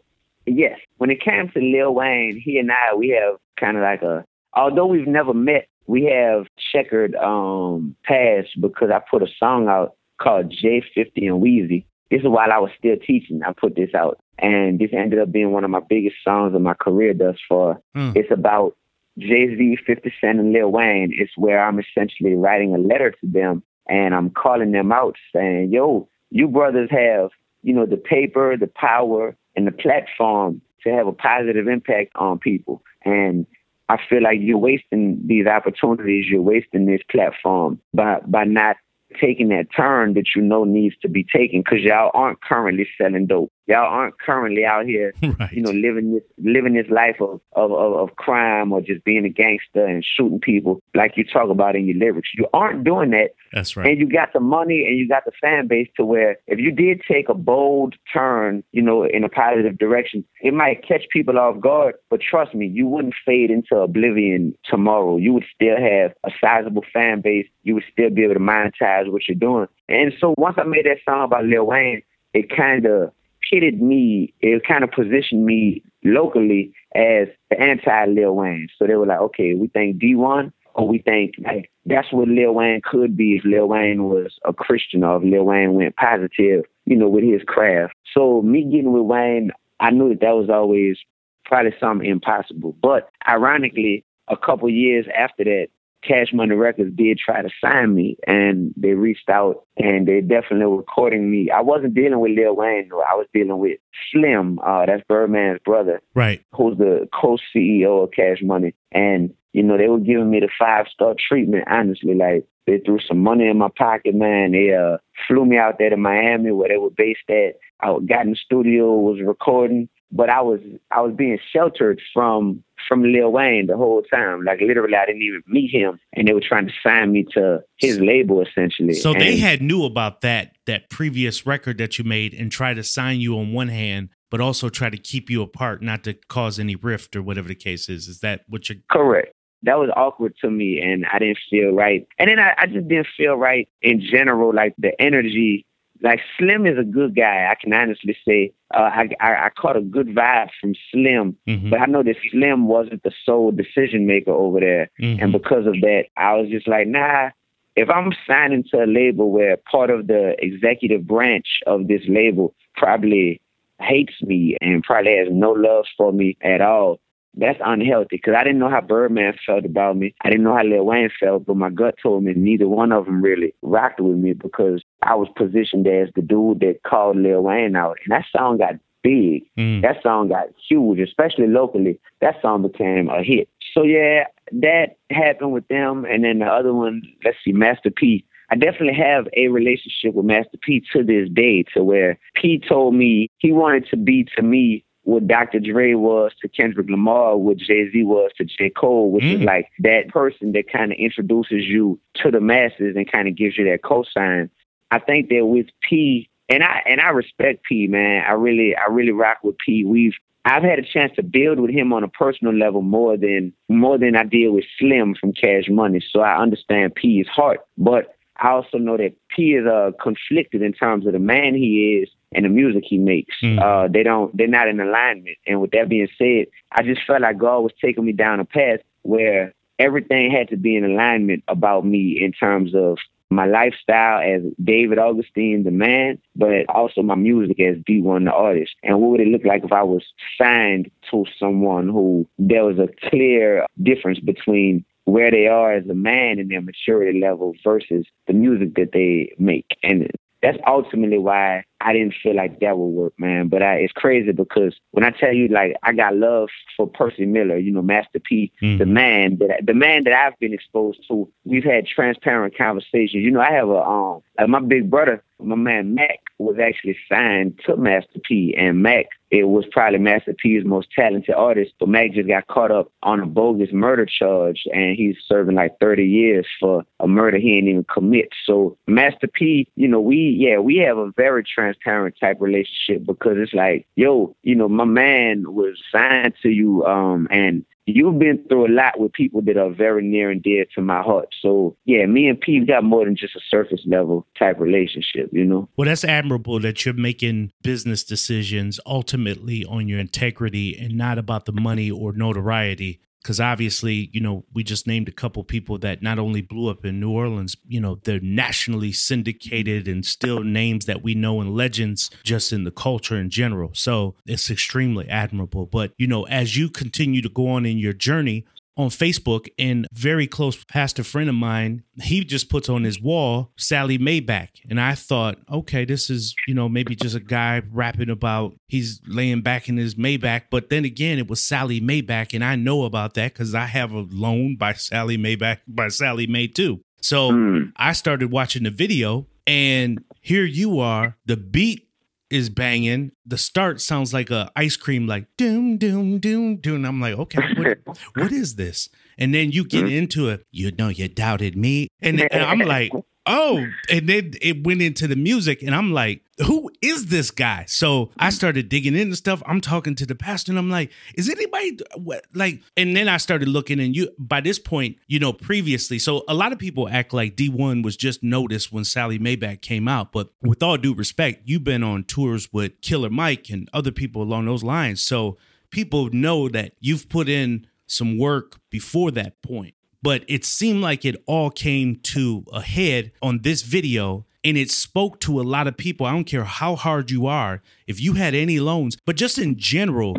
yes, 0.46 0.78
when 0.96 1.10
it 1.10 1.22
comes 1.24 1.52
to 1.52 1.60
Lil 1.60 1.94
Wayne, 1.94 2.40
he 2.42 2.58
and 2.58 2.70
I, 2.70 2.94
we 2.94 3.08
have 3.10 3.38
kind 3.58 3.76
of 3.76 3.82
like 3.82 4.02
a, 4.02 4.24
although 4.54 4.86
we've 4.86 5.06
never 5.06 5.34
met, 5.34 5.68
we 5.86 6.04
have 6.04 6.46
checkered 6.72 7.14
um 7.16 7.96
past 8.04 8.48
because 8.60 8.90
I 8.90 9.00
put 9.10 9.22
a 9.22 9.28
song 9.38 9.68
out 9.68 9.96
called 10.20 10.50
J50 10.52 11.10
and 11.16 11.42
Weezy. 11.42 11.84
This 12.10 12.20
is 12.20 12.28
while 12.28 12.52
I 12.52 12.58
was 12.58 12.70
still 12.78 12.96
teaching. 13.04 13.42
I 13.42 13.52
put 13.52 13.74
this 13.74 13.92
out, 13.94 14.18
and 14.38 14.78
this 14.78 14.90
ended 14.92 15.18
up 15.18 15.32
being 15.32 15.50
one 15.50 15.64
of 15.64 15.70
my 15.70 15.80
biggest 15.88 16.16
songs 16.22 16.54
of 16.54 16.62
my 16.62 16.74
career 16.74 17.12
thus 17.14 17.36
far. 17.48 17.80
Mm. 17.96 18.16
It's 18.16 18.30
about 18.30 18.76
Jay 19.18 19.56
Z, 19.56 19.78
50 19.86 20.12
Cent, 20.20 20.40
and 20.40 20.52
Lil 20.52 20.70
Wayne 20.70 21.12
is 21.12 21.30
where 21.36 21.64
I'm 21.64 21.80
essentially 21.80 22.34
writing 22.34 22.74
a 22.74 22.78
letter 22.78 23.10
to 23.10 23.26
them 23.26 23.62
and 23.88 24.14
I'm 24.14 24.30
calling 24.30 24.72
them 24.72 24.92
out 24.92 25.16
saying, 25.34 25.72
yo, 25.72 26.08
you 26.30 26.48
brothers 26.48 26.90
have, 26.90 27.30
you 27.62 27.72
know, 27.72 27.86
the 27.86 27.96
paper, 27.96 28.56
the 28.56 28.66
power, 28.66 29.36
and 29.54 29.66
the 29.66 29.72
platform 29.72 30.60
to 30.82 30.90
have 30.90 31.06
a 31.06 31.12
positive 31.12 31.68
impact 31.68 32.12
on 32.16 32.38
people. 32.38 32.82
And 33.04 33.46
I 33.88 33.98
feel 34.08 34.22
like 34.22 34.38
you're 34.40 34.58
wasting 34.58 35.20
these 35.24 35.46
opportunities, 35.46 36.26
you're 36.28 36.42
wasting 36.42 36.86
this 36.86 37.02
platform 37.10 37.80
by 37.94 38.20
by 38.26 38.44
not 38.44 38.76
taking 39.20 39.48
that 39.48 39.68
turn 39.74 40.14
that 40.14 40.34
you 40.34 40.42
know 40.42 40.64
needs 40.64 40.96
to 41.00 41.08
be 41.08 41.24
taken 41.24 41.60
because 41.60 41.80
y'all 41.80 42.10
aren't 42.12 42.42
currently 42.42 42.88
selling 42.98 43.26
dope. 43.26 43.52
Y'all 43.66 43.84
aren't 43.84 44.18
currently 44.20 44.64
out 44.64 44.86
here, 44.86 45.12
right. 45.38 45.52
you 45.52 45.62
know, 45.62 45.70
living 45.70 46.14
this 46.14 46.22
living 46.38 46.74
this 46.74 46.88
life 46.90 47.16
of, 47.20 47.40
of 47.52 47.72
of 47.72 47.92
of 47.94 48.16
crime 48.16 48.72
or 48.72 48.80
just 48.80 49.04
being 49.04 49.24
a 49.24 49.28
gangster 49.28 49.84
and 49.84 50.04
shooting 50.04 50.40
people 50.40 50.80
like 50.94 51.16
you 51.16 51.24
talk 51.24 51.50
about 51.50 51.76
in 51.76 51.86
your 51.86 51.96
lyrics. 51.96 52.30
You 52.36 52.46
aren't 52.52 52.84
doing 52.84 53.10
that, 53.10 53.30
That's 53.52 53.76
right. 53.76 53.86
and 53.86 53.98
you 53.98 54.08
got 54.08 54.32
the 54.32 54.40
money 54.40 54.86
and 54.86 54.98
you 54.98 55.08
got 55.08 55.24
the 55.24 55.32
fan 55.40 55.66
base 55.66 55.88
to 55.96 56.04
where 56.04 56.38
if 56.46 56.58
you 56.58 56.70
did 56.70 57.02
take 57.06 57.28
a 57.28 57.34
bold 57.34 57.94
turn, 58.12 58.62
you 58.72 58.82
know, 58.82 59.04
in 59.04 59.24
a 59.24 59.28
positive 59.28 59.78
direction, 59.78 60.24
it 60.40 60.54
might 60.54 60.86
catch 60.86 61.04
people 61.12 61.38
off 61.38 61.60
guard. 61.60 61.94
But 62.10 62.20
trust 62.20 62.54
me, 62.54 62.66
you 62.66 62.86
wouldn't 62.86 63.14
fade 63.24 63.50
into 63.50 63.76
oblivion 63.76 64.54
tomorrow. 64.64 65.16
You 65.16 65.32
would 65.34 65.46
still 65.54 65.76
have 65.76 66.12
a 66.24 66.30
sizable 66.40 66.84
fan 66.92 67.20
base. 67.20 67.46
You 67.62 67.74
would 67.74 67.84
still 67.90 68.10
be 68.10 68.22
able 68.22 68.34
to 68.34 68.40
monetize 68.40 69.10
what 69.10 69.26
you're 69.28 69.36
doing. 69.36 69.66
And 69.88 70.12
so 70.20 70.34
once 70.36 70.56
I 70.58 70.64
made 70.64 70.86
that 70.86 70.98
song 71.04 71.24
about 71.24 71.44
Lil 71.44 71.66
Wayne, 71.66 72.02
it 72.34 72.54
kind 72.54 72.86
of 72.86 73.12
pitted 73.50 73.80
me. 73.80 74.32
It 74.40 74.62
kind 74.66 74.84
of 74.84 74.90
positioned 74.90 75.44
me 75.44 75.82
locally 76.04 76.72
as 76.94 77.28
the 77.50 77.60
anti 77.60 78.06
Lil 78.06 78.34
Wayne. 78.34 78.68
So 78.78 78.86
they 78.86 78.94
were 78.94 79.06
like, 79.06 79.20
okay, 79.20 79.54
we 79.54 79.68
think 79.68 79.98
Dee-1 79.98 80.52
or 80.74 80.86
we 80.86 80.98
think 80.98 81.34
like 81.44 81.70
that's 81.86 82.12
what 82.12 82.28
Lil 82.28 82.52
Wayne 82.52 82.82
could 82.84 83.16
be 83.16 83.36
if 83.36 83.44
Lil 83.44 83.68
Wayne 83.68 84.04
was 84.04 84.32
a 84.44 84.52
Christian 84.52 85.04
or 85.04 85.16
if 85.16 85.24
Lil 85.24 85.44
Wayne 85.44 85.74
went 85.74 85.96
positive, 85.96 86.64
you 86.84 86.96
know, 86.96 87.08
with 87.08 87.24
his 87.24 87.42
craft. 87.46 87.94
So 88.14 88.42
me 88.42 88.64
getting 88.64 88.92
with 88.92 89.04
Wayne, 89.04 89.52
I 89.80 89.90
knew 89.90 90.10
that 90.10 90.20
that 90.20 90.36
was 90.36 90.50
always 90.50 90.98
probably 91.44 91.74
something 91.80 92.08
impossible. 92.08 92.76
But 92.82 93.08
ironically, 93.28 94.04
a 94.28 94.36
couple 94.36 94.68
years 94.68 95.06
after 95.16 95.44
that, 95.44 95.68
Cash 96.06 96.32
Money 96.32 96.54
Records 96.54 96.94
did 96.94 97.18
try 97.18 97.42
to 97.42 97.48
sign 97.60 97.94
me, 97.94 98.16
and 98.26 98.72
they 98.76 98.92
reached 98.92 99.28
out 99.28 99.64
and 99.76 100.06
they 100.06 100.20
definitely 100.20 100.66
were 100.66 100.78
recording 100.78 101.30
me. 101.30 101.50
I 101.50 101.60
wasn't 101.60 101.94
dealing 101.94 102.20
with 102.20 102.32
Lil 102.32 102.56
Wayne, 102.56 102.88
though. 102.90 103.00
I 103.02 103.14
was 103.14 103.26
dealing 103.34 103.58
with 103.58 103.78
Slim, 104.10 104.58
uh, 104.64 104.86
that's 104.86 105.02
Birdman's 105.08 105.60
brother, 105.64 106.00
right. 106.14 106.42
who's 106.54 106.78
the 106.78 107.08
co-CEO 107.18 108.04
of 108.04 108.10
Cash 108.12 108.38
Money, 108.42 108.74
and 108.92 109.34
you 109.52 109.62
know 109.62 109.78
they 109.78 109.88
were 109.88 109.98
giving 109.98 110.30
me 110.30 110.40
the 110.40 110.48
five 110.58 110.86
star 110.92 111.14
treatment. 111.18 111.64
Honestly, 111.68 112.14
like 112.14 112.46
they 112.66 112.78
threw 112.78 112.98
some 113.00 113.18
money 113.18 113.48
in 113.48 113.58
my 113.58 113.68
pocket, 113.76 114.14
man. 114.14 114.52
They 114.52 114.74
uh, 114.74 114.98
flew 115.26 115.46
me 115.46 115.56
out 115.56 115.78
there 115.78 115.90
to 115.90 115.96
Miami 115.96 116.52
where 116.52 116.68
they 116.68 116.76
were 116.76 116.90
based 116.90 117.28
at. 117.28 117.54
I 117.80 117.96
got 118.06 118.24
in 118.24 118.30
the 118.30 118.36
studio, 118.36 118.94
was 118.94 119.20
recording, 119.20 119.88
but 120.10 120.30
I 120.30 120.40
was 120.40 120.60
I 120.90 121.00
was 121.00 121.14
being 121.14 121.38
sheltered 121.52 122.00
from 122.12 122.62
from 122.88 123.02
Lil 123.02 123.32
Wayne 123.32 123.66
the 123.66 123.76
whole 123.76 124.02
time. 124.02 124.44
Like 124.44 124.60
literally, 124.60 124.94
I 124.94 125.06
didn't 125.06 125.22
even 125.22 125.42
meet 125.46 125.70
him, 125.70 125.98
and 126.14 126.28
they 126.28 126.32
were 126.32 126.42
trying 126.46 126.66
to 126.66 126.72
sign 126.82 127.12
me 127.12 127.26
to 127.32 127.60
his 127.78 127.98
label 128.00 128.42
essentially. 128.42 128.94
So 128.94 129.12
they 129.12 129.36
had 129.38 129.62
knew 129.62 129.84
about 129.84 130.20
that 130.20 130.52
that 130.66 130.90
previous 130.90 131.46
record 131.46 131.78
that 131.78 131.98
you 131.98 132.04
made 132.04 132.34
and 132.34 132.50
tried 132.50 132.74
to 132.74 132.84
sign 132.84 133.20
you 133.20 133.38
on 133.38 133.52
one 133.52 133.68
hand, 133.68 134.10
but 134.30 134.40
also 134.40 134.68
try 134.68 134.90
to 134.90 134.98
keep 134.98 135.28
you 135.30 135.42
apart, 135.42 135.82
not 135.82 136.04
to 136.04 136.14
cause 136.28 136.58
any 136.58 136.76
rift 136.76 137.16
or 137.16 137.22
whatever 137.22 137.48
the 137.48 137.54
case 137.54 137.88
is. 137.88 138.08
Is 138.08 138.20
that 138.20 138.42
what 138.48 138.68
you're? 138.68 138.78
Correct. 138.90 139.32
That 139.62 139.78
was 139.78 139.90
awkward 139.96 140.34
to 140.42 140.50
me, 140.50 140.80
and 140.80 141.04
I 141.12 141.18
didn't 141.18 141.38
feel 141.50 141.72
right. 141.72 142.06
And 142.18 142.28
then 142.28 142.38
I, 142.38 142.54
I 142.56 142.66
just 142.66 142.86
didn't 142.86 143.08
feel 143.16 143.34
right 143.34 143.68
in 143.82 144.00
general. 144.00 144.54
Like 144.54 144.74
the 144.78 144.92
energy, 145.00 145.65
like 146.02 146.20
Slim 146.38 146.66
is 146.66 146.78
a 146.78 146.84
good 146.84 147.14
guy. 147.16 147.48
I 147.50 147.54
can 147.60 147.72
honestly 147.72 148.16
say 148.26 148.52
uh, 148.74 148.90
I, 148.92 149.08
I 149.20 149.46
I 149.46 149.50
caught 149.56 149.76
a 149.76 149.80
good 149.80 150.08
vibe 150.08 150.50
from 150.60 150.74
Slim, 150.90 151.36
Mhm, 151.48 151.70
but 151.70 151.80
I 151.80 151.86
know 151.86 152.02
that 152.02 152.16
Slim 152.30 152.66
wasn't 152.68 153.02
the 153.02 153.12
sole 153.24 153.50
decision 153.52 154.06
maker 154.06 154.32
over 154.32 154.60
there. 154.60 154.90
mhm. 155.00 155.22
And 155.22 155.32
because 155.32 155.66
of 155.66 155.80
that, 155.80 156.04
I 156.16 156.34
was 156.34 156.48
just 156.50 156.68
like, 156.68 156.86
nah. 156.86 157.30
If 157.76 157.90
I'm 157.90 158.10
signing 158.26 158.64
to 158.70 158.84
a 158.84 158.86
label 158.86 159.30
where 159.30 159.58
part 159.70 159.90
of 159.90 160.06
the 160.06 160.34
executive 160.42 161.06
branch 161.06 161.60
of 161.66 161.88
this 161.88 162.00
label 162.08 162.54
probably 162.74 163.38
hates 163.82 164.14
me 164.22 164.56
and 164.62 164.82
probably 164.82 165.14
has 165.18 165.28
no 165.30 165.50
love 165.52 165.84
for 165.94 166.10
me 166.10 166.38
at 166.40 166.62
all, 166.62 167.00
that's 167.34 167.60
unhealthy. 167.62 168.16
Because 168.16 168.34
I 168.34 168.44
didn't 168.44 168.60
know 168.60 168.70
how 168.70 168.80
Birdman 168.80 169.34
felt 169.44 169.66
about 169.66 169.98
me. 169.98 170.14
I 170.22 170.30
didn't 170.30 170.44
know 170.44 170.56
how 170.56 170.64
Lil 170.64 170.86
Wayne 170.86 171.10
felt, 171.20 171.44
but 171.44 171.56
my 171.58 171.68
gut 171.68 171.96
told 172.02 172.24
me 172.24 172.32
neither 172.34 172.66
one 172.66 172.92
of 172.92 173.04
them 173.04 173.20
really 173.20 173.52
rocked 173.60 174.00
with 174.00 174.16
me 174.16 174.32
because 174.32 174.82
I 175.06 175.14
was 175.14 175.28
positioned 175.36 175.86
as 175.86 176.08
the 176.14 176.22
dude 176.22 176.60
that 176.60 176.82
called 176.84 177.16
Lil 177.16 177.42
Wayne 177.42 177.76
out, 177.76 177.96
and 178.04 178.12
that 178.12 178.26
song 178.36 178.58
got 178.58 178.74
big. 179.02 179.44
Mm. 179.56 179.82
That 179.82 180.02
song 180.02 180.28
got 180.28 180.48
huge, 180.68 180.98
especially 180.98 181.46
locally. 181.46 181.98
That 182.20 182.40
song 182.42 182.62
became 182.62 183.08
a 183.08 183.22
hit. 183.22 183.48
So 183.72 183.82
yeah, 183.82 184.24
that 184.52 184.96
happened 185.10 185.52
with 185.52 185.68
them, 185.68 186.04
and 186.04 186.24
then 186.24 186.40
the 186.40 186.46
other 186.46 186.74
one, 186.74 187.02
let's 187.24 187.36
see, 187.44 187.52
Master 187.52 187.90
P. 187.90 188.24
I 188.48 188.54
definitely 188.54 188.94
have 188.94 189.26
a 189.36 189.48
relationship 189.48 190.14
with 190.14 190.24
Master 190.24 190.58
P 190.62 190.82
to 190.92 191.02
this 191.02 191.28
day, 191.28 191.64
to 191.74 191.82
where 191.82 192.18
P 192.34 192.58
told 192.60 192.94
me 192.94 193.28
he 193.38 193.52
wanted 193.52 193.88
to 193.90 193.96
be 193.96 194.24
to 194.36 194.42
me 194.42 194.84
what 195.02 195.28
Dr. 195.28 195.60
Dre 195.60 195.94
was 195.94 196.32
to 196.42 196.48
Kendrick 196.48 196.90
Lamar, 196.90 197.36
what 197.36 197.58
Jay 197.58 197.88
Z 197.90 198.02
was 198.02 198.32
to 198.38 198.44
J. 198.44 198.70
Cole, 198.70 199.12
which 199.12 199.24
is 199.24 199.40
Mm. 199.40 199.44
like 199.44 199.68
that 199.78 200.08
person 200.08 200.50
that 200.52 200.68
kind 200.68 200.90
of 200.90 200.98
introduces 200.98 201.64
you 201.64 202.00
to 202.14 202.30
the 202.32 202.40
masses 202.40 202.96
and 202.96 203.10
kind 203.10 203.28
of 203.28 203.36
gives 203.36 203.56
you 203.56 203.64
that 203.66 203.82
cosign. 203.82 204.50
I 204.96 204.98
think 204.98 205.28
that 205.28 205.44
with 205.44 205.66
P, 205.86 206.28
and 206.48 206.62
I 206.62 206.82
and 206.86 207.00
I 207.00 207.10
respect 207.10 207.64
P, 207.64 207.86
man. 207.86 208.24
I 208.26 208.32
really 208.32 208.74
I 208.74 208.90
really 208.90 209.12
rock 209.12 209.38
with 209.42 209.56
P. 209.58 209.84
We've 209.84 210.14
I've 210.46 210.62
had 210.62 210.78
a 210.78 210.82
chance 210.82 211.12
to 211.16 211.22
build 211.22 211.60
with 211.60 211.70
him 211.70 211.92
on 211.92 212.02
a 212.02 212.08
personal 212.08 212.54
level 212.54 212.80
more 212.80 213.16
than 213.16 213.52
more 213.68 213.98
than 213.98 214.16
I 214.16 214.24
did 214.24 214.48
with 214.48 214.64
Slim 214.78 215.14
from 215.14 215.32
Cash 215.32 215.68
Money. 215.68 216.02
So 216.10 216.20
I 216.20 216.40
understand 216.40 216.94
P's 216.94 217.26
heart, 217.26 217.60
but 217.76 218.14
I 218.38 218.50
also 218.50 218.78
know 218.78 218.96
that 218.96 219.14
P 219.28 219.54
is 219.54 219.66
uh, 219.66 219.90
conflicted 220.02 220.62
in 220.62 220.72
terms 220.72 221.06
of 221.06 221.12
the 221.12 221.18
man 221.18 221.54
he 221.54 222.00
is 222.00 222.08
and 222.32 222.44
the 222.44 222.48
music 222.48 222.84
he 222.86 222.96
makes. 222.96 223.34
Mm. 223.42 223.60
Uh, 223.60 223.88
they 223.92 224.02
don't 224.02 224.34
they're 224.34 224.46
not 224.46 224.68
in 224.68 224.80
alignment. 224.80 225.36
And 225.46 225.60
with 225.60 225.72
that 225.72 225.90
being 225.90 226.08
said, 226.16 226.46
I 226.72 226.82
just 226.82 227.02
felt 227.06 227.20
like 227.20 227.36
God 227.36 227.60
was 227.60 227.72
taking 227.82 228.06
me 228.06 228.12
down 228.12 228.40
a 228.40 228.46
path 228.46 228.80
where 229.02 229.52
everything 229.78 230.30
had 230.30 230.48
to 230.48 230.56
be 230.56 230.74
in 230.74 230.84
alignment 230.84 231.44
about 231.48 231.84
me 231.84 232.18
in 232.22 232.32
terms 232.32 232.74
of 232.74 232.98
my 233.30 233.46
lifestyle 233.46 234.20
as 234.20 234.42
David 234.62 234.98
Augustine, 234.98 235.64
the 235.64 235.70
man, 235.70 236.18
but 236.34 236.68
also 236.68 237.02
my 237.02 237.14
music 237.14 237.60
as 237.60 237.76
Dee-1, 237.86 238.24
the 238.24 238.32
artist. 238.32 238.74
And 238.82 239.00
what 239.00 239.10
would 239.10 239.20
it 239.20 239.28
look 239.28 239.44
like 239.44 239.64
if 239.64 239.72
I 239.72 239.82
was 239.82 240.04
signed 240.40 240.90
to 241.10 241.24
someone 241.38 241.88
who 241.88 242.26
there 242.38 242.64
was 242.64 242.78
a 242.78 242.88
clear 243.08 243.66
difference 243.82 244.20
between 244.20 244.84
where 245.04 245.30
they 245.30 245.46
are 245.46 245.72
as 245.72 245.86
a 245.88 245.94
man 245.94 246.38
and 246.38 246.50
their 246.50 246.60
maturity 246.60 247.20
level 247.20 247.54
versus 247.62 248.06
the 248.26 248.32
music 248.32 248.74
that 248.74 248.90
they 248.92 249.32
make. 249.38 249.76
And 249.82 250.10
that's 250.42 250.58
ultimately 250.66 251.18
why 251.18 251.64
I 251.86 251.92
didn't 251.92 252.14
feel 252.20 252.34
like 252.34 252.58
that 252.58 252.76
would 252.76 252.88
work, 252.88 253.12
man. 253.16 253.46
But 253.46 253.62
I, 253.62 253.76
it's 253.76 253.92
crazy 253.92 254.32
because 254.32 254.74
when 254.90 255.04
I 255.04 255.10
tell 255.10 255.32
you, 255.32 255.46
like, 255.46 255.76
I 255.84 255.92
got 255.92 256.16
love 256.16 256.48
for 256.76 256.88
Percy 256.88 257.26
Miller, 257.26 257.56
you 257.58 257.70
know, 257.70 257.80
Master 257.80 258.18
P, 258.18 258.50
Mhm. 258.60 258.78
the 258.78 258.86
man 258.86 259.36
that 259.38 259.64
the 259.64 259.72
man 259.72 260.02
that 260.04 260.12
I've 260.12 260.36
been 260.40 260.52
exposed 260.52 261.06
to. 261.06 261.28
We've 261.44 261.62
had 261.62 261.86
transparent 261.86 262.58
conversations. 262.58 263.22
You 263.22 263.30
know, 263.30 263.40
I 263.40 263.52
have 263.52 263.68
a 263.68 263.80
um, 263.80 264.20
like 264.36 264.48
my 264.48 264.58
big 264.60 264.90
brother, 264.90 265.22
my 265.38 265.54
man 265.54 265.94
Mac, 265.94 266.18
was 266.38 266.58
actually 266.58 266.96
signed 267.08 267.60
to 267.66 267.76
Master 267.76 268.18
P, 268.24 268.52
and 268.58 268.82
Mac 268.82 269.06
it 269.30 269.48
was 269.48 269.64
probably 269.72 269.98
Master 269.98 270.34
P's 270.34 270.64
most 270.64 270.88
talented 270.92 271.34
artist, 271.34 271.72
but 271.80 271.88
Mac 271.88 272.12
just 272.12 272.28
got 272.28 272.46
caught 272.46 272.70
up 272.70 272.92
on 273.02 273.18
a 273.20 273.26
bogus 273.26 273.72
murder 273.72 274.06
charge, 274.06 274.62
and 274.72 274.96
he's 274.96 275.16
serving 275.26 275.56
like 275.56 275.78
30 275.80 276.06
years 276.06 276.46
for 276.60 276.84
a 277.00 277.08
murder 277.08 277.38
he 277.38 277.54
didn't 277.54 277.68
even 277.70 277.84
commit. 277.92 278.28
So 278.44 278.76
Master 278.86 279.26
P, 279.26 279.68
you 279.74 279.88
know, 279.88 280.00
we 280.00 280.16
yeah, 280.38 280.58
we 280.58 280.76
have 280.76 280.96
a 280.98 281.10
very 281.16 281.42
transparent 281.80 282.16
type 282.20 282.38
relationship 282.40 283.06
because 283.06 283.36
it's 283.38 283.54
like, 283.54 283.86
yo, 283.96 284.34
you 284.42 284.54
know, 284.54 284.68
my 284.68 284.84
man 284.84 285.44
was 285.54 285.80
signed 285.92 286.34
to 286.42 286.48
you, 286.48 286.84
um, 286.84 287.28
and 287.30 287.64
you've 287.86 288.18
been 288.18 288.44
through 288.48 288.66
a 288.66 288.72
lot 288.72 288.98
with 288.98 289.12
people 289.12 289.40
that 289.42 289.56
are 289.56 289.70
very 289.70 290.02
near 290.02 290.30
and 290.30 290.42
dear 290.42 290.66
to 290.74 290.82
my 290.82 291.02
heart. 291.02 291.28
So 291.40 291.76
yeah, 291.84 292.04
me 292.06 292.28
and 292.28 292.40
P 292.40 292.60
got 292.60 292.84
more 292.84 293.04
than 293.04 293.16
just 293.16 293.36
a 293.36 293.40
surface 293.48 293.82
level 293.86 294.26
type 294.38 294.58
relationship, 294.58 295.30
you 295.32 295.44
know. 295.44 295.68
Well, 295.76 295.86
that's 295.86 296.04
admirable 296.04 296.60
that 296.60 296.84
you're 296.84 296.94
making 296.94 297.52
business 297.62 298.04
decisions 298.04 298.80
ultimately 298.86 299.64
on 299.64 299.88
your 299.88 300.00
integrity 300.00 300.76
and 300.76 300.96
not 300.96 301.18
about 301.18 301.46
the 301.46 301.52
money 301.52 301.90
or 301.90 302.12
notoriety. 302.12 303.00
Because 303.26 303.40
obviously, 303.40 304.08
you 304.12 304.20
know, 304.20 304.44
we 304.54 304.62
just 304.62 304.86
named 304.86 305.08
a 305.08 305.12
couple 305.12 305.42
people 305.42 305.78
that 305.78 306.00
not 306.00 306.20
only 306.20 306.42
blew 306.42 306.70
up 306.70 306.86
in 306.86 307.00
New 307.00 307.10
Orleans, 307.10 307.56
you 307.66 307.80
know, 307.80 307.98
they're 308.04 308.20
nationally 308.20 308.92
syndicated 308.92 309.88
and 309.88 310.06
still 310.06 310.44
names 310.44 310.86
that 310.86 311.02
we 311.02 311.16
know 311.16 311.40
and 311.40 311.52
legends 311.52 312.08
just 312.22 312.52
in 312.52 312.62
the 312.62 312.70
culture 312.70 313.16
in 313.16 313.28
general. 313.28 313.70
So 313.72 314.14
it's 314.26 314.48
extremely 314.48 315.08
admirable. 315.08 315.66
But, 315.66 315.90
you 315.98 316.06
know, 316.06 316.22
as 316.28 316.56
you 316.56 316.68
continue 316.68 317.20
to 317.20 317.28
go 317.28 317.48
on 317.48 317.66
in 317.66 317.78
your 317.78 317.92
journey, 317.92 318.46
on 318.76 318.88
Facebook, 318.88 319.48
and 319.58 319.86
very 319.92 320.26
close 320.26 320.62
pastor 320.64 321.02
friend 321.02 321.28
of 321.28 321.34
mine, 321.34 321.82
he 322.02 322.24
just 322.24 322.50
puts 322.50 322.68
on 322.68 322.84
his 322.84 323.00
wall 323.00 323.52
Sallie 323.56 323.98
Mae 323.98 324.20
Back. 324.20 324.50
And 324.68 324.80
I 324.80 324.94
thought, 324.94 325.38
okay, 325.50 325.84
this 325.84 326.10
is, 326.10 326.34
you 326.46 326.54
know, 326.54 326.68
maybe 326.68 326.94
just 326.94 327.14
a 327.16 327.20
guy 327.20 327.62
rapping 327.72 328.10
about 328.10 328.54
he's 328.68 329.00
laying 329.06 329.40
back 329.40 329.68
in 329.68 329.76
his 329.76 329.94
Maybach. 329.94 330.42
But 330.50 330.68
then 330.68 330.84
again, 330.84 331.18
it 331.18 331.28
was 331.28 331.42
Sallie 331.42 331.80
Mae 331.80 332.00
Back, 332.02 332.34
and 332.34 332.44
I 332.44 332.56
know 332.56 332.84
about 332.84 333.14
that 333.14 333.32
because 333.32 333.54
I 333.54 333.66
have 333.66 333.92
a 333.92 334.06
loan 334.10 334.56
by 334.56 334.72
Sallie 334.74 335.16
Mae 335.16 335.36
Back 335.36 335.62
by 335.66 335.88
Sallie 335.88 336.26
Mae 336.26 336.46
too. 336.48 336.80
So 337.00 337.30
Mm. 337.30 337.72
I 337.76 337.92
started 337.92 338.30
watching 338.32 338.64
the 338.64 338.70
video, 338.70 339.26
and 339.46 340.02
here 340.20 340.44
you 340.44 340.80
are. 340.80 341.16
The 341.26 341.36
beat 341.36 341.85
is 342.30 342.50
banging. 342.50 343.12
The 343.24 343.38
start 343.38 343.80
sounds 343.80 344.12
like 344.12 344.30
a 344.30 344.50
ice 344.56 344.76
cream, 344.76 345.06
like 345.06 345.26
doom 345.36 345.78
doom 345.78 346.18
doom 346.18 346.56
doom. 346.56 346.84
I'm 346.84 347.00
like, 347.00 347.14
okay, 347.14 347.40
what, 347.56 347.78
what 348.14 348.32
is 348.32 348.56
this? 348.56 348.88
And 349.18 349.34
then 349.34 349.52
you 349.52 349.64
get 349.64 349.82
hmm? 349.82 349.88
into 349.88 350.28
it. 350.28 350.44
You 350.50 350.72
know, 350.72 350.88
you 350.88 351.08
doubted 351.08 351.56
me, 351.56 351.88
and, 352.00 352.20
and 352.20 352.42
I'm 352.42 352.60
like, 352.60 352.92
oh, 353.26 353.66
and 353.90 354.08
then 354.08 354.32
it 354.40 354.64
went 354.64 354.82
into 354.82 355.06
the 355.06 355.16
music, 355.16 355.62
and 355.62 355.74
I'm 355.74 355.92
like, 355.92 356.22
who 356.44 356.70
is 356.82 357.06
this 357.06 357.30
guy? 357.30 357.64
So 357.66 358.10
I 358.18 358.30
started 358.30 358.68
digging 358.68 358.94
into 358.94 359.16
stuff. 359.16 359.42
I'm 359.46 359.60
talking 359.60 359.94
to 359.96 360.06
the 360.06 360.14
pastor, 360.14 360.52
and 360.52 360.58
I'm 360.58 360.70
like, 360.70 360.90
is 361.14 361.28
anybody 361.28 361.78
what, 361.96 362.24
like? 362.34 362.62
And 362.76 362.94
then 362.94 363.08
I 363.08 363.16
started 363.16 363.48
looking, 363.48 363.80
and 363.80 363.96
you 363.96 364.10
by 364.18 364.40
this 364.40 364.58
point, 364.58 364.98
you 365.06 365.18
know, 365.18 365.32
previously, 365.32 365.98
so 365.98 366.24
a 366.28 366.34
lot 366.34 366.52
of 366.52 366.58
people 366.58 366.88
act 366.88 367.12
like 367.12 367.36
Dee-1 367.36 367.82
was 367.82 367.96
just 367.96 368.22
noticed 368.22 368.72
when 368.72 368.84
Sallie 368.84 369.18
Mae 369.18 369.36
Back 369.36 369.62
came 369.62 369.88
out, 369.88 370.12
but 370.12 370.30
with 370.42 370.62
all 370.62 370.76
due 370.76 370.94
respect, 370.94 371.42
you've 371.44 371.64
been 371.64 371.82
on 371.82 372.04
tours 372.04 372.52
with 372.52 372.80
Killer 372.80 373.10
Mike 373.10 373.48
and 373.50 373.68
other 373.72 373.90
people 373.90 374.22
along 374.22 374.46
those 374.46 374.62
lines, 374.62 375.02
so 375.02 375.36
people 375.70 376.10
know 376.10 376.48
that 376.48 376.72
you've 376.80 377.08
put 377.08 377.28
in 377.28 377.66
some 377.86 378.18
work 378.18 378.58
before 378.70 379.10
that 379.12 379.40
point 379.42 379.74
but 380.06 380.22
it 380.28 380.44
seemed 380.44 380.80
like 380.80 381.04
it 381.04 381.20
all 381.26 381.50
came 381.50 381.96
to 381.96 382.44
a 382.52 382.60
head 382.60 383.10
on 383.20 383.40
this 383.42 383.62
video 383.62 384.24
and 384.44 384.56
it 384.56 384.70
spoke 384.70 385.18
to 385.18 385.40
a 385.40 385.42
lot 385.42 385.66
of 385.66 385.76
people. 385.76 386.06
I 386.06 386.12
don't 386.12 386.22
care 386.22 386.44
how 386.44 386.76
hard 386.76 387.10
you 387.10 387.26
are, 387.26 387.60
if 387.88 388.00
you 388.00 388.12
had 388.12 388.32
any 388.32 388.60
loans, 388.60 388.96
but 389.04 389.16
just 389.16 389.36
in 389.36 389.58
general, 389.58 390.16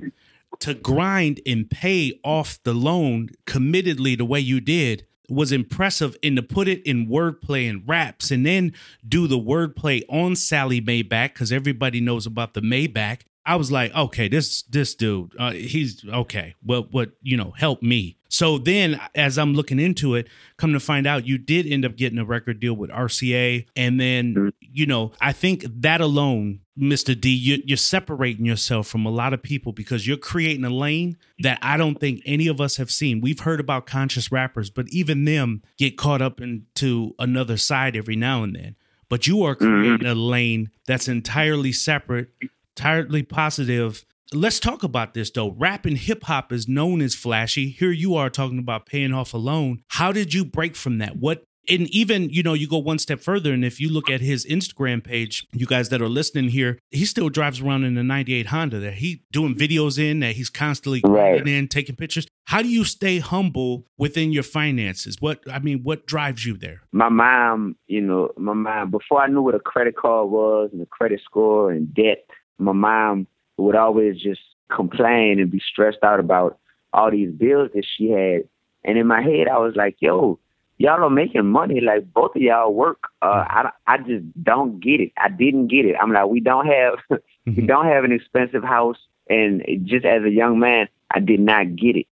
to 0.60 0.74
grind 0.74 1.40
and 1.46 1.70
pay 1.70 2.20
off 2.26 2.60
the 2.64 2.74
loan 2.74 3.30
committedly 3.46 4.18
the 4.18 4.26
way 4.26 4.42
you 4.42 4.60
did 4.60 5.08
was 5.30 5.54
impressive 5.54 6.18
and 6.22 6.36
to 6.36 6.44
put 6.44 6.68
it 6.68 6.86
in 6.86 7.08
wordplay 7.08 7.70
and 7.70 7.88
raps 7.88 8.30
and 8.30 8.46
then 8.46 8.74
do 9.08 9.26
the 9.26 9.40
wordplay 9.40 10.04
on 10.10 10.36
Sallie 10.36 10.82
Mae 10.82 11.02
Back 11.02 11.34
because 11.34 11.54
everybody 11.54 12.02
knows 12.02 12.26
about 12.26 12.56
the 12.56 12.62
Maybach. 12.62 13.22
I 13.46 13.56
was 13.56 13.72
like, 13.72 13.96
okay, 13.96 14.28
this 14.28 14.64
this 14.64 14.96
dude, 14.96 15.34
uh, 15.40 15.52
he's 15.52 16.04
okay. 16.06 16.56
Well, 16.62 16.90
what 16.92 17.12
you 17.22 17.38
know, 17.38 17.52
help 17.52 17.82
me. 17.82 18.17
So 18.30 18.58
then, 18.58 19.00
as 19.16 19.38
I'm 19.38 19.54
looking 19.54 19.80
into 19.80 20.16
it, 20.16 20.28
come 20.58 20.74
to 20.74 20.80
find 20.80 21.08
out, 21.08 21.28
you 21.28 21.38
did 21.38 21.66
end 21.66 21.86
up 21.86 21.96
getting 21.96 22.20
a 22.20 22.26
record 22.26 22.60
deal 22.60 22.74
with 22.74 22.90
RCA, 22.90 23.66
and 23.76 24.00
then 24.00 24.34
mm-hmm. 24.34 24.50
you 24.60 24.86
know, 24.86 25.12
I 25.22 25.34
think 25.34 25.66
that 25.82 26.02
alone, 26.02 26.60
Mr. 26.78 27.20
D, 27.20 27.30
you, 27.30 27.62
you're 27.66 27.78
separating 27.78 28.46
yourself 28.46 28.88
from 28.88 29.06
a 29.06 29.10
lot 29.10 29.34
of 29.34 29.42
people 29.42 29.72
because 29.72 30.08
you're 30.08 30.18
creating 30.18 30.66
a 30.66 30.70
lane 30.70 31.18
that 31.40 31.60
I 31.62 31.78
don't 31.78 32.00
think 32.00 32.22
any 32.26 32.48
of 32.48 32.62
us 32.62 32.78
have 32.78 32.92
seen. 32.92 33.22
We've 33.22 33.40
heard 33.40 33.60
about 33.60 33.86
conscious 33.86 34.32
rappers, 34.32 34.70
but 34.70 34.88
even 34.90 35.26
them 35.26 35.64
get 35.78 35.98
caught 35.98 36.22
up 36.22 36.42
into 36.42 37.16
another 37.20 37.58
side 37.58 37.96
every 37.96 38.16
now 38.16 38.44
and 38.44 38.56
then. 38.56 38.76
But 39.10 39.26
you 39.26 39.44
are 39.44 39.56
mm-hmm. 39.56 39.66
creating 39.66 39.98
mm-hmm. 40.00 40.18
a 40.18 40.22
lane 40.22 40.70
that's 40.86 41.08
entirely 41.08 41.72
separate, 41.72 42.30
entirely 42.76 43.24
positive, 43.24 44.06
let's 44.34 44.60
talk 44.60 44.84
about 44.84 45.14
this 45.14 45.32
though. 45.32 45.52
Rap 45.52 45.86
and 45.86 45.98
hip 45.98 46.24
hop 46.24 46.52
is 46.52 46.68
known 46.68 47.02
as 47.02 47.16
flashy. 47.16 47.70
Here 47.70 47.92
you 47.92 48.16
are 48.16 48.30
talking 48.30 48.60
about 48.60 48.86
paying 48.86 49.14
off 49.14 49.34
a 49.34 49.38
loan. 49.38 49.84
How 49.90 50.12
did 50.12 50.34
you 50.34 50.46
break 50.46 50.76
from 50.76 50.98
that? 51.00 51.18
What 51.18 51.44
and 51.70 51.88
even 51.90 52.30
you 52.30 52.44
know 52.44 52.54
you 52.54 52.68
go 52.68 52.78
one 52.78 53.00
step 53.00 53.20
further 53.20 53.52
and 53.52 53.64
if 53.66 53.80
you 53.80 53.92
look 53.92 54.10
at 54.10 54.22
his 54.22 54.46
instagram 54.46 55.04
page 55.04 55.46
you 55.54 55.66
guys 55.66 55.90
that 55.90 56.02
are 56.02 56.10
listening 56.10 56.50
here 56.50 56.80
he 56.92 57.06
still 57.06 57.30
drives 57.30 57.62
around 57.62 57.84
in 57.84 57.98
a 57.98 58.04
98 58.04 58.48
honda 58.48 58.80
that 58.80 58.96
he 58.96 59.24
doing 59.32 59.56
videos 59.56 60.00
in 60.00 60.20
that 60.22 60.36
he's 60.36 60.50
constantly 60.50 61.02
right. 61.06 61.46
in 61.46 61.68
taking 61.68 61.96
pictures 61.96 62.28
how 62.46 62.62
do 62.62 62.70
you 62.70 62.84
stay 62.84 63.20
humble 63.20 63.86
within 63.98 64.32
your 64.32 64.44
finances 64.44 65.18
what 65.20 65.40
i 65.52 65.60
mean 65.60 65.84
what 65.84 66.06
drives 66.06 66.46
you 66.46 66.58
there 66.58 66.82
my 66.92 67.10
mom 67.10 67.76
you 67.88 68.02
know 68.02 68.32
my 68.38 68.54
mom 68.54 68.90
before 68.90 69.22
i 69.22 69.28
knew 69.28 69.42
what 69.42 69.56
a 69.56 69.60
credit 69.60 69.96
card 69.96 70.30
was 70.30 70.70
and 70.72 70.82
a 70.82 70.86
credit 70.86 71.20
score 71.24 71.72
and 71.72 71.94
debt 71.94 72.26
my 72.58 72.72
mom 72.72 73.28
would 73.58 73.76
always 73.76 74.22
just 74.22 74.42
complain 74.70 75.40
and 75.40 75.52
be 75.52 75.60
stressed 75.60 76.04
out 76.04 76.20
about 76.20 76.60
all 76.94 77.12
these 77.12 77.32
bills 77.32 77.70
that 77.74 77.86
she 77.86 78.10
had. 78.10 78.44
And 78.84 78.98
in 78.98 79.08
my 79.08 79.22
head, 79.22 79.48
I 79.48 79.58
was 79.58 79.76
like, 79.76 79.98
yo, 80.00 80.40
y'all 80.78 81.04
are 81.04 81.10
making 81.10 81.46
money. 81.46 81.82
Like 81.82 82.12
both 82.14 82.36
of 82.36 82.42
y'all 82.42 82.74
work. 82.74 83.04
Uh, 83.22 83.44
I, 83.48 83.70
I 83.88 83.98
just 83.98 84.26
don't 84.44 84.80
get 84.80 85.02
it. 85.02 85.12
I 85.18 85.30
didn't 85.30 85.68
get 85.68 85.86
it. 85.86 85.96
I'm 86.02 86.12
like, 86.14 86.28
we 86.28 86.40
don't 86.40 86.68
have, 86.68 86.94
we 87.46 87.54
mm-hmm. 87.54 87.66
don't 87.66 87.86
have 87.86 88.04
an 88.04 88.12
expensive 88.12 88.64
house. 88.64 88.98
And 89.30 89.64
just 89.84 90.06
as 90.06 90.24
a 90.24 90.30
young 90.30 90.60
man, 90.60 90.88
I 91.12 91.20
did 91.20 91.40
not 91.40 91.76
get 91.76 91.98
it. 91.98 92.08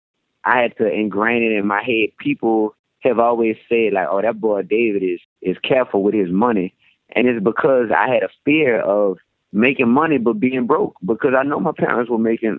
I 0.44 0.60
had 0.60 0.76
to 0.78 0.90
ingrain 0.90 1.42
it 1.42 1.56
in 1.56 1.66
my 1.66 1.82
head. 1.82 2.10
People 2.18 2.74
have 3.00 3.18
always 3.18 3.56
said 3.68 3.92
like, 3.92 4.08
oh, 4.10 4.20
that 4.20 4.40
boy 4.40 4.62
David 4.62 5.02
is, 5.02 5.20
is 5.42 5.56
careful 5.58 6.02
with 6.02 6.14
his 6.14 6.30
money. 6.30 6.74
And 7.10 7.28
it's 7.28 7.42
because 7.42 7.90
I 7.96 8.08
had 8.08 8.22
a 8.22 8.28
fear 8.44 8.80
of 8.80 9.18
making 9.54 9.88
money 9.88 10.18
but 10.18 10.40
being 10.40 10.66
broke 10.66 10.96
because 11.04 11.32
I 11.38 11.44
know 11.44 11.60
my 11.60 11.72
parents 11.76 12.10
were 12.10 12.18
making 12.18 12.58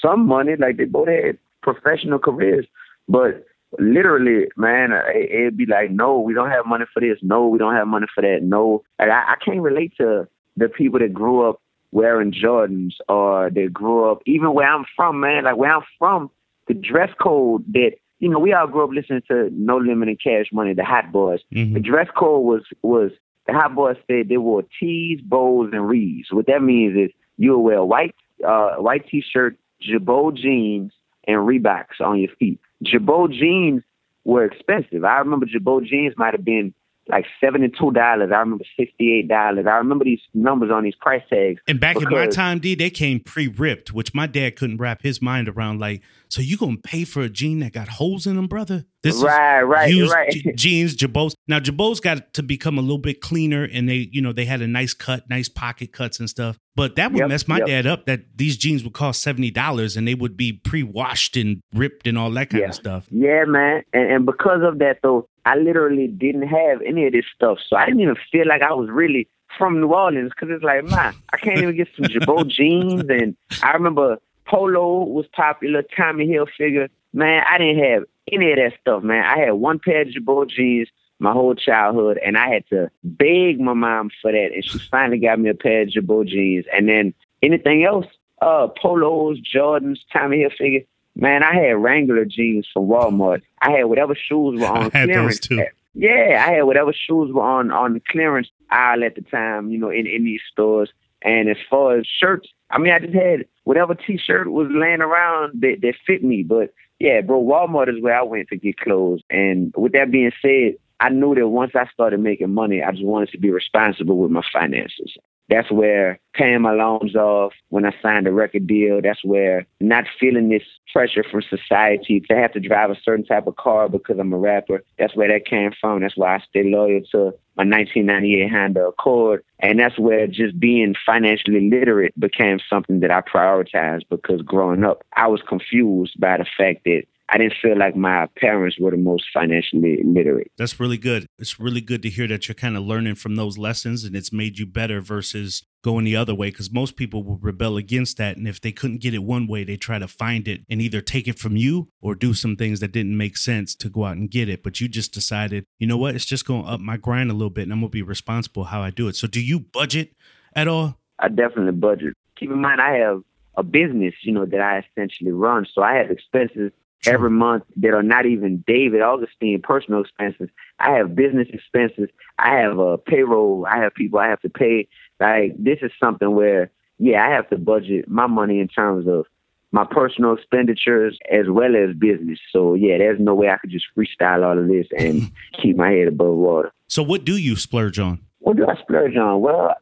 some 0.00 0.26
money, 0.26 0.52
like 0.56 0.76
they 0.76 0.84
both 0.84 1.08
had 1.08 1.38
professional 1.62 2.18
careers, 2.18 2.66
but 3.08 3.44
literally, 3.78 4.48
man, 4.56 4.92
it'd 5.14 5.56
be 5.56 5.66
like, 5.66 5.90
no, 5.90 6.20
we 6.20 6.34
don't 6.34 6.50
have 6.50 6.66
money 6.66 6.84
for 6.92 7.00
this. 7.00 7.18
No, 7.22 7.48
we 7.48 7.58
don't 7.58 7.74
have 7.74 7.88
money 7.88 8.06
for 8.14 8.20
that. 8.20 8.42
No, 8.42 8.84
like, 8.98 9.10
I, 9.10 9.32
I 9.32 9.34
can't 9.44 9.60
relate 9.60 9.94
to 9.98 10.28
the 10.56 10.68
people 10.68 11.00
that 11.00 11.12
grew 11.12 11.48
up 11.48 11.60
wearing 11.90 12.32
Jordans 12.32 12.94
or 13.08 13.50
they 13.50 13.66
grew 13.66 14.10
up 14.10 14.20
even 14.26 14.52
where 14.52 14.68
I'm 14.68 14.84
from, 14.96 15.20
man. 15.20 15.44
Like 15.44 15.56
where 15.56 15.74
I'm 15.74 15.82
from, 15.98 16.30
the 16.68 16.74
dress 16.74 17.10
code 17.20 17.64
that 17.72 17.92
you 18.18 18.28
know 18.28 18.38
we 18.38 18.52
all 18.52 18.66
grew 18.66 18.84
up 18.84 18.90
listening 18.90 19.22
to 19.28 19.48
No 19.52 19.76
Limit 19.76 20.08
and 20.08 20.20
Cash 20.20 20.46
Money, 20.52 20.74
the 20.74 20.84
Hot 20.84 21.12
Boys. 21.12 21.40
Mm-hmm. 21.52 21.74
The 21.74 21.80
dress 21.80 22.08
code 22.16 22.44
was 22.44 22.62
was 22.82 23.10
hot 23.52 23.74
boys 23.74 23.96
said 24.06 24.28
they 24.28 24.36
wore 24.36 24.64
tees, 24.80 25.20
bows, 25.22 25.70
and 25.72 25.88
reeds. 25.88 26.28
What 26.30 26.46
that 26.46 26.62
means 26.62 26.96
is 26.96 27.10
you'll 27.36 27.62
wear 27.62 27.84
white 27.84 28.14
uh, 28.46 28.76
white 28.76 29.06
t-shirt, 29.08 29.56
Girbaud 29.88 30.36
jeans, 30.36 30.92
and 31.26 31.38
Reeboks 31.38 32.00
on 32.00 32.18
your 32.20 32.30
feet. 32.38 32.60
Girbaud 32.84 33.32
jeans 33.32 33.82
were 34.24 34.44
expensive. 34.44 35.04
I 35.04 35.18
remember 35.18 35.46
Girbaud 35.46 35.86
jeans 35.86 36.14
might 36.16 36.34
have 36.34 36.44
been 36.44 36.74
like 37.08 37.26
seventy-two 37.40 37.92
dollars. 37.92 38.30
I 38.34 38.38
remember 38.38 38.64
sixty-eight 38.78 39.28
dollars. 39.28 39.66
I 39.66 39.76
remember 39.76 40.04
these 40.04 40.20
numbers 40.32 40.70
on 40.70 40.84
these 40.84 40.94
price 40.94 41.22
tags. 41.28 41.60
And 41.68 41.78
back 41.78 41.96
in 41.96 42.08
my 42.10 42.26
time, 42.26 42.58
D, 42.58 42.74
they 42.74 42.90
came 42.90 43.20
pre-ripped, 43.20 43.92
which 43.92 44.14
my 44.14 44.26
dad 44.26 44.56
couldn't 44.56 44.78
wrap 44.78 45.02
his 45.02 45.20
mind 45.20 45.48
around. 45.48 45.80
Like, 45.80 46.02
so 46.28 46.40
you 46.40 46.56
gonna 46.56 46.76
pay 46.76 47.04
for 47.04 47.22
a 47.22 47.28
jean 47.28 47.60
that 47.60 47.72
got 47.72 47.88
holes 47.88 48.26
in 48.26 48.36
them, 48.36 48.46
brother? 48.46 48.84
This 49.02 49.22
right, 49.22 49.62
right, 49.62 49.90
used 49.90 50.12
right. 50.12 50.32
jeans, 50.54 50.96
Girbauds. 50.96 51.34
Now 51.46 51.60
Girbauds 51.60 52.00
got 52.00 52.32
to 52.34 52.42
become 52.42 52.78
a 52.78 52.82
little 52.82 52.98
bit 52.98 53.20
cleaner, 53.20 53.64
and 53.64 53.88
they, 53.88 54.08
you 54.10 54.22
know, 54.22 54.32
they 54.32 54.46
had 54.46 54.62
a 54.62 54.66
nice 54.66 54.94
cut, 54.94 55.28
nice 55.28 55.48
pocket 55.48 55.92
cuts 55.92 56.18
and 56.18 56.28
stuff. 56.28 56.58
But 56.76 56.96
that 56.96 57.12
would 57.12 57.20
yep, 57.20 57.28
mess 57.28 57.46
my 57.46 57.58
yep. 57.58 57.66
dad 57.66 57.86
up. 57.86 58.06
That 58.06 58.36
these 58.36 58.56
jeans 58.56 58.82
would 58.82 58.94
cost 58.94 59.22
seventy 59.22 59.50
dollars, 59.50 59.96
and 59.96 60.08
they 60.08 60.14
would 60.14 60.36
be 60.36 60.52
pre-washed 60.52 61.36
and 61.36 61.62
ripped 61.72 62.06
and 62.06 62.18
all 62.18 62.30
that 62.32 62.50
kind 62.50 62.62
yeah. 62.62 62.68
of 62.68 62.74
stuff. 62.74 63.06
Yeah, 63.10 63.44
man. 63.46 63.84
And, 63.92 64.10
and 64.10 64.26
because 64.26 64.62
of 64.62 64.78
that, 64.80 64.98
though, 65.02 65.28
I 65.46 65.56
literally 65.56 66.08
didn't 66.08 66.48
have 66.48 66.82
any 66.82 67.06
of 67.06 67.12
this 67.12 67.26
stuff, 67.34 67.58
so 67.68 67.76
I 67.76 67.86
didn't 67.86 68.00
even 68.00 68.16
feel 68.32 68.48
like 68.48 68.62
I 68.62 68.72
was 68.72 68.90
really 68.90 69.28
from 69.56 69.80
New 69.80 69.92
Orleans 69.92 70.32
because 70.34 70.52
it's 70.52 70.64
like, 70.64 70.84
man, 70.84 71.14
I 71.32 71.36
can't 71.36 71.58
even 71.58 71.76
get 71.76 71.88
some 71.96 72.06
Girbaud 72.06 72.48
jeans. 72.48 73.04
And 73.08 73.36
I 73.62 73.72
remember 73.72 74.18
Polo 74.46 75.04
was 75.04 75.26
popular, 75.28 75.82
Tommy 75.96 76.26
Hilfiger. 76.26 76.88
Man, 77.12 77.44
I 77.48 77.58
didn't 77.58 77.84
have 77.84 78.04
any 78.32 78.50
of 78.50 78.56
that 78.56 78.72
stuff, 78.80 79.02
man. 79.04 79.24
I 79.24 79.38
had 79.38 79.52
one 79.52 79.78
pair 79.78 80.02
of 80.02 80.08
Girbaud 80.08 80.50
jeans 80.50 80.88
my 81.18 81.32
whole 81.32 81.54
childhood, 81.54 82.18
and 82.24 82.36
I 82.36 82.48
had 82.50 82.68
to 82.68 82.90
beg 83.02 83.60
my 83.60 83.74
mom 83.74 84.10
for 84.20 84.32
that, 84.32 84.50
and 84.54 84.64
she 84.64 84.78
finally 84.78 85.18
got 85.18 85.38
me 85.38 85.50
a 85.50 85.54
pair 85.54 85.82
of 85.82 85.88
Girbaud 85.88 86.28
jeans. 86.28 86.66
And 86.72 86.88
then 86.88 87.14
anything 87.42 87.84
else, 87.84 88.06
uh, 88.42 88.68
Polos, 88.68 89.38
Jordans, 89.40 89.98
Tommy 90.12 90.44
Hilfiger. 90.44 90.86
Man, 91.16 91.44
I 91.44 91.54
had 91.54 91.76
Wrangler 91.76 92.24
jeans 92.24 92.66
from 92.72 92.88
Walmart. 92.88 93.42
I 93.62 93.70
had 93.70 93.84
whatever 93.84 94.16
shoes 94.16 94.60
were 94.60 94.66
on 94.66 94.90
clearance. 94.90 95.48
Yeah, 95.94 96.44
I 96.44 96.54
had 96.54 96.62
whatever 96.62 96.92
shoes 96.92 97.32
were 97.32 97.42
on 97.42 97.70
on 97.70 97.94
the 97.94 98.02
clearance 98.10 98.48
aisle 98.70 99.04
at 99.04 99.14
the 99.14 99.22
time, 99.22 99.70
you 99.70 99.78
know, 99.78 99.90
in, 99.90 100.06
in 100.06 100.24
these 100.24 100.40
stores. 100.50 100.92
And 101.22 101.48
as 101.48 101.56
far 101.70 101.96
as 101.96 102.06
shirts, 102.06 102.48
I 102.70 102.78
mean, 102.78 102.92
I 102.92 102.98
just 102.98 103.14
had 103.14 103.46
whatever 103.62 103.94
T-shirt 103.94 104.50
was 104.50 104.68
laying 104.70 105.00
around 105.00 105.62
that, 105.62 105.76
that 105.82 105.94
fit 106.06 106.22
me. 106.22 106.42
But 106.42 106.74
yeah, 106.98 107.20
bro, 107.20 107.42
Walmart 107.42 107.88
is 107.88 108.02
where 108.02 108.18
I 108.18 108.22
went 108.22 108.48
to 108.48 108.56
get 108.56 108.78
clothes. 108.78 109.22
And 109.30 109.72
with 109.76 109.92
that 109.92 110.10
being 110.10 110.32
said, 110.42 110.74
I 111.04 111.10
knew 111.10 111.34
that 111.34 111.48
once 111.48 111.72
I 111.74 111.86
started 111.92 112.20
making 112.20 112.54
money, 112.54 112.82
I 112.82 112.90
just 112.92 113.04
wanted 113.04 113.28
to 113.32 113.38
be 113.38 113.50
responsible 113.50 114.16
with 114.16 114.30
my 114.30 114.40
finances. 114.50 115.14
That's 115.50 115.70
where 115.70 116.18
paying 116.32 116.62
my 116.62 116.70
loans 116.70 117.14
off 117.14 117.52
when 117.68 117.84
I 117.84 117.94
signed 118.00 118.26
a 118.26 118.32
record 118.32 118.66
deal. 118.66 119.02
That's 119.02 119.22
where 119.22 119.66
not 119.80 120.06
feeling 120.18 120.48
this 120.48 120.62
pressure 120.94 121.22
from 121.22 121.42
society 121.42 122.20
to 122.30 122.34
have 122.34 122.52
to 122.52 122.60
drive 122.60 122.90
a 122.90 122.96
certain 123.04 123.26
type 123.26 123.46
of 123.46 123.56
car 123.56 123.90
because 123.90 124.18
I'm 124.18 124.32
a 124.32 124.38
rapper. 124.38 124.82
That's 124.98 125.14
where 125.14 125.28
that 125.28 125.44
came 125.44 125.72
from. 125.78 126.00
That's 126.00 126.16
why 126.16 126.36
I 126.36 126.38
stay 126.48 126.62
loyal 126.64 127.02
to 127.12 127.34
my 127.54 127.64
1998 127.64 128.50
Honda 128.50 128.86
Accord. 128.86 129.44
And 129.60 129.78
that's 129.78 129.98
where 129.98 130.26
just 130.26 130.58
being 130.58 130.94
financially 131.04 131.68
literate 131.68 132.18
became 132.18 132.60
something 132.70 133.00
that 133.00 133.10
I 133.10 133.20
prioritized 133.20 134.04
because 134.08 134.40
growing 134.40 134.84
up, 134.84 135.04
I 135.14 135.26
was 135.26 135.42
confused 135.46 136.18
by 136.18 136.38
the 136.38 136.46
fact 136.56 136.84
that 136.84 137.02
I 137.28 137.38
didn't 137.38 137.54
feel 137.60 137.78
like 137.78 137.96
my 137.96 138.28
parents 138.36 138.78
were 138.78 138.90
the 138.90 138.98
most 138.98 139.24
financially 139.32 139.98
literate. 140.04 140.52
That's 140.58 140.78
really 140.78 140.98
good. 140.98 141.26
It's 141.38 141.58
really 141.58 141.80
good 141.80 142.02
to 142.02 142.10
hear 142.10 142.28
that 142.28 142.46
you're 142.48 142.54
kind 142.54 142.76
of 142.76 142.82
learning 142.82 143.14
from 143.14 143.36
those 143.36 143.56
lessons 143.56 144.04
and 144.04 144.14
it's 144.14 144.32
made 144.32 144.58
you 144.58 144.66
better 144.66 145.00
versus 145.00 145.62
going 145.82 146.04
the 146.04 146.16
other 146.16 146.34
way 146.34 146.50
because 146.50 146.70
most 146.70 146.96
people 146.96 147.22
will 147.22 147.38
rebel 147.38 147.76
against 147.78 148.18
that. 148.18 148.36
And 148.36 148.46
if 148.46 148.60
they 148.60 148.72
couldn't 148.72 149.00
get 149.00 149.14
it 149.14 149.22
one 149.22 149.46
way, 149.46 149.64
they 149.64 149.76
try 149.76 149.98
to 149.98 150.08
find 150.08 150.46
it 150.46 150.62
and 150.68 150.82
either 150.82 151.00
take 151.00 151.26
it 151.26 151.38
from 151.38 151.56
you 151.56 151.88
or 152.00 152.14
do 152.14 152.34
some 152.34 152.56
things 152.56 152.80
that 152.80 152.92
didn't 152.92 153.16
make 153.16 153.38
sense 153.38 153.74
to 153.76 153.88
go 153.88 154.04
out 154.04 154.16
and 154.16 154.30
get 154.30 154.48
it. 154.48 154.62
But 154.62 154.80
you 154.80 154.88
just 154.88 155.12
decided, 155.12 155.64
you 155.78 155.86
know 155.86 155.96
what, 155.96 156.14
it's 156.14 156.26
just 156.26 156.46
going 156.46 156.64
to 156.64 156.70
up 156.72 156.80
my 156.80 156.98
grind 156.98 157.30
a 157.30 157.34
little 157.34 157.50
bit 157.50 157.62
and 157.62 157.72
I'm 157.72 157.80
going 157.80 157.90
to 157.90 157.92
be 157.92 158.02
responsible 158.02 158.64
how 158.64 158.82
I 158.82 158.90
do 158.90 159.08
it. 159.08 159.16
So 159.16 159.26
do 159.26 159.40
you 159.40 159.60
budget 159.60 160.12
at 160.54 160.68
all? 160.68 160.98
I 161.18 161.28
definitely 161.28 161.72
budget. 161.72 162.14
Keep 162.36 162.50
in 162.50 162.60
mind, 162.60 162.80
I 162.82 162.96
have 162.96 163.22
a 163.56 163.62
business, 163.62 164.14
you 164.22 164.32
know, 164.32 164.44
that 164.44 164.60
I 164.60 164.84
essentially 164.90 165.32
run. 165.32 165.66
So 165.72 165.82
I 165.82 165.94
have 165.94 166.10
expenses 166.10 166.72
every 167.06 167.30
month 167.30 167.64
that 167.76 167.94
are 167.94 168.02
not 168.02 168.26
even 168.26 168.64
David 168.66 169.02
Augustine 169.02 169.60
personal 169.62 170.00
expenses. 170.00 170.48
I 170.78 170.92
have 170.92 171.14
business 171.14 171.48
expenses. 171.52 172.08
I 172.38 172.56
have 172.56 172.78
a 172.78 172.98
payroll. 172.98 173.66
I 173.66 173.78
have 173.78 173.94
people 173.94 174.18
I 174.18 174.28
have 174.28 174.40
to 174.40 174.48
pay. 174.48 174.88
Like 175.20 175.54
this 175.58 175.78
is 175.82 175.92
something 175.98 176.34
where, 176.34 176.70
yeah, 176.98 177.26
I 177.26 177.30
have 177.30 177.48
to 177.50 177.58
budget 177.58 178.08
my 178.08 178.26
money 178.26 178.60
in 178.60 178.68
terms 178.68 179.06
of 179.08 179.26
my 179.72 179.84
personal 179.84 180.34
expenditures 180.34 181.18
as 181.32 181.46
well 181.48 181.74
as 181.74 181.96
business. 181.96 182.38
So 182.52 182.74
yeah, 182.74 182.98
there's 182.98 183.18
no 183.20 183.34
way 183.34 183.48
I 183.48 183.56
could 183.56 183.70
just 183.70 183.86
freestyle 183.96 184.44
all 184.44 184.58
of 184.58 184.68
this 184.68 184.86
and 184.96 185.32
keep 185.62 185.76
my 185.76 185.90
head 185.90 186.08
above 186.08 186.36
water. 186.36 186.72
So 186.86 187.02
what 187.02 187.24
do 187.24 187.36
you 187.36 187.56
splurge 187.56 187.98
on? 187.98 188.20
What 188.38 188.56
do 188.56 188.66
I 188.68 188.76
splurge 188.80 189.16
on? 189.16 189.40
Well, 189.40 189.74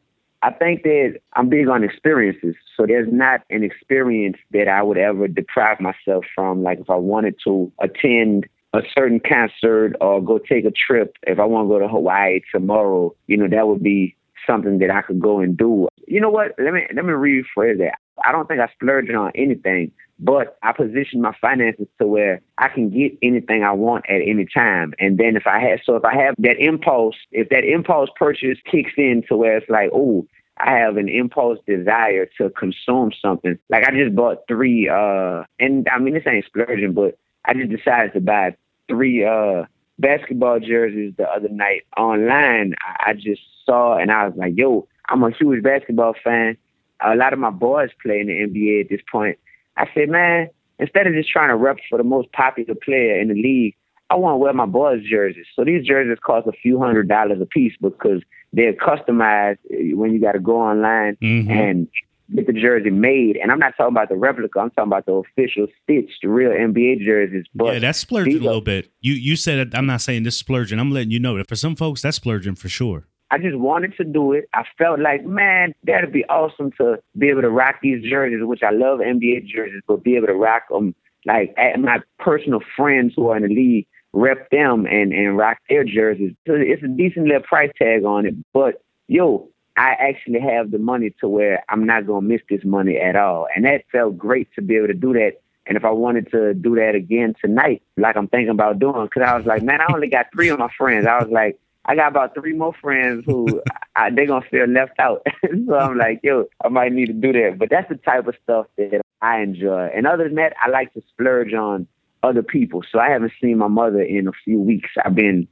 I 0.43 0.51
think 0.51 0.83
that 0.83 1.19
I'm 1.33 1.47
big 1.47 1.69
on 1.69 1.85
experiences. 1.85 2.55
So 2.75 2.85
there's 2.85 3.07
not 3.09 3.41
an 3.49 3.63
experience 3.63 4.37
that 4.51 4.67
I 4.67 4.83
would 4.83 4.97
ever 4.97 5.29
deprive 5.29 5.79
myself 5.79 6.25
from. 6.35 6.63
Like 6.63 6.79
if 6.79 6.89
I 6.89 6.97
wanted 6.97 7.35
to 7.45 7.71
attend 7.79 8.47
a 8.73 8.81
certain 8.93 9.21
concert 9.21 9.95
or 10.01 10.21
go 10.21 10.39
take 10.39 10.65
a 10.65 10.71
trip, 10.71 11.15
if 11.23 11.39
I 11.39 11.45
want 11.45 11.65
to 11.65 11.69
go 11.69 11.79
to 11.79 11.87
Hawaii 11.87 12.41
tomorrow, 12.51 13.15
you 13.27 13.37
know, 13.37 13.47
that 13.47 13.67
would 13.67 13.81
be 13.81 14.17
something 14.45 14.79
that 14.79 14.91
I 14.91 15.01
could 15.01 15.21
go 15.21 15.39
and 15.39 15.55
do. 15.55 15.87
You 16.07 16.19
know 16.19 16.29
what? 16.29 16.51
Let 16.59 16.73
me 16.73 16.87
let 16.93 17.05
me 17.05 17.13
rephrase 17.13 17.77
that. 17.77 17.93
I 18.25 18.33
don't 18.33 18.47
think 18.47 18.59
I 18.59 18.67
splurge 18.73 19.09
on 19.09 19.31
anything, 19.35 19.91
but 20.19 20.57
I 20.61 20.71
position 20.71 21.21
my 21.21 21.35
finances 21.41 21.87
to 21.99 22.07
where 22.07 22.41
I 22.57 22.69
can 22.69 22.89
get 22.89 23.17
anything 23.21 23.63
I 23.63 23.71
want 23.71 24.05
at 24.09 24.21
any 24.21 24.45
time. 24.45 24.93
And 24.99 25.17
then 25.17 25.35
if 25.35 25.47
I 25.47 25.59
have, 25.59 25.79
so 25.85 25.95
if 25.95 26.05
I 26.05 26.15
have 26.15 26.35
that 26.39 26.57
impulse, 26.59 27.15
if 27.31 27.49
that 27.49 27.63
impulse 27.63 28.09
purchase 28.15 28.57
kicks 28.69 28.93
in 28.97 29.23
to 29.29 29.37
where 29.37 29.57
it's 29.57 29.69
like, 29.69 29.89
oh, 29.93 30.27
I 30.57 30.77
have 30.77 30.97
an 30.97 31.09
impulse 31.09 31.59
desire 31.65 32.27
to 32.37 32.49
consume 32.51 33.11
something. 33.21 33.57
Like 33.69 33.87
I 33.87 33.91
just 33.91 34.15
bought 34.15 34.39
three, 34.47 34.87
uh, 34.87 35.43
and 35.59 35.87
I 35.91 35.99
mean 35.99 36.13
this 36.13 36.23
ain't 36.27 36.45
splurging, 36.45 36.93
but 36.93 37.17
I 37.45 37.53
just 37.53 37.69
decided 37.69 38.13
to 38.13 38.21
buy 38.21 38.55
three 38.87 39.25
uh 39.25 39.65
basketball 39.99 40.59
jerseys 40.59 41.13
the 41.17 41.27
other 41.29 41.49
night 41.49 41.81
online. 41.97 42.75
I 42.81 43.13
just 43.13 43.41
saw 43.65 43.97
and 43.97 44.11
I 44.11 44.27
was 44.27 44.35
like, 44.37 44.53
yo, 44.55 44.87
I'm 45.09 45.23
a 45.23 45.31
huge 45.31 45.63
basketball 45.63 46.13
fan. 46.23 46.57
A 47.05 47.15
lot 47.15 47.33
of 47.33 47.39
my 47.39 47.49
boys 47.49 47.89
play 48.01 48.19
in 48.19 48.27
the 48.27 48.33
NBA 48.33 48.81
at 48.81 48.89
this 48.89 49.01
point. 49.11 49.37
I 49.75 49.87
said, 49.93 50.09
man, 50.09 50.49
instead 50.79 51.07
of 51.07 51.13
just 51.13 51.29
trying 51.29 51.49
to 51.49 51.55
rep 51.55 51.77
for 51.89 51.97
the 51.97 52.03
most 52.03 52.31
popular 52.31 52.75
player 52.75 53.19
in 53.19 53.27
the 53.27 53.33
league, 53.33 53.75
I 54.13 54.15
want 54.15 54.35
to 54.35 54.37
wear 54.37 54.53
my 54.53 54.67
boys' 54.67 55.01
jerseys. 55.09 55.47
So 55.55 55.65
these 55.65 55.87
jerseys 55.87 56.19
cost 56.23 56.45
a 56.45 56.51
few 56.51 56.79
hundred 56.79 57.07
dollars 57.07 57.41
a 57.41 57.47
piece 57.47 57.73
because 57.81 58.21
they're 58.53 58.73
customized 58.73 59.57
when 59.95 60.13
you 60.13 60.21
got 60.21 60.33
to 60.33 60.39
go 60.39 60.61
online 60.61 61.17
mm-hmm. 61.19 61.49
and 61.49 61.87
get 62.35 62.45
the 62.45 62.53
jersey 62.53 62.91
made. 62.91 63.37
And 63.37 63.51
I'm 63.51 63.57
not 63.57 63.73
talking 63.75 63.91
about 63.91 64.09
the 64.09 64.15
replica. 64.15 64.59
I'm 64.59 64.69
talking 64.69 64.91
about 64.91 65.07
the 65.07 65.13
official 65.13 65.65
stitched, 65.81 66.23
real 66.23 66.51
NBA 66.51 66.99
jerseys. 67.03 67.45
But 67.55 67.73
yeah, 67.73 67.79
that's 67.79 67.97
splurging 67.97 68.37
a 68.37 68.43
little 68.43 68.61
bit. 68.61 68.91
You 69.01 69.13
you 69.13 69.35
said 69.35 69.73
I'm 69.73 69.87
not 69.87 70.01
saying 70.01 70.21
this 70.23 70.37
splurging. 70.37 70.79
I'm 70.79 70.91
letting 70.91 71.09
you 71.09 71.19
know 71.19 71.35
that 71.37 71.49
for 71.49 71.55
some 71.55 71.75
folks, 71.75 72.03
that's 72.03 72.17
splurging 72.17 72.53
for 72.53 72.69
sure. 72.69 73.07
I 73.31 73.39
just 73.39 73.57
wanted 73.57 73.97
to 73.97 74.03
do 74.03 74.33
it. 74.33 74.45
I 74.53 74.63
felt 74.77 74.99
like, 74.99 75.25
man, 75.25 75.73
that'd 75.83 76.13
be 76.13 76.23
awesome 76.25 76.71
to 76.77 76.99
be 77.17 77.29
able 77.29 77.41
to 77.41 77.49
rock 77.49 77.77
these 77.81 78.07
jerseys, 78.07 78.41
which 78.43 78.61
I 78.61 78.69
love 78.69 78.99
NBA 78.99 79.47
jerseys, 79.47 79.81
but 79.87 80.03
be 80.03 80.17
able 80.17 80.27
to 80.27 80.35
rock 80.35 80.69
them 80.69 80.93
like 81.25 81.53
at 81.57 81.79
my 81.79 81.99
personal 82.19 82.59
friends 82.75 83.13
who 83.15 83.29
are 83.29 83.37
in 83.37 83.43
the 83.43 83.49
league 83.49 83.87
rep 84.13 84.49
them 84.51 84.85
and 84.85 85.11
and 85.11 85.37
rock 85.37 85.57
their 85.69 85.83
jerseys. 85.83 86.33
So 86.47 86.53
it's 86.55 86.83
a 86.83 86.87
decent 86.87 87.27
little 87.27 87.41
price 87.41 87.71
tag 87.77 88.05
on 88.05 88.25
it, 88.25 88.35
but 88.53 88.81
yo, 89.07 89.49
I 89.75 89.95
actually 89.99 90.39
have 90.39 90.71
the 90.71 90.77
money 90.77 91.13
to 91.19 91.27
where 91.27 91.63
I'm 91.67 91.85
not 91.85 92.05
gonna 92.05 92.21
miss 92.21 92.41
this 92.49 92.63
money 92.63 92.97
at 92.97 93.15
all, 93.15 93.47
and 93.55 93.65
that 93.65 93.83
felt 93.91 94.17
great 94.17 94.47
to 94.55 94.61
be 94.61 94.77
able 94.77 94.87
to 94.87 94.93
do 94.93 95.13
that. 95.13 95.33
And 95.65 95.77
if 95.77 95.85
I 95.85 95.91
wanted 95.91 96.29
to 96.31 96.53
do 96.53 96.75
that 96.75 96.93
again 96.93 97.33
tonight, 97.41 97.81
like 97.97 98.17
I'm 98.17 98.27
thinking 98.27 98.49
about 98.49 98.79
doing, 98.79 99.05
because 99.05 99.23
I 99.25 99.37
was 99.37 99.45
like, 99.45 99.63
man, 99.63 99.79
I 99.81 99.93
only 99.93 100.07
got 100.07 100.27
three 100.33 100.49
of 100.49 100.59
my 100.59 100.69
friends. 100.77 101.07
I 101.07 101.17
was 101.19 101.31
like, 101.31 101.57
I 101.85 101.95
got 101.95 102.09
about 102.09 102.33
three 102.33 102.53
more 102.53 102.73
friends 102.81 103.23
who 103.25 103.61
I, 103.95 104.09
they're 104.11 104.27
gonna 104.27 104.45
feel 104.49 104.67
left 104.67 104.99
out. 104.99 105.25
so 105.67 105.75
I'm 105.75 105.97
like, 105.97 106.19
yo, 106.21 106.45
I 106.63 106.69
might 106.69 106.91
need 106.91 107.07
to 107.07 107.13
do 107.13 107.33
that. 107.33 107.57
But 107.57 107.69
that's 107.69 107.89
the 107.89 107.95
type 107.95 108.27
of 108.27 108.35
stuff 108.43 108.67
that 108.77 109.01
I 109.21 109.41
enjoy. 109.41 109.89
And 109.95 110.05
other 110.05 110.25
than 110.25 110.35
that, 110.35 110.53
I 110.63 110.69
like 110.69 110.93
to 110.93 111.01
splurge 111.09 111.53
on 111.53 111.87
other 112.23 112.41
people. 112.41 112.81
So 112.89 112.99
I 112.99 113.09
haven't 113.09 113.33
seen 113.39 113.57
my 113.57 113.67
mother 113.67 114.01
in 114.01 114.27
a 114.27 114.31
few 114.43 114.59
weeks. 114.59 114.89
I've 115.03 115.15
been 115.15 115.47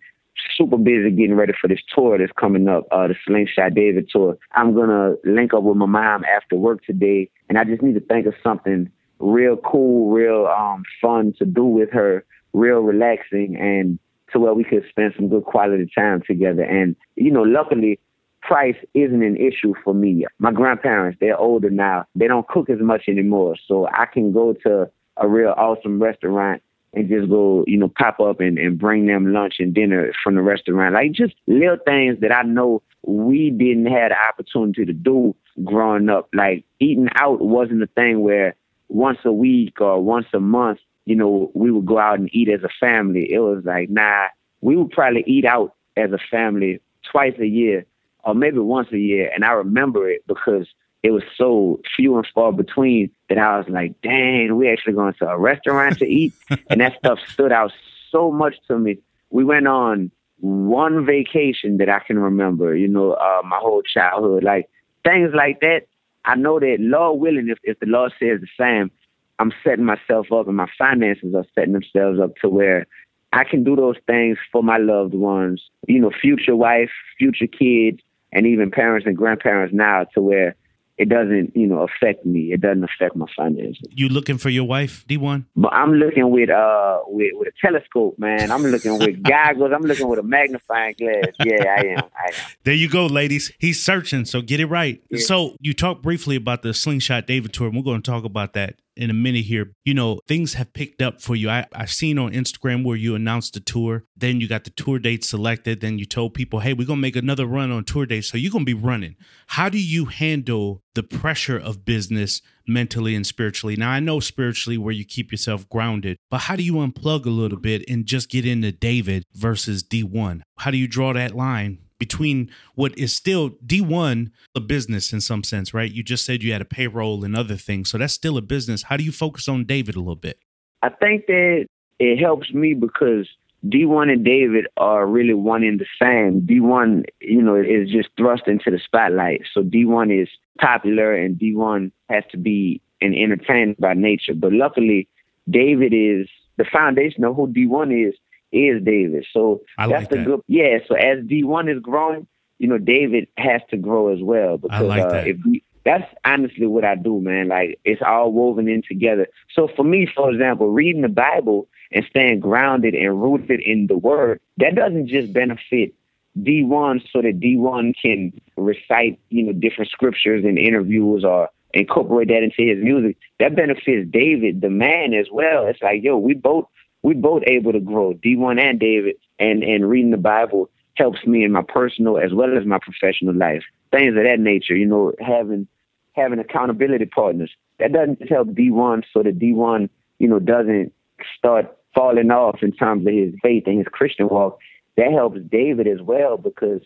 super 0.56 0.78
busy 0.78 1.12
getting 1.12 1.36
ready 1.36 1.54
for 1.60 1.68
this 1.68 1.82
tour 1.94 2.18
that's 2.18 2.32
coming 2.40 2.68
up, 2.68 2.88
uh, 2.92 3.08
the 3.08 3.16
Slingshot 3.26 3.74
David 3.74 4.10
tour. 4.10 4.38
I'm 4.54 4.74
gonna 4.74 5.16
link 5.24 5.54
up 5.54 5.64
with 5.64 5.78
my 5.78 5.86
mom 5.86 6.24
after 6.26 6.56
work 6.56 6.84
today, 6.86 7.30
and 7.50 7.58
I 7.58 7.64
just 7.64 7.82
need 7.82 7.96
to 7.96 8.00
think 8.00 8.26
of 8.26 8.34
something 8.42 8.90
real 9.20 9.58
cool, 9.58 10.12
real 10.12 10.48
um, 10.48 10.84
fun 11.02 11.34
to 11.38 11.46
do 11.46 11.66
with 11.66 11.92
her, 11.92 12.26
real 12.54 12.80
relaxing, 12.80 13.56
and 13.58 14.00
to 14.32 14.40
where 14.40 14.54
we 14.54 14.64
could 14.64 14.84
spend 14.90 15.14
some 15.16 15.28
good 15.28 15.44
quality 15.44 15.92
time 15.94 16.22
together. 16.26 16.64
And 16.64 16.96
you 17.16 17.32
know, 17.32 17.44
luckily. 17.44 18.00
Price 18.44 18.76
isn't 18.96 19.22
an 19.22 19.38
issue 19.38 19.76
for 19.84 19.94
me. 19.94 20.26
My 20.40 20.52
grandparents, 20.52 21.20
they're 21.22 21.38
older 21.38 21.70
now. 21.70 22.06
They 22.16 22.26
don't 22.26 22.48
cook 22.48 22.72
as 22.72 22.80
much 22.80 23.04
anymore. 23.08 23.56
So 23.68 23.86
I 23.86 24.08
can 24.12 24.34
go 24.34 24.54
to 24.66 24.90
a 25.18 25.28
real 25.28 25.54
awesome 25.58 26.02
restaurant 26.02 26.62
and 26.94 27.08
just 27.08 27.30
go, 27.30 27.64
you 27.68 27.78
know, 27.78 27.90
pop 27.98 28.20
up 28.20 28.40
and, 28.40 28.58
and 28.58 28.78
bring 28.78 29.06
them 29.06 29.32
lunch 29.34 29.56
and 29.60 29.74
dinner 29.74 30.12
from 30.24 30.36
the 30.36 30.42
restaurant. 30.42 30.94
Like 30.94 31.12
just 31.14 31.34
little 31.48 31.78
things 31.86 32.20
that 32.22 32.34
I 32.34 32.44
know 32.44 32.82
we 33.04 33.50
didn't 33.50 33.86
have 33.86 34.10
the 34.10 34.18
opportunity 34.18 34.86
to 34.86 34.94
do 34.94 35.36
growing 35.64 36.10
up. 36.10 36.30
Like 36.34 36.66
eating 36.80 37.10
out 37.16 37.42
wasn't 37.42 37.84
a 37.84 37.88
thing 37.88 38.22
where 38.22 38.56
once 38.90 39.20
a 39.24 39.32
week 39.32 39.80
or 39.80 40.02
once 40.02 40.28
a 40.34 40.40
month, 40.40 40.80
you 41.06 41.16
know, 41.16 41.52
we 41.54 41.72
would 41.72 41.86
go 41.86 41.98
out 41.98 42.20
and 42.20 42.30
eat 42.34 42.50
as 42.50 42.64
a 42.64 42.70
family. 42.80 43.32
It 43.32 43.40
was 43.40 43.64
like, 43.66 43.90
nah, 43.90 44.28
we 44.60 44.76
would 44.76 44.92
probably 44.92 45.24
eat 45.26 45.46
out 45.46 45.76
as 45.96 46.12
a 46.12 46.20
family 46.30 46.82
twice 47.10 47.34
a 47.40 47.48
year 47.48 47.86
or 48.24 48.36
maybe 48.36 48.60
once 48.60 48.90
a 48.92 48.98
year. 48.98 49.32
And 49.34 49.46
I 49.46 49.52
remember 49.52 50.10
it 50.10 50.26
because 50.28 50.68
it 51.04 51.12
was 51.12 51.24
so 51.36 51.80
few 51.96 52.16
and 52.18 52.28
far 52.34 52.52
between 52.52 53.10
that 53.28 53.38
I 53.38 53.58
was 53.58 53.68
like, 53.70 54.00
dang, 54.02 54.56
we 54.56 54.70
actually 54.70 54.94
going 54.94 55.14
to 55.16 55.30
a 55.30 55.38
restaurant 55.38 55.98
to 56.00 56.06
eat. 56.06 56.34
and 56.70 56.82
that 56.82 56.98
stuff 57.00 57.20
stood 57.28 57.52
out 57.52 57.72
so 58.12 58.32
much 58.32 58.56
to 58.68 58.78
me. 58.78 59.00
We 59.30 59.44
went 59.44 59.68
on 59.68 60.12
one 60.38 61.06
vacation 61.06 61.78
that 61.78 61.90
I 61.90 62.00
can 62.00 62.20
remember, 62.20 62.76
you 62.76 62.88
know, 62.88 63.14
uh, 63.14 63.42
my 63.44 63.58
whole 63.58 63.82
childhood. 63.82 64.44
Like 64.44 64.70
things 65.04 65.32
like 65.34 65.60
that. 65.62 65.88
I 66.24 66.36
know 66.36 66.60
that 66.60 66.78
Lord 66.80 67.20
willing, 67.20 67.50
if, 67.50 67.58
if 67.64 67.80
the 67.80 67.88
Lord 67.88 68.12
says 68.20 68.42
the 68.42 68.48
same, 68.60 68.92
I'm 69.40 69.52
setting 69.64 69.86
myself 69.86 70.32
up 70.32 70.48
and 70.48 70.56
my 70.56 70.70
finances 70.78 71.34
are 71.34 71.46
setting 71.56 71.74
themselves 71.74 72.20
up 72.20 72.36
to 72.44 72.50
where 72.50 72.86
I 73.34 73.44
can 73.44 73.64
do 73.64 73.76
those 73.76 73.96
things 74.06 74.38
for 74.52 74.62
my 74.62 74.78
loved 74.78 75.16
ones, 75.16 75.64
you 75.88 76.00
know, 76.00 76.12
future 76.12 76.56
wife, 76.56 76.92
future 77.18 77.48
kids, 77.48 78.02
and 78.32 78.46
even 78.46 78.70
parents 78.70 79.08
and 79.08 79.18
grandparents 79.18 79.74
now 79.74 80.06
to 80.14 80.22
where 80.22 80.56
it 80.98 81.10
doesn't, 81.10 81.56
you 81.56 81.68
know, 81.68 81.82
affect 81.82 82.26
me. 82.26 82.54
It 82.54 82.62
doesn't 82.62 82.84
affect 82.84 83.16
my 83.16 83.26
finances. 83.36 83.82
You 83.92 84.10
looking 84.10 84.38
for 84.38 84.50
your 84.50 84.66
wife, 84.66 85.06
Dee-1? 85.08 85.46
But 85.56 85.74
I'm 85.74 85.94
looking 85.94 86.30
with 86.30 86.50
uh 86.50 87.00
with, 87.08 87.32
with 87.34 87.48
a 87.48 87.52
telescope, 87.66 88.20
man. 88.20 88.52
I'm 88.52 88.64
looking 88.64 88.98
with 89.00 89.24
goggles. 89.28 89.72
I'm 89.74 89.82
looking 89.82 90.08
with 90.08 90.20
a 90.20 90.24
magnifying 90.24 90.96
glass. 90.98 91.34
Yeah, 91.44 91.76
I 91.78 91.86
am. 91.88 92.04
I 92.16 92.28
am. 92.28 92.34
There 92.64 92.74
you 92.74 92.90
go, 92.90 93.06
ladies. 93.08 93.52
He's 93.60 93.82
searching, 93.84 94.26
so 94.26 94.42
get 94.42 94.60
it 94.60 94.68
right. 94.68 95.02
Yeah. 95.10 95.20
So 95.20 95.56
you 95.60 95.74
talked 95.74 96.02
briefly 96.02 96.36
about 96.36 96.62
the 96.62 96.74
Slingshot 96.74 97.28
David 97.28 97.54
tour, 97.54 97.68
and 97.68 97.76
we're 97.76 97.84
going 97.84 98.02
to 98.02 98.12
talk 98.12 98.24
about 98.24 98.54
that 98.54 98.76
in 98.96 99.10
a 99.10 99.14
minute 99.14 99.46
here. 99.46 99.74
You 99.86 99.94
know, 99.94 100.20
things 100.28 100.54
have 100.56 100.74
picked 100.74 101.02
up 101.02 101.22
for 101.22 101.36
you. 101.36 101.50
I, 101.50 101.66
I've 101.74 101.92
seen 101.92 102.18
on 102.18 102.32
Instagram 102.32 102.84
where 102.84 102.96
you 102.96 103.16
announced 103.16 103.54
the 103.54 103.60
tour, 103.60 104.06
then 104.16 104.42
you 104.42 104.48
got 104.48 104.64
the 104.64 104.70
tour 104.70 105.00
date 105.00 105.24
selected, 105.24 105.82
then 105.82 105.98
you 105.98 106.06
told 106.06 106.34
people, 106.34 106.60
hey, 106.60 106.74
we're 106.74 106.88
going 106.88 107.00
to 107.00 107.02
make 107.02 107.16
another 107.16 107.46
run 107.46 107.72
on 107.72 107.84
tour 107.84 108.06
date. 108.06 108.26
So 108.26 108.38
you're 108.38 108.52
going 108.52 108.66
to 108.66 108.76
be 108.76 108.80
running. 108.80 109.16
How 109.48 109.70
do 109.70 109.80
you 109.80 110.06
handle 110.06 110.82
the 110.94 111.04
pressure 111.04 111.58
of 111.58 111.86
business 111.86 112.42
mentally 112.68 113.16
and 113.16 113.26
spiritually? 113.26 113.76
Now, 113.76 113.92
I 113.92 114.00
know 114.00 114.20
spiritually 114.20 114.78
where 114.78 114.94
you 114.94 115.06
keep 115.06 115.32
yourself 115.32 115.68
grounded, 115.70 116.18
but 116.30 116.42
how 116.42 116.56
do 116.56 116.64
you 116.64 116.74
unplug 116.76 117.26
a 117.26 117.30
little 117.30 117.60
bit 117.60 117.84
and 117.90 118.06
just 118.06 118.30
get 118.30 118.46
into 118.46 118.72
David 118.72 119.24
versus 119.34 119.84
Dee-1? 119.84 120.42
How 120.58 120.72
do 120.72 120.78
you 120.78 120.88
draw 120.88 121.14
that 121.14 121.36
line 121.36 121.80
between 122.02 122.50
what 122.74 122.98
is 122.98 123.16
still 123.16 123.50
Dee-1 123.64 124.32
a 124.56 124.60
business 124.60 125.14
in 125.14 125.22
some 125.22 125.44
sense, 125.44 125.72
right? 125.72 125.92
You 125.92 126.02
just 126.02 126.26
said 126.26 126.42
you 126.42 126.52
had 126.52 126.60
a 126.60 126.66
payroll 126.66 127.24
and 127.24 127.36
other 127.36 127.56
things. 127.56 127.92
So 127.92 128.00
that's 128.00 128.12
still 128.12 128.38
a 128.38 128.42
business. 128.42 128.82
How 128.82 128.98
do 128.98 129.04
you 129.04 129.12
focus 129.12 129.48
on 129.48 129.66
David 129.66 129.96
a 129.96 130.00
little 130.00 130.16
bit? 130.16 130.40
I 130.82 130.90
think 130.90 131.28
that 131.28 131.68
it 132.00 132.18
helps 132.18 132.52
me 132.56 132.74
because 132.74 133.30
Dee-1 133.70 134.12
and 134.12 134.26
David 134.26 134.66
are 134.78 135.06
really 135.06 135.36
one 135.36 135.64
in 135.64 135.78
the 135.78 135.86
same. 136.02 136.44
Dee-1, 136.44 137.06
you 137.20 137.44
know, 137.44 137.56
is 137.56 137.92
just 137.92 138.10
thrust 138.18 138.48
into 138.48 138.72
the 138.72 138.80
spotlight. 138.84 139.44
So 139.54 139.62
Dee-1 139.62 140.24
is 140.24 140.28
popular 140.60 141.14
and 141.14 141.38
Dee-1 141.38 141.92
has 142.10 142.24
to 142.32 142.38
be 142.38 142.82
an 143.00 143.14
entertainer 143.14 143.76
by 143.78 143.94
nature. 143.94 144.34
But 144.34 144.54
luckily, 144.54 145.08
David 145.48 145.94
is 145.94 146.28
the 146.58 146.66
foundation 146.66 147.24
of 147.24 147.36
who 147.36 147.54
Dee-1 147.54 148.10
is 148.10 148.16
is 148.52 148.84
David. 148.84 149.26
So 149.34 149.62
I 149.78 149.88
that's 149.88 150.04
like 150.04 150.10
the 150.10 150.18
that. 150.18 150.26
good. 150.26 150.42
Yeah. 150.48 150.80
So 150.88 150.96
as 150.96 151.26
Dee-1 151.26 151.76
is 151.76 151.82
growing, 151.82 152.28
you 152.60 152.68
know, 152.68 152.78
David 152.78 153.28
has 153.38 153.62
to 153.72 153.78
grow 153.78 154.14
as 154.14 154.20
well 154.22 154.58
because 154.58 154.84
like 154.84 155.04
uh, 155.04 155.12
that. 155.12 155.28
if 155.28 155.38
we, 155.46 155.64
that's 155.84 156.06
honestly 156.24 156.68
what 156.68 156.86
I 156.86 156.96
do, 156.96 157.20
man. 157.22 157.48
Like 157.48 157.80
it's 157.84 158.02
all 158.06 158.32
woven 158.32 158.68
in 158.68 158.84
together. 158.88 159.28
So 159.56 159.68
for 159.76 159.84
me, 159.84 160.08
for 160.14 160.32
example, 160.32 160.70
reading 160.70 161.02
the 161.02 161.10
Bible 161.10 161.68
and 161.92 162.06
staying 162.10 162.40
grounded 162.40 162.94
and 162.94 163.22
rooted 163.22 163.62
in 163.62 163.88
the 163.88 163.98
Word, 163.98 164.40
that 164.58 164.76
doesn't 164.76 165.08
just 165.08 165.34
benefit 165.34 165.94
Dee-1 166.42 167.02
so 167.12 167.22
that 167.22 167.40
Dee-1 167.40 167.94
can 168.02 168.32
recite, 168.56 169.20
you 169.30 169.44
know, 169.44 169.54
different 169.54 169.92
scriptures 169.92 170.46
in 170.46 170.58
interviews 170.58 171.26
or 171.26 171.50
incorporate 171.74 172.30
that 172.30 172.44
into 172.44 172.64
his 172.64 172.84
music. 172.84 173.18
That 173.40 173.56
benefits 173.56 174.10
David, 174.12 174.62
the 174.62 174.70
man, 174.70 175.14
as 175.14 175.28
well. 175.32 175.68
It's 175.68 175.82
like, 175.82 176.04
yo, 176.04 176.18
we 176.18 176.34
both 176.34 176.66
we 177.04 177.14
both 177.14 177.44
able 177.48 177.72
to 177.74 177.80
grow, 177.80 178.14
Dee-1 178.14 178.62
and 178.62 178.80
David, 178.80 179.16
and 179.40 179.64
and 179.64 179.90
reading 179.90 180.12
the 180.12 180.18
Bible 180.18 180.70
helps 180.96 181.26
me 181.26 181.44
in 181.44 181.52
my 181.52 181.64
personal 181.64 182.18
as 182.18 182.34
well 182.34 182.58
as 182.58 182.66
my 182.66 182.80
professional 182.80 183.34
life. 183.34 183.64
Things 183.92 184.16
of 184.16 184.24
that 184.24 184.40
nature, 184.40 184.76
you 184.76 184.86
know, 184.86 185.14
having 185.20 185.68
having 186.14 186.40
accountability 186.40 187.06
partners. 187.06 187.52
That 187.80 187.94
doesn't 187.94 188.30
help 188.30 188.54
Dee-1 188.54 189.04
so 189.14 189.24
that 189.24 189.40
Dee-1, 189.40 189.90
you 190.20 190.28
know, 190.28 190.40
doesn't 190.40 190.94
start 191.38 191.78
falling 191.96 192.32
off 192.32 192.60
in 192.62 192.72
terms 192.74 193.08
of 193.08 193.14
his 193.14 193.34
faith 193.42 193.64
and 193.66 193.78
his 193.78 193.88
Christian 193.88 194.28
walk. 194.28 194.60
That 194.98 195.12
helps 195.12 195.40
David 195.50 195.88
as 195.88 196.02
well 196.02 196.38
because 196.38 196.82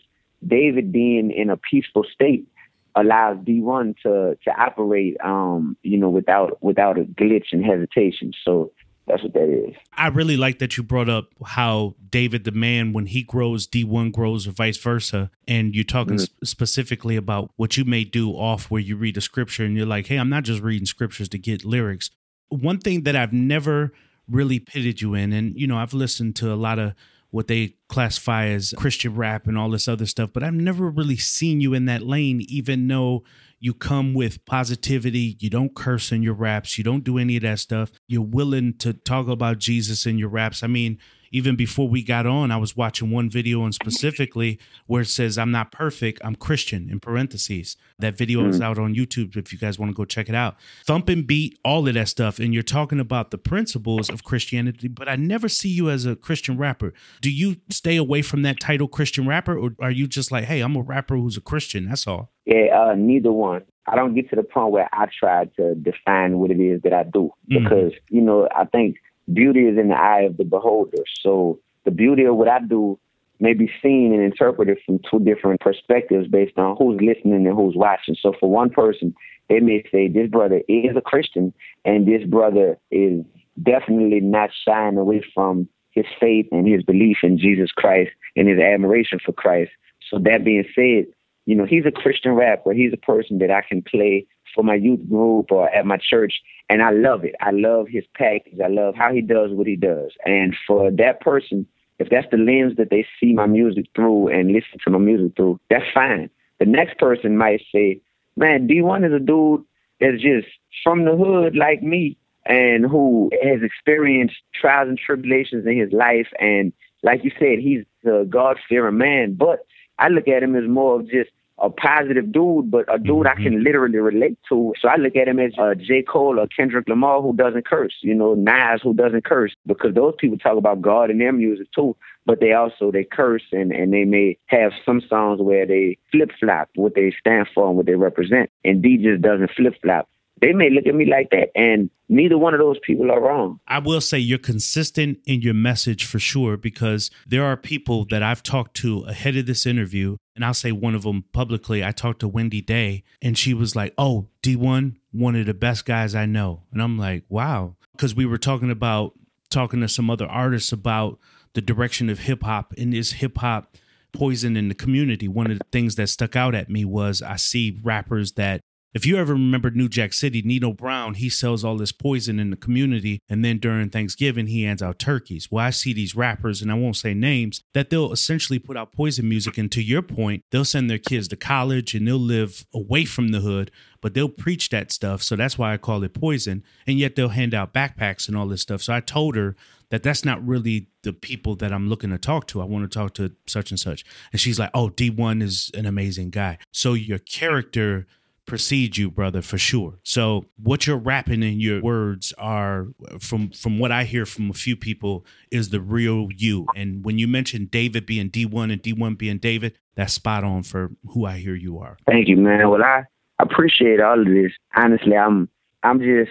David 0.46 0.92
being 0.92 1.30
in 1.30 1.50
a 1.50 1.56
peaceful 1.56 2.04
state 2.10 2.46
allows 2.94 3.36
Dee-1 3.44 3.96
to 4.02 4.38
to 4.44 4.50
operate 4.58 5.16
um, 5.22 5.76
you 5.82 5.98
know, 5.98 6.08
without 6.08 6.62
without 6.62 6.98
a 6.98 7.02
glitch 7.02 7.52
and 7.52 7.64
hesitation. 7.64 8.32
So 8.44 8.72
that's 9.06 9.22
what 9.22 9.32
that 9.34 9.48
is. 9.48 9.74
I 9.96 10.08
really 10.08 10.36
like 10.36 10.58
that 10.58 10.76
you 10.76 10.82
brought 10.82 11.08
up 11.08 11.28
how 11.44 11.94
David 12.10 12.44
the 12.44 12.50
man, 12.52 12.92
when 12.92 13.06
he 13.06 13.22
grows, 13.22 13.66
Dee-1 13.66 14.12
grows, 14.12 14.46
or 14.46 14.50
vice 14.50 14.76
versa. 14.76 15.30
And 15.46 15.74
you're 15.74 15.84
talking 15.84 16.16
Mm-hmm. 16.16 16.22
s- 16.42 16.50
specifically 16.50 17.16
about 17.16 17.50
what 17.56 17.76
you 17.76 17.84
may 17.84 18.04
do 18.04 18.30
off 18.32 18.70
where 18.70 18.80
you 18.80 18.96
read 18.96 19.16
a 19.16 19.20
scripture 19.20 19.64
and 19.64 19.76
you're 19.76 19.86
like, 19.86 20.06
hey, 20.06 20.16
I'm 20.16 20.28
not 20.28 20.44
just 20.44 20.62
reading 20.62 20.86
scriptures 20.86 21.28
to 21.30 21.38
get 21.38 21.64
lyrics. 21.64 22.10
One 22.48 22.78
thing 22.78 23.02
that 23.04 23.16
I've 23.16 23.32
never 23.32 23.92
really 24.28 24.58
pitted 24.58 25.00
you 25.00 25.14
in, 25.14 25.32
and, 25.32 25.58
you 25.58 25.66
know, 25.66 25.78
I've 25.78 25.94
listened 25.94 26.36
to 26.36 26.52
a 26.52 26.56
lot 26.56 26.78
of 26.78 26.94
what 27.30 27.48
they 27.48 27.74
classify 27.88 28.46
as 28.46 28.72
Christian 28.76 29.14
rap 29.14 29.46
and 29.46 29.58
all 29.58 29.68
this 29.70 29.88
other 29.88 30.06
stuff, 30.06 30.30
but 30.32 30.42
I've 30.42 30.54
never 30.54 30.88
really 30.88 31.16
seen 31.16 31.60
you 31.60 31.74
in 31.74 31.84
that 31.86 32.02
lane, 32.02 32.40
even 32.48 32.86
though 32.88 33.24
you 33.66 33.74
come 33.74 34.14
with 34.14 34.46
positivity. 34.46 35.36
You 35.40 35.50
don't 35.50 35.74
curse 35.74 36.12
in 36.12 36.22
your 36.22 36.34
raps. 36.34 36.78
You 36.78 36.84
don't 36.84 37.02
do 37.02 37.18
any 37.18 37.34
of 37.34 37.42
that 37.42 37.58
stuff. 37.58 37.90
You're 38.06 38.22
willing 38.22 38.74
to 38.78 38.92
talk 38.92 39.26
about 39.26 39.58
Jesus 39.58 40.06
in 40.06 40.18
your 40.18 40.28
raps. 40.28 40.62
I 40.62 40.68
mean, 40.68 40.98
even 41.32 41.56
before 41.56 41.88
we 41.88 42.02
got 42.02 42.26
on, 42.26 42.50
I 42.50 42.56
was 42.56 42.76
watching 42.76 43.10
one 43.10 43.28
video 43.30 43.64
and 43.64 43.74
specifically 43.74 44.58
where 44.86 45.02
it 45.02 45.08
says, 45.08 45.38
I'm 45.38 45.50
not 45.50 45.72
perfect, 45.72 46.20
I'm 46.24 46.34
Christian 46.36 46.88
in 46.90 47.00
parentheses. 47.00 47.76
That 47.98 48.16
video 48.16 48.46
is 48.48 48.60
out 48.60 48.78
on 48.78 48.94
YouTube 48.94 49.36
if 49.36 49.52
you 49.52 49.58
guys 49.58 49.78
want 49.78 49.90
to 49.90 49.94
go 49.94 50.04
check 50.04 50.28
it 50.28 50.34
out. 50.34 50.56
Thump 50.84 51.08
and 51.08 51.26
beat, 51.26 51.58
all 51.64 51.86
of 51.88 51.94
that 51.94 52.08
stuff. 52.08 52.38
And 52.38 52.52
you're 52.52 52.62
talking 52.62 53.00
about 53.00 53.30
the 53.30 53.38
principles 53.38 54.08
of 54.10 54.24
Christianity, 54.24 54.88
but 54.88 55.08
I 55.08 55.16
never 55.16 55.48
see 55.48 55.68
you 55.70 55.90
as 55.90 56.04
a 56.06 56.14
Christian 56.16 56.56
rapper. 56.58 56.92
Do 57.20 57.30
you 57.30 57.56
stay 57.70 57.96
away 57.96 58.22
from 58.22 58.42
that 58.42 58.60
title 58.60 58.88
Christian 58.88 59.26
rapper, 59.26 59.56
or 59.58 59.74
are 59.80 59.90
you 59.90 60.06
just 60.06 60.30
like, 60.30 60.44
hey, 60.44 60.60
I'm 60.60 60.76
a 60.76 60.82
rapper 60.82 61.16
who's 61.16 61.36
a 61.36 61.40
Christian? 61.40 61.88
That's 61.88 62.06
all. 62.06 62.30
Yeah, 62.44 62.66
uh, 62.90 62.94
neither 62.94 63.32
one. 63.32 63.62
I 63.88 63.94
don't 63.96 64.14
get 64.14 64.28
to 64.30 64.36
the 64.36 64.42
point 64.42 64.72
where 64.72 64.88
I 64.92 65.06
try 65.18 65.44
to 65.56 65.74
define 65.76 66.38
what 66.38 66.50
it 66.50 66.60
is 66.60 66.82
that 66.82 66.92
I 66.92 67.04
do 67.04 67.30
Mhm. 67.50 67.62
because, 67.62 67.92
you 68.10 68.20
know, 68.20 68.48
I 68.54 68.64
think 68.64 68.96
beauty 69.32 69.66
is 69.66 69.78
in 69.78 69.88
the 69.88 69.96
eye 69.96 70.22
of 70.22 70.36
the 70.36 70.44
beholder. 70.44 71.04
So 71.20 71.58
the 71.84 71.90
beauty 71.90 72.24
of 72.24 72.36
what 72.36 72.48
I 72.48 72.60
do 72.60 72.98
may 73.38 73.52
be 73.52 73.70
seen 73.82 74.12
and 74.14 74.22
interpreted 74.22 74.78
from 74.84 75.00
two 75.10 75.20
different 75.20 75.60
perspectives 75.60 76.28
based 76.28 76.56
on 76.58 76.76
who's 76.76 77.00
listening 77.00 77.46
and 77.46 77.56
who's 77.56 77.76
watching. 77.76 78.16
So 78.20 78.32
for 78.38 78.50
one 78.50 78.70
person, 78.70 79.14
they 79.48 79.60
may 79.60 79.84
say 79.92 80.08
this 80.08 80.30
brother 80.30 80.62
is 80.68 80.96
a 80.96 81.00
Christian 81.00 81.52
and 81.84 82.06
this 82.06 82.24
brother 82.26 82.78
is 82.90 83.24
definitely 83.62 84.20
not 84.20 84.50
shying 84.64 84.96
away 84.96 85.24
from 85.34 85.68
his 85.90 86.06
faith 86.20 86.46
and 86.52 86.66
his 86.66 86.82
belief 86.82 87.18
in 87.22 87.38
Jesus 87.38 87.70
Christ 87.72 88.10
and 88.36 88.48
his 88.48 88.58
admiration 88.58 89.18
for 89.24 89.32
Christ. 89.32 89.70
So 90.10 90.18
that 90.20 90.44
being 90.44 90.64
said, 90.74 91.06
you 91.46 91.54
know, 91.54 91.64
he's 91.64 91.86
a 91.86 91.92
Christian 91.92 92.32
rapper. 92.32 92.72
He's 92.72 92.92
a 92.92 92.98
person 92.98 93.38
that 93.38 93.50
I 93.50 93.62
can 93.62 93.82
play 93.82 94.26
for 94.54 94.64
my 94.64 94.74
youth 94.74 95.08
group 95.08 95.50
or 95.50 95.68
at 95.70 95.86
my 95.86 95.96
church. 95.96 96.34
And 96.68 96.82
I 96.82 96.90
love 96.90 97.24
it. 97.24 97.34
I 97.40 97.52
love 97.52 97.86
his 97.88 98.04
package. 98.14 98.58
I 98.64 98.68
love 98.68 98.94
how 98.96 99.12
he 99.12 99.20
does 99.20 99.52
what 99.52 99.66
he 99.66 99.76
does. 99.76 100.10
And 100.24 100.56
for 100.66 100.90
that 100.90 101.20
person, 101.20 101.66
if 101.98 102.10
that's 102.10 102.26
the 102.30 102.36
lens 102.36 102.76
that 102.76 102.90
they 102.90 103.06
see 103.20 103.32
my 103.32 103.46
music 103.46 103.86
through 103.94 104.28
and 104.28 104.52
listen 104.52 104.78
to 104.84 104.90
my 104.90 104.98
music 104.98 105.36
through, 105.36 105.60
that's 105.70 105.84
fine. 105.94 106.28
The 106.58 106.66
next 106.66 106.98
person 106.98 107.38
might 107.38 107.62
say, 107.72 108.00
man, 108.36 108.66
Dee-1 108.66 109.06
is 109.06 109.12
a 109.12 109.24
dude 109.24 109.64
that's 110.00 110.20
just 110.20 110.48
from 110.82 111.04
the 111.04 111.16
hood 111.16 111.56
like 111.56 111.82
me 111.82 112.18
and 112.44 112.84
who 112.84 113.30
has 113.42 113.62
experienced 113.62 114.36
trials 114.54 114.88
and 114.88 114.98
tribulations 114.98 115.66
in 115.66 115.78
his 115.78 115.92
life. 115.92 116.28
And 116.38 116.72
like 117.02 117.24
you 117.24 117.30
said, 117.38 117.58
he's 117.60 117.84
a 118.04 118.24
God 118.24 118.58
fearing 118.68 118.98
man. 118.98 119.34
But 119.34 119.60
I 119.98 120.08
look 120.08 120.28
at 120.28 120.42
him 120.42 120.56
as 120.56 120.68
more 120.68 121.00
of 121.00 121.08
just 121.08 121.30
a 121.58 121.70
positive 121.70 122.32
dude, 122.32 122.70
but 122.70 122.84
a 122.92 122.98
dude 122.98 123.26
I 123.26 123.34
can 123.34 123.64
literally 123.64 123.98
relate 123.98 124.38
to. 124.50 124.74
So 124.80 124.88
I 124.88 124.96
look 124.96 125.16
at 125.16 125.28
him 125.28 125.38
as 125.38 125.52
uh, 125.58 125.74
J. 125.74 126.02
Cole 126.02 126.38
or 126.38 126.46
Kendrick 126.48 126.86
Lamar 126.88 127.22
who 127.22 127.32
doesn't 127.34 127.66
curse, 127.66 127.94
you 128.02 128.14
know, 128.14 128.34
Nas 128.34 128.80
who 128.82 128.92
doesn't 128.92 129.24
curse, 129.24 129.54
because 129.66 129.94
those 129.94 130.14
people 130.18 130.36
talk 130.36 130.58
about 130.58 130.82
God 130.82 131.10
in 131.10 131.18
their 131.18 131.32
music 131.32 131.68
too, 131.74 131.96
but 132.26 132.40
they 132.40 132.52
also, 132.52 132.92
they 132.92 133.04
curse 133.04 133.44
and, 133.52 133.72
and 133.72 133.92
they 133.92 134.04
may 134.04 134.36
have 134.46 134.72
some 134.84 135.00
songs 135.08 135.40
where 135.40 135.66
they 135.66 135.96
flip 136.12 136.30
flop 136.38 136.68
what 136.74 136.94
they 136.94 137.14
stand 137.18 137.48
for 137.54 137.68
and 137.68 137.76
what 137.76 137.86
they 137.86 137.94
represent. 137.94 138.50
And 138.64 138.82
D 138.82 138.98
just 138.98 139.22
doesn't 139.22 139.50
flip 139.56 139.74
flop. 139.82 140.08
They 140.40 140.52
may 140.52 140.68
look 140.70 140.86
at 140.86 140.94
me 140.94 141.06
like 141.06 141.30
that, 141.30 141.48
and 141.54 141.90
neither 142.08 142.36
one 142.36 142.52
of 142.52 142.60
those 142.60 142.78
people 142.86 143.10
are 143.10 143.20
wrong. 143.20 143.58
I 143.66 143.78
will 143.78 144.02
say 144.02 144.18
you're 144.18 144.38
consistent 144.38 145.18
in 145.24 145.40
your 145.40 145.54
message 145.54 146.04
for 146.04 146.18
sure 146.18 146.56
because 146.58 147.10
there 147.26 147.44
are 147.44 147.56
people 147.56 148.04
that 148.10 148.22
I've 148.22 148.42
talked 148.42 148.76
to 148.78 149.00
ahead 149.04 149.36
of 149.36 149.46
this 149.46 149.64
interview, 149.64 150.16
and 150.34 150.44
I'll 150.44 150.52
say 150.54 150.72
one 150.72 150.94
of 150.94 151.02
them 151.04 151.24
publicly. 151.32 151.82
I 151.82 151.92
talked 151.92 152.20
to 152.20 152.28
Wendy 152.28 152.60
Day, 152.60 153.02
and 153.22 153.38
she 153.38 153.54
was 153.54 153.74
like, 153.74 153.94
"Oh, 153.96 154.28
Dee-1, 154.42 154.96
one 155.10 155.36
of 155.36 155.46
the 155.46 155.54
best 155.54 155.86
guys 155.86 156.14
I 156.14 156.26
know," 156.26 156.64
and 156.70 156.82
I'm 156.82 156.98
like, 156.98 157.24
"Wow," 157.30 157.76
because 157.92 158.14
we 158.14 158.26
were 158.26 158.38
talking 158.38 158.70
about 158.70 159.14
talking 159.48 159.80
to 159.80 159.88
some 159.88 160.10
other 160.10 160.26
artists 160.26 160.72
about 160.72 161.18
the 161.54 161.62
direction 161.62 162.10
of 162.10 162.20
hip 162.20 162.42
hop 162.42 162.74
and 162.76 162.92
is 162.92 163.12
hip 163.12 163.38
hop 163.38 163.76
poison 164.12 164.56
in 164.56 164.68
the 164.68 164.74
community. 164.74 165.28
One 165.28 165.50
of 165.50 165.58
the 165.58 165.64
things 165.72 165.94
that 165.96 166.08
stuck 166.08 166.36
out 166.36 166.54
at 166.54 166.68
me 166.68 166.84
was 166.84 167.22
I 167.22 167.36
see 167.36 167.78
rappers 167.82 168.32
that 168.32 168.60
if 168.94 169.04
you 169.04 169.16
ever 169.18 169.34
remember 169.34 169.70
New 169.70 169.88
Jack 169.88 170.12
City, 170.12 170.40
Nino 170.42 170.72
Brown, 170.72 171.14
he 171.14 171.28
sells 171.28 171.64
all 171.64 171.76
this 171.76 171.92
poison 171.92 172.40
in 172.40 172.50
the 172.50 172.56
community. 172.56 173.20
And 173.28 173.44
then 173.44 173.58
during 173.58 173.90
Thanksgiving, 173.90 174.46
he 174.46 174.62
hands 174.62 174.82
out 174.82 174.98
turkeys. 174.98 175.50
Well, 175.50 175.64
I 175.64 175.70
see 175.70 175.92
these 175.92 176.16
rappers, 176.16 176.62
and 176.62 176.70
I 176.70 176.74
won't 176.74 176.96
say 176.96 177.12
names, 177.12 177.62
that 177.74 177.90
they'll 177.90 178.12
essentially 178.12 178.58
put 178.58 178.76
out 178.76 178.92
poison 178.92 179.28
music. 179.28 179.58
And 179.58 179.70
to 179.72 179.82
your 179.82 180.02
point, 180.02 180.44
they'll 180.50 180.64
send 180.64 180.88
their 180.88 180.98
kids 180.98 181.28
to 181.28 181.36
college 181.36 181.94
and 181.94 182.08
they'll 182.08 182.16
live 182.16 182.64
away 182.72 183.04
from 183.04 183.28
the 183.28 183.40
hood, 183.40 183.70
but 184.00 184.14
they'll 184.14 184.28
preach 184.28 184.70
that 184.70 184.90
stuff. 184.90 185.22
So 185.22 185.36
that's 185.36 185.58
why 185.58 185.74
I 185.74 185.76
call 185.76 186.02
it 186.02 186.14
poison. 186.14 186.64
And 186.86 186.98
yet 186.98 187.16
they'll 187.16 187.28
hand 187.28 187.52
out 187.52 187.74
backpacks 187.74 188.28
and 188.28 188.36
all 188.36 188.46
this 188.46 188.62
stuff. 188.62 188.82
So 188.82 188.94
I 188.94 189.00
told 189.00 189.36
her 189.36 189.56
that 189.90 190.02
that's 190.02 190.24
not 190.24 190.44
really 190.46 190.88
the 191.02 191.12
people 191.12 191.54
that 191.56 191.72
I'm 191.72 191.88
looking 191.88 192.10
to 192.10 192.18
talk 192.18 192.46
to. 192.48 192.60
I 192.60 192.64
want 192.64 192.90
to 192.90 192.98
talk 192.98 193.14
to 193.14 193.32
such 193.46 193.70
and 193.70 193.78
such. 193.78 194.04
And 194.32 194.40
she's 194.40 194.58
like, 194.58 194.70
oh, 194.74 194.88
D1 194.88 195.42
is 195.42 195.70
an 195.74 195.86
amazing 195.86 196.30
guy. 196.30 196.58
So 196.72 196.94
your 196.94 197.18
character 197.18 198.06
precedes 198.46 198.96
you, 198.96 199.10
brother, 199.10 199.42
for 199.42 199.58
sure. 199.58 199.98
So 200.02 200.46
what 200.62 200.86
you're 200.86 200.96
rapping 200.96 201.42
in 201.42 201.60
your 201.60 201.82
words 201.82 202.32
are 202.38 202.86
from 203.20 203.50
from 203.50 203.78
what 203.78 203.92
I 203.92 204.04
hear 204.04 204.24
from 204.24 204.50
a 204.50 204.54
few 204.54 204.76
people 204.76 205.26
is 205.50 205.70
the 205.70 205.80
real 205.80 206.28
you. 206.34 206.66
And 206.74 207.04
when 207.04 207.18
you 207.18 207.28
mention 207.28 207.66
David 207.66 208.06
being 208.06 208.28
Dee-1 208.28 208.72
and 208.72 208.80
Dee-1 208.80 209.18
being 209.18 209.38
David, 209.38 209.78
that's 209.96 210.12
spot 210.12 210.44
on 210.44 210.62
for 210.62 210.92
who 211.12 211.26
I 211.26 211.38
hear 211.38 211.54
you 211.54 211.78
are. 211.78 211.98
Thank 212.06 212.28
you, 212.28 212.36
man. 212.36 212.68
Well, 212.70 212.82
I 212.82 213.02
appreciate 213.38 214.00
all 214.00 214.20
of 214.20 214.26
this. 214.26 214.52
Honestly, 214.74 215.16
I'm 215.16 215.48
I'm 215.82 216.00
just 216.00 216.30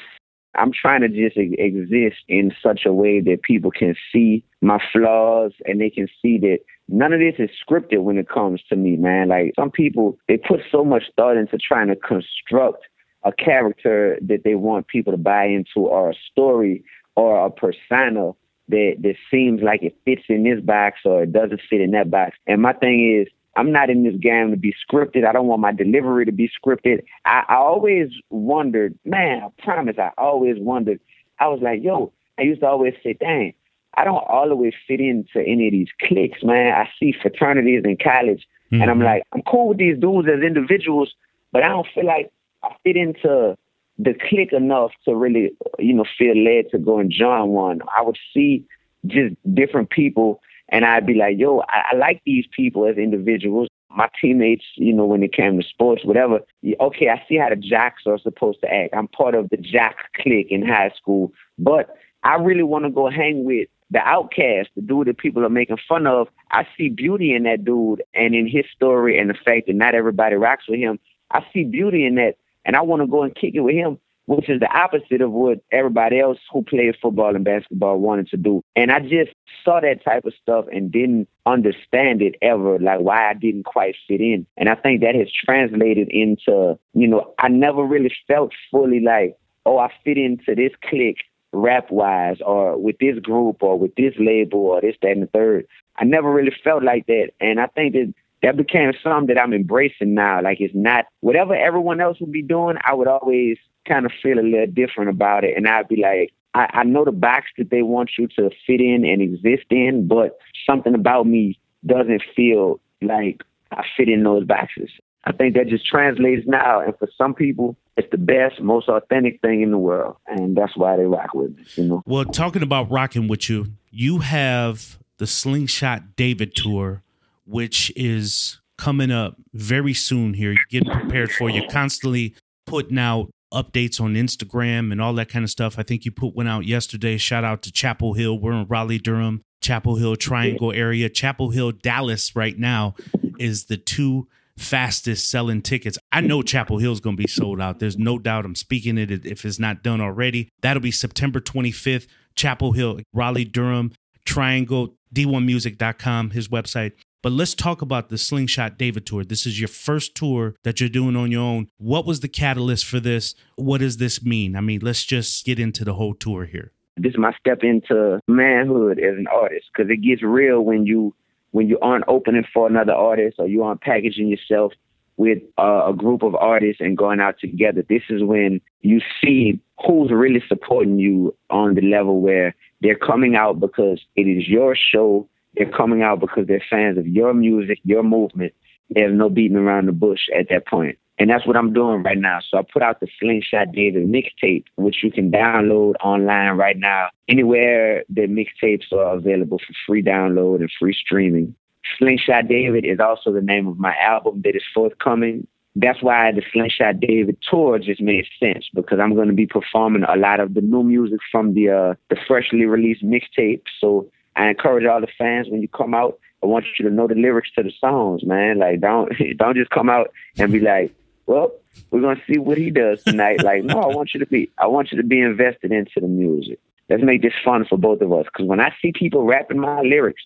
I'm 0.57 0.71
trying 0.71 1.01
to 1.01 1.07
just 1.07 1.37
exist 1.37 2.17
in 2.27 2.51
such 2.61 2.81
a 2.85 2.93
way 2.93 3.21
that 3.21 3.41
people 3.43 3.71
can 3.71 3.95
see 4.11 4.43
my 4.61 4.79
flaws 4.91 5.51
and 5.65 5.79
they 5.79 5.89
can 5.89 6.07
see 6.21 6.37
that 6.39 6.59
none 6.87 7.13
of 7.13 7.19
this 7.19 7.35
is 7.39 7.49
scripted 7.67 8.03
when 8.03 8.17
it 8.17 8.29
comes 8.29 8.61
to 8.69 8.75
me, 8.75 8.95
man. 8.95 9.29
Like 9.29 9.53
some 9.55 9.71
people, 9.71 10.17
they 10.27 10.37
put 10.37 10.61
so 10.71 10.83
much 10.83 11.03
thought 11.15 11.37
into 11.37 11.57
trying 11.57 11.87
to 11.87 11.95
construct 11.95 12.83
a 13.23 13.31
character 13.31 14.17
that 14.21 14.43
they 14.43 14.55
want 14.55 14.87
people 14.87 15.11
to 15.11 15.17
buy 15.17 15.45
into 15.45 15.87
or 15.87 16.11
a 16.11 16.15
story 16.31 16.83
or 17.15 17.45
a 17.45 17.49
persona 17.49 18.31
that 18.67 18.95
that 19.01 19.15
seems 19.29 19.61
like 19.61 19.83
it 19.83 19.95
fits 20.05 20.23
in 20.29 20.43
this 20.43 20.63
box 20.63 20.99
or 21.05 21.23
it 21.23 21.31
doesn't 21.31 21.61
fit 21.69 21.81
in 21.81 21.91
that 21.91 22.09
box. 22.09 22.35
And 22.47 22.61
my 22.61 22.73
thing 22.73 23.21
is, 23.21 23.31
I'm 23.55 23.71
not 23.71 23.89
in 23.89 24.03
this 24.03 24.15
game 24.19 24.51
to 24.51 24.57
be 24.57 24.73
scripted. 24.73 25.25
I 25.25 25.31
don't 25.31 25.47
want 25.47 25.61
my 25.61 25.71
delivery 25.71 26.25
to 26.25 26.31
be 26.31 26.49
scripted. 26.49 27.03
I, 27.25 27.43
I 27.47 27.55
always 27.55 28.09
wondered, 28.29 28.97
man, 29.05 29.43
I 29.43 29.61
promise, 29.61 29.97
I 29.97 30.11
always 30.17 30.57
wondered. 30.59 30.99
I 31.39 31.47
was 31.47 31.59
like, 31.61 31.83
yo, 31.83 32.11
I 32.37 32.43
used 32.43 32.61
to 32.61 32.67
always 32.67 32.93
say, 33.03 33.13
dang, 33.13 33.53
I 33.95 34.03
don't 34.03 34.23
always 34.27 34.73
fit 34.87 34.99
into 34.99 35.39
any 35.39 35.67
of 35.67 35.71
these 35.71 35.87
cliques, 36.01 36.43
man. 36.43 36.73
I 36.73 36.89
see 36.99 37.13
fraternities 37.21 37.83
in 37.85 37.97
college, 37.97 38.45
mm-hmm. 38.71 38.81
and 38.81 38.91
I'm 38.91 38.97
mm-hmm. 38.97 39.05
like, 39.05 39.23
I'm 39.33 39.41
cool 39.43 39.69
with 39.69 39.77
these 39.77 39.97
dudes 39.97 40.27
as 40.27 40.43
individuals, 40.43 41.13
but 41.51 41.63
I 41.63 41.69
don't 41.69 41.87
feel 41.93 42.05
like 42.05 42.31
I 42.63 42.75
fit 42.83 42.97
into 42.97 43.57
the 43.97 44.13
clique 44.27 44.51
enough 44.51 44.91
to 45.05 45.15
really, 45.15 45.51
you 45.79 45.93
know, 45.93 46.05
feel 46.17 46.35
led 46.35 46.69
to 46.71 46.77
go 46.77 46.99
and 46.99 47.09
join 47.09 47.49
one. 47.49 47.81
I 47.97 48.01
would 48.01 48.17
see 48.33 48.65
just 49.05 49.35
different 49.53 49.89
people, 49.89 50.41
and 50.69 50.85
I'd 50.85 51.05
be 51.05 51.13
like, 51.13 51.37
yo, 51.37 51.59
I, 51.69 51.83
I 51.91 51.95
like 51.95 52.21
these 52.25 52.45
people 52.51 52.85
as 52.85 52.97
individuals. 52.97 53.67
My 53.89 54.09
teammates, 54.19 54.65
you 54.75 54.93
know, 54.93 55.05
when 55.05 55.23
it 55.23 55.31
came 55.31 55.59
to 55.59 55.67
sports, 55.67 56.03
whatever. 56.03 56.41
Okay, 56.81 57.09
I 57.09 57.23
see 57.29 57.37
how 57.37 57.49
the 57.49 57.55
jocks 57.55 58.03
are 58.05 58.17
supposed 58.17 58.59
to 58.61 58.73
act. 58.73 58.93
I'm 58.93 59.07
part 59.07 59.35
of 59.35 59.49
the 59.49 59.57
jock 59.57 59.95
clique 60.15 60.51
in 60.51 60.65
high 60.65 60.91
school, 60.97 61.31
but 61.57 61.95
I 62.23 62.35
really 62.35 62.63
want 62.63 62.85
to 62.85 62.91
go 62.91 63.09
hang 63.09 63.45
with 63.45 63.69
the 63.91 63.99
outcast, 63.99 64.69
the 64.75 64.81
dude 64.81 65.07
that 65.07 65.17
people 65.17 65.45
are 65.45 65.49
making 65.49 65.77
fun 65.87 66.07
of, 66.07 66.27
I 66.51 66.67
see 66.77 66.89
beauty 66.89 67.33
in 67.33 67.43
that 67.43 67.63
dude 67.63 68.03
and 68.13 68.33
in 68.33 68.47
his 68.47 68.65
story 68.75 69.19
and 69.19 69.29
the 69.29 69.35
fact 69.35 69.67
that 69.67 69.75
not 69.75 69.95
everybody 69.95 70.35
rocks 70.35 70.67
with 70.67 70.79
him. 70.79 70.99
I 71.31 71.45
see 71.53 71.63
beauty 71.63 72.05
in 72.05 72.15
that 72.15 72.35
and 72.65 72.75
I 72.75 72.81
want 72.81 73.03
to 73.03 73.07
go 73.07 73.23
and 73.23 73.35
kick 73.35 73.53
it 73.53 73.61
with 73.61 73.75
him, 73.75 73.99
which 74.25 74.49
is 74.49 74.59
the 74.59 74.71
opposite 74.71 75.21
of 75.21 75.31
what 75.31 75.59
everybody 75.71 76.19
else 76.19 76.39
who 76.51 76.63
played 76.63 76.95
football 77.01 77.35
and 77.35 77.45
basketball 77.45 77.99
wanted 77.99 78.27
to 78.29 78.37
do. 78.37 78.61
And 78.75 78.91
I 78.91 78.99
just 78.99 79.31
saw 79.63 79.79
that 79.81 80.03
type 80.03 80.25
of 80.25 80.33
stuff 80.41 80.65
and 80.71 80.91
didn't 80.91 81.27
understand 81.45 82.21
it 82.21 82.35
ever, 82.41 82.79
like 82.79 82.99
why 83.01 83.29
I 83.29 83.33
didn't 83.33 83.65
quite 83.65 83.95
fit 84.07 84.21
in. 84.21 84.47
And 84.57 84.69
I 84.69 84.75
think 84.75 85.01
that 85.01 85.15
has 85.15 85.27
translated 85.31 86.09
into, 86.09 86.77
you 86.93 87.07
know, 87.07 87.33
I 87.39 87.49
never 87.49 87.83
really 87.83 88.13
felt 88.27 88.51
fully 88.71 88.99
like, 88.99 89.37
oh, 89.65 89.77
I 89.77 89.91
fit 90.03 90.17
into 90.17 90.55
this 90.55 90.71
clique 90.89 91.23
rap 91.53 91.89
wise 91.89 92.37
or 92.45 92.77
with 92.77 92.97
this 92.99 93.17
group 93.19 93.63
or 93.63 93.79
with 93.79 93.95
this 93.95 94.13
label 94.19 94.59
or 94.59 94.81
this, 94.81 94.95
that, 95.01 95.11
and 95.11 95.23
the 95.23 95.27
third. 95.27 95.67
I 95.97 96.03
never 96.03 96.31
really 96.31 96.53
felt 96.63 96.83
like 96.83 97.05
that. 97.07 97.29
And 97.39 97.59
I 97.59 97.67
think 97.67 97.93
that 97.93 98.13
that 98.41 98.57
became 98.57 98.91
something 99.03 99.33
that 99.33 99.41
I'm 99.41 99.53
embracing 99.53 100.13
now. 100.13 100.41
Like 100.41 100.59
it's 100.59 100.75
not 100.75 101.05
whatever 101.21 101.55
everyone 101.55 102.01
else 102.01 102.19
would 102.19 102.31
be 102.31 102.41
doing, 102.41 102.77
I 102.85 102.93
would 102.93 103.07
always 103.07 103.57
kind 103.87 104.05
of 104.05 104.11
feel 104.21 104.39
a 104.39 104.41
little 104.41 104.67
different 104.67 105.09
about 105.09 105.43
it. 105.43 105.55
And 105.55 105.67
I'd 105.67 105.87
be 105.87 106.01
like, 106.01 106.33
I, 106.53 106.79
I 106.79 106.83
know 106.83 107.05
the 107.05 107.11
box 107.11 107.47
that 107.57 107.69
they 107.69 107.81
want 107.81 108.11
you 108.17 108.27
to 108.35 108.49
fit 108.65 108.81
in 108.81 109.05
and 109.05 109.21
exist 109.21 109.65
in, 109.69 110.07
but 110.07 110.37
something 110.69 110.95
about 110.95 111.27
me 111.27 111.59
doesn't 111.85 112.23
feel 112.35 112.79
like 113.01 113.43
I 113.71 113.83
fit 113.97 114.09
in 114.09 114.23
those 114.23 114.45
boxes. 114.45 114.89
I 115.25 115.31
think 115.31 115.55
that 115.55 115.67
just 115.67 115.87
translates 115.87 116.47
now. 116.47 116.81
And 116.81 116.97
for 116.97 117.07
some 117.17 117.33
people, 117.33 117.75
it's 117.97 118.09
the 118.11 118.17
best, 118.17 118.61
most 118.61 118.87
authentic 118.89 119.41
thing 119.41 119.61
in 119.61 119.71
the 119.71 119.77
world. 119.77 120.17
And 120.27 120.55
that's 120.55 120.77
why 120.77 120.97
they 120.97 121.05
rock 121.05 121.33
with 121.33 121.55
me, 121.55 121.63
you 121.75 121.83
know. 121.85 122.03
Well, 122.05 122.25
talking 122.25 122.61
about 122.61 122.91
rocking 122.91 123.27
with 123.27 123.49
you, 123.49 123.67
you 123.89 124.19
have 124.19 124.99
the 125.17 125.25
Slingshot 125.25 126.15
David 126.15 126.55
tour, 126.55 127.01
which 127.45 127.91
is 127.95 128.59
coming 128.77 129.11
up 129.11 129.37
very 129.53 129.93
soon 129.93 130.33
here. 130.33 130.51
You're 130.51 130.81
getting 130.81 130.91
prepared 130.91 131.31
for 131.31 131.49
You're 131.49 131.69
constantly 131.69 132.35
putting 132.65 132.97
out 132.97 133.29
updates 133.53 134.01
on 134.01 134.15
Instagram 134.15 134.91
and 134.91 135.01
all 135.01 135.13
that 135.13 135.29
kind 135.29 135.43
of 135.43 135.49
stuff. 135.49 135.79
I 135.79 135.83
think 135.83 136.03
you 136.03 136.11
put 136.11 136.35
one 136.35 136.47
out 136.47 136.65
yesterday. 136.65 137.17
Shout 137.17 137.43
out 137.43 137.61
to 137.63 137.71
Chapel 137.71 138.13
Hill. 138.13 138.37
We're 138.37 138.53
in 138.53 138.67
Raleigh, 138.67 138.99
Durham, 138.99 139.41
Chapel 139.61 139.95
Hill 139.95 140.15
Triangle 140.15 140.71
area. 140.71 141.09
Chapel 141.09 141.51
Hill, 141.51 141.71
Dallas 141.71 142.35
right 142.35 142.57
now 142.57 142.95
is 143.39 143.65
the 143.65 143.77
two 143.77 144.27
fastest 144.57 145.29
selling 145.29 145.61
tickets. 145.61 145.97
I 146.11 146.21
know 146.21 146.41
Chapel 146.41 146.79
Hill 146.79 146.91
is 146.91 146.99
going 146.99 147.17
to 147.17 147.23
be 147.23 147.27
sold 147.27 147.61
out. 147.61 147.79
There's 147.79 147.97
no 147.97 148.17
doubt. 148.17 148.45
I'm 148.45 148.55
speaking 148.55 148.97
it 148.97 149.25
if 149.25 149.45
it's 149.45 149.59
not 149.59 149.83
done 149.83 150.01
already. 150.01 150.49
That'll 150.61 150.81
be 150.81 150.91
September 150.91 151.39
25th. 151.39 152.07
Chapel 152.35 152.73
Hill, 152.73 152.99
Raleigh, 153.13 153.45
Durham, 153.45 153.93
Triangle, 154.25 154.95
D1music.com, 155.13 156.31
his 156.31 156.49
website. 156.49 156.91
But 157.25 157.33
let's 157.33 157.55
talk 157.55 157.81
about 157.81 158.09
the 158.09 158.19
Slingshot 158.19 158.77
David 158.77 159.07
tour. 159.07 159.23
This 159.23 159.47
is 159.47 159.59
your 159.59 159.67
first 159.67 160.13
tour 160.13 160.53
that 160.61 160.79
you're 160.79 160.89
doing 160.89 161.15
on 161.15 161.31
your 161.31 161.41
own. 161.41 161.69
What 161.79 162.05
was 162.05 162.19
the 162.19 162.27
catalyst 162.27 162.85
for 162.85 162.99
this? 162.99 163.33
What 163.55 163.79
does 163.79 163.97
this 163.97 164.23
mean? 164.23 164.55
I 164.55 164.61
mean, 164.61 164.81
let's 164.83 165.03
just 165.03 165.43
get 165.43 165.59
into 165.59 165.83
the 165.83 165.95
whole 165.95 166.13
tour 166.13 166.45
here. 166.45 166.71
This 166.97 167.13
is 167.13 167.17
my 167.17 167.33
step 167.39 167.63
into 167.63 168.19
manhood 168.27 168.99
as 168.99 169.17
an 169.17 169.25
artist 169.25 169.65
because 169.73 169.89
it 169.89 170.03
gets 170.03 170.21
real 170.21 170.61
when 170.61 170.85
you 170.85 171.15
when 171.49 171.67
you 171.67 171.79
aren't 171.79 172.05
opening 172.07 172.45
for 172.53 172.67
another 172.67 172.93
artist 172.93 173.37
or 173.39 173.47
you 173.47 173.63
aren't 173.63 173.81
packaging 173.81 174.27
yourself 174.27 174.73
with 175.17 175.39
uh, 175.57 175.87
a 175.87 175.93
group 175.93 176.21
of 176.21 176.35
artists 176.35 176.79
and 176.79 176.95
going 176.95 177.19
out 177.19 177.39
together. 177.39 177.83
This 177.89 178.03
is 178.07 178.23
when 178.23 178.61
you 178.81 179.01
see 179.23 179.59
who's 179.83 180.11
really 180.11 180.43
supporting 180.47 180.99
you 180.99 181.35
on 181.49 181.73
the 181.73 181.81
level 181.81 182.21
where 182.21 182.53
they're 182.81 182.95
coming 182.95 183.35
out 183.35 183.59
because 183.59 183.99
it 184.15 184.27
is 184.27 184.47
your 184.47 184.75
show. 184.75 185.27
They're 185.55 185.71
coming 185.71 186.01
out 186.01 186.19
because 186.19 186.47
they're 186.47 186.63
fans 186.69 186.97
of 186.97 187.07
your 187.07 187.33
music, 187.33 187.79
your 187.83 188.03
movement. 188.03 188.53
There's 188.89 189.15
no 189.15 189.29
beating 189.29 189.57
around 189.57 189.87
the 189.87 189.93
bush 189.93 190.21
at 190.37 190.49
that 190.49 190.67
point. 190.67 190.97
And 191.17 191.29
that's 191.29 191.47
what 191.47 191.55
I'm 191.55 191.73
doing 191.73 192.03
right 192.03 192.17
now. 192.17 192.39
So 192.49 192.57
I 192.57 192.61
put 192.61 192.81
out 192.81 192.99
the 192.99 193.07
Slingshot 193.19 193.71
David 193.71 194.07
mixtape, 194.07 194.65
which 194.75 194.97
you 195.01 195.11
can 195.11 195.31
download 195.31 195.93
online 196.03 196.57
right 196.57 196.77
now. 196.77 197.07
Anywhere 197.29 198.03
the 198.09 198.27
mixtapes 198.27 198.91
are 198.91 199.15
available 199.15 199.59
for 199.59 199.73
free 199.87 200.03
download 200.03 200.59
and 200.59 200.69
free 200.77 200.93
streaming. 200.93 201.55
Slingshot 201.97 202.47
David 202.47 202.83
is 202.83 202.99
also 202.99 203.31
the 203.31 203.41
name 203.41 203.67
of 203.67 203.79
my 203.79 203.95
album 203.97 204.41
that 204.43 204.55
is 204.55 204.63
forthcoming. 204.73 205.47
That's 205.77 206.01
why 206.01 206.31
the 206.31 206.41
Slingshot 206.51 206.99
David 206.99 207.37
tour 207.49 207.79
just 207.79 208.01
made 208.01 208.25
sense 208.39 208.69
because 208.73 208.99
I'm 208.99 209.13
going 209.13 209.27
to 209.27 209.33
be 209.33 209.45
performing 209.45 210.03
a 210.03 210.15
lot 210.15 210.39
of 210.39 210.53
the 210.53 210.61
new 210.61 210.83
music 210.83 211.19
from 211.31 211.53
the 211.53 211.69
uh, 211.69 211.95
the 212.09 212.17
freshly 212.27 212.65
released 212.65 213.03
mixtape. 213.03 213.61
So 213.79 214.09
I 214.35 214.49
encourage 214.49 214.85
all 214.85 215.01
the 215.01 215.07
fans 215.17 215.47
when 215.49 215.61
you 215.61 215.67
come 215.67 215.93
out, 215.93 216.19
I 216.43 216.47
want 216.47 216.65
you 216.77 216.87
to 216.87 216.93
know 216.93 217.07
the 217.07 217.15
lyrics 217.15 217.49
to 217.55 217.63
the 217.63 217.71
songs, 217.79 218.23
man. 218.23 218.59
Like 218.59 218.81
don't 218.81 219.11
don't 219.37 219.55
just 219.55 219.71
come 219.71 219.89
out 219.89 220.11
and 220.37 220.51
be 220.51 220.59
like, 220.59 220.93
well, 221.25 221.51
we're 221.91 222.01
gonna 222.01 222.21
see 222.27 222.37
what 222.37 222.57
he 222.57 222.69
does 222.69 223.03
tonight. 223.03 223.43
like, 223.43 223.63
no, 223.63 223.79
I 223.79 223.87
want 223.87 224.13
you 224.13 224.19
to 224.19 224.25
be, 224.25 224.51
I 224.57 224.67
want 224.67 224.91
you 224.91 224.97
to 224.97 225.07
be 225.07 225.19
invested 225.21 225.71
into 225.71 225.99
the 225.99 226.07
music. 226.07 226.59
Let's 226.89 227.03
make 227.03 227.21
this 227.21 227.33
fun 227.43 227.65
for 227.65 227.77
both 227.77 228.01
of 228.01 228.13
us. 228.13 228.25
Because 228.25 228.45
when 228.45 228.59
I 228.59 228.73
see 228.81 228.91
people 228.91 229.23
rapping 229.23 229.59
my 229.59 229.81
lyrics, 229.81 230.21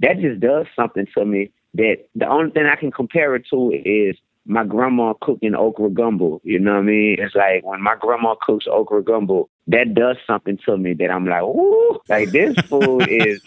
that 0.00 0.18
just 0.20 0.40
does 0.40 0.66
something 0.74 1.06
to 1.16 1.24
me. 1.24 1.50
That 1.74 2.06
the 2.14 2.26
only 2.26 2.50
thing 2.50 2.66
I 2.66 2.76
can 2.76 2.90
compare 2.90 3.34
it 3.34 3.44
to 3.50 3.70
is 3.70 4.16
my 4.48 4.64
grandma 4.64 5.12
cooking 5.20 5.54
okra 5.54 5.90
gumbo. 5.90 6.40
You 6.42 6.58
know 6.58 6.72
what 6.72 6.80
I 6.80 6.82
mean? 6.82 7.16
It's 7.18 7.34
like 7.34 7.64
when 7.64 7.82
my 7.82 7.96
grandma 8.00 8.34
cooks 8.40 8.66
okra 8.66 9.02
gumbo, 9.02 9.48
that 9.66 9.94
does 9.94 10.16
something 10.26 10.58
to 10.64 10.78
me 10.78 10.94
that 10.94 11.10
I'm 11.10 11.26
like, 11.26 11.42
ooh, 11.42 12.00
like 12.08 12.30
this 12.30 12.56
food 12.66 13.06
is 13.08 13.42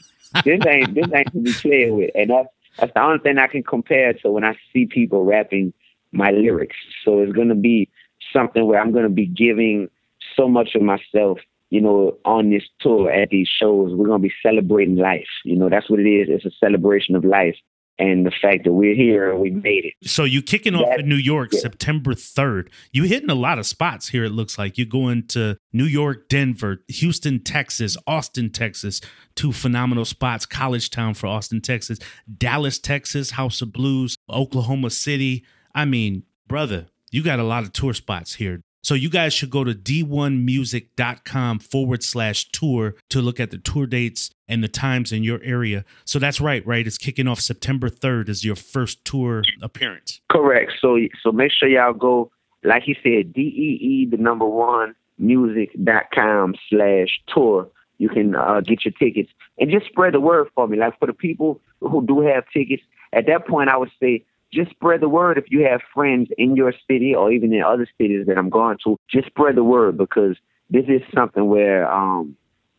this 0.45 0.61
ain't 0.67 0.93
this 0.93 1.07
ain't 1.13 1.33
to 1.33 1.39
be 1.39 1.53
played 1.53 1.91
with. 1.91 2.11
And 2.13 2.29
that's 2.29 2.49
that's 2.77 2.93
the 2.93 3.01
only 3.01 3.19
thing 3.19 3.39
I 3.39 3.47
can 3.47 3.63
compare 3.63 4.13
to 4.13 4.31
when 4.31 4.45
I 4.45 4.55
see 4.71 4.85
people 4.85 5.25
rapping 5.25 5.73
my 6.11 6.29
lyrics. 6.29 6.77
So 7.03 7.19
it's 7.21 7.33
going 7.33 7.49
to 7.49 7.55
be 7.55 7.89
something 8.31 8.65
where 8.65 8.79
I'm 8.79 8.91
going 8.91 9.03
to 9.03 9.09
be 9.09 9.25
giving 9.25 9.89
so 10.35 10.47
much 10.47 10.75
of 10.75 10.83
myself, 10.83 11.39
you 11.71 11.81
know, 11.81 12.17
on 12.25 12.51
this 12.51 12.63
tour 12.79 13.11
at 13.11 13.29
these 13.29 13.47
shows. 13.47 13.93
We're 13.93 14.07
going 14.07 14.21
to 14.21 14.27
be 14.27 14.33
celebrating 14.43 14.97
life. 14.97 15.27
You 15.43 15.57
know, 15.57 15.67
that's 15.67 15.89
what 15.89 15.99
it 15.99 16.07
is. 16.07 16.27
It's 16.29 16.45
a 16.45 16.51
celebration 16.59 17.15
of 17.15 17.25
life 17.25 17.55
and 17.99 18.25
the 18.25 18.31
fact 18.41 18.63
that 18.63 18.73
we're 18.73 18.95
here 18.95 19.31
and 19.31 19.39
we 19.39 19.51
made 19.51 19.85
it. 19.85 19.93
So 20.09 20.23
you 20.23 20.41
kicking 20.41 20.75
off 20.75 20.99
in 20.99 21.07
New 21.07 21.15
York 21.15 21.51
yeah. 21.53 21.59
September 21.59 22.13
3rd. 22.13 22.69
You 22.91 23.03
hitting 23.03 23.29
a 23.29 23.35
lot 23.35 23.59
of 23.59 23.67
spots 23.67 24.09
here 24.09 24.23
it 24.23 24.31
looks 24.31 24.57
like. 24.57 24.77
You're 24.77 24.87
going 24.87 25.27
to 25.27 25.57
New 25.71 25.85
York, 25.85 26.27
Denver, 26.27 26.83
Houston, 26.87 27.43
Texas, 27.43 27.97
Austin, 28.07 28.49
Texas, 28.49 29.01
two 29.35 29.51
phenomenal 29.51 30.05
spots, 30.05 30.45
College 30.45 30.89
Town 30.89 31.13
for 31.13 31.27
Austin, 31.27 31.61
Texas, 31.61 31.99
Dallas, 32.37 32.79
Texas, 32.79 33.31
House 33.31 33.61
of 33.61 33.71
Blues, 33.71 34.15
Oklahoma 34.29 34.89
City, 34.89 35.45
I 35.73 35.85
mean, 35.85 36.23
brother, 36.47 36.87
you 37.11 37.23
got 37.23 37.39
a 37.39 37.43
lot 37.43 37.63
of 37.63 37.73
tour 37.73 37.93
spots 37.93 38.35
here. 38.35 38.61
So 38.83 38.93
you 38.93 39.09
guys 39.09 39.33
should 39.33 39.49
go 39.49 39.63
to 39.63 39.73
d1music.com 39.73 41.59
forward 41.59 42.03
slash 42.03 42.51
tour 42.51 42.95
to 43.09 43.21
look 43.21 43.39
at 43.39 43.51
the 43.51 43.57
tour 43.57 43.85
dates 43.85 44.31
and 44.47 44.63
the 44.63 44.67
times 44.67 45.11
in 45.11 45.23
your 45.23 45.41
area. 45.43 45.85
So 46.05 46.19
that's 46.19 46.41
right, 46.41 46.65
right? 46.65 46.85
It's 46.85 46.97
kicking 46.97 47.27
off 47.27 47.39
September 47.39 47.89
3rd 47.89 48.29
as 48.29 48.43
your 48.43 48.55
first 48.55 49.05
tour 49.05 49.43
appearance. 49.61 50.21
Correct. 50.29 50.73
So 50.81 50.97
so 51.21 51.31
make 51.31 51.51
sure 51.51 51.69
y'all 51.69 51.93
go, 51.93 52.31
like 52.63 52.83
he 52.83 52.95
said, 53.03 53.33
D-E-E, 53.33 54.07
the 54.09 54.17
number 54.17 54.45
one, 54.45 54.95
music.com 55.17 56.55
slash 56.69 57.21
tour. 57.33 57.69
You 57.97 58.09
can 58.09 58.35
uh, 58.35 58.61
get 58.61 58.83
your 58.83 58.93
tickets 58.93 59.29
and 59.59 59.69
just 59.69 59.85
spread 59.85 60.15
the 60.15 60.19
word 60.19 60.49
for 60.55 60.67
me. 60.67 60.77
Like 60.77 60.97
for 60.97 61.05
the 61.05 61.13
people 61.13 61.61
who 61.79 62.05
do 62.05 62.21
have 62.21 62.45
tickets, 62.51 62.81
at 63.13 63.27
that 63.27 63.47
point, 63.47 63.69
I 63.69 63.77
would 63.77 63.91
say 63.99 64.25
just 64.53 64.71
spread 64.71 65.01
the 65.01 65.09
word 65.09 65.37
if 65.37 65.45
you 65.49 65.65
have 65.65 65.81
friends 65.93 66.29
in 66.37 66.55
your 66.55 66.73
city 66.89 67.15
or 67.15 67.31
even 67.31 67.53
in 67.53 67.63
other 67.63 67.87
cities 67.99 68.25
that 68.27 68.37
I'm 68.37 68.49
going 68.49 68.77
to. 68.83 68.97
Just 69.09 69.27
spread 69.27 69.55
the 69.55 69.63
word 69.63 69.97
because 69.97 70.35
this 70.69 70.85
is 70.87 71.01
something 71.13 71.47
where 71.47 71.91
um, 71.91 72.35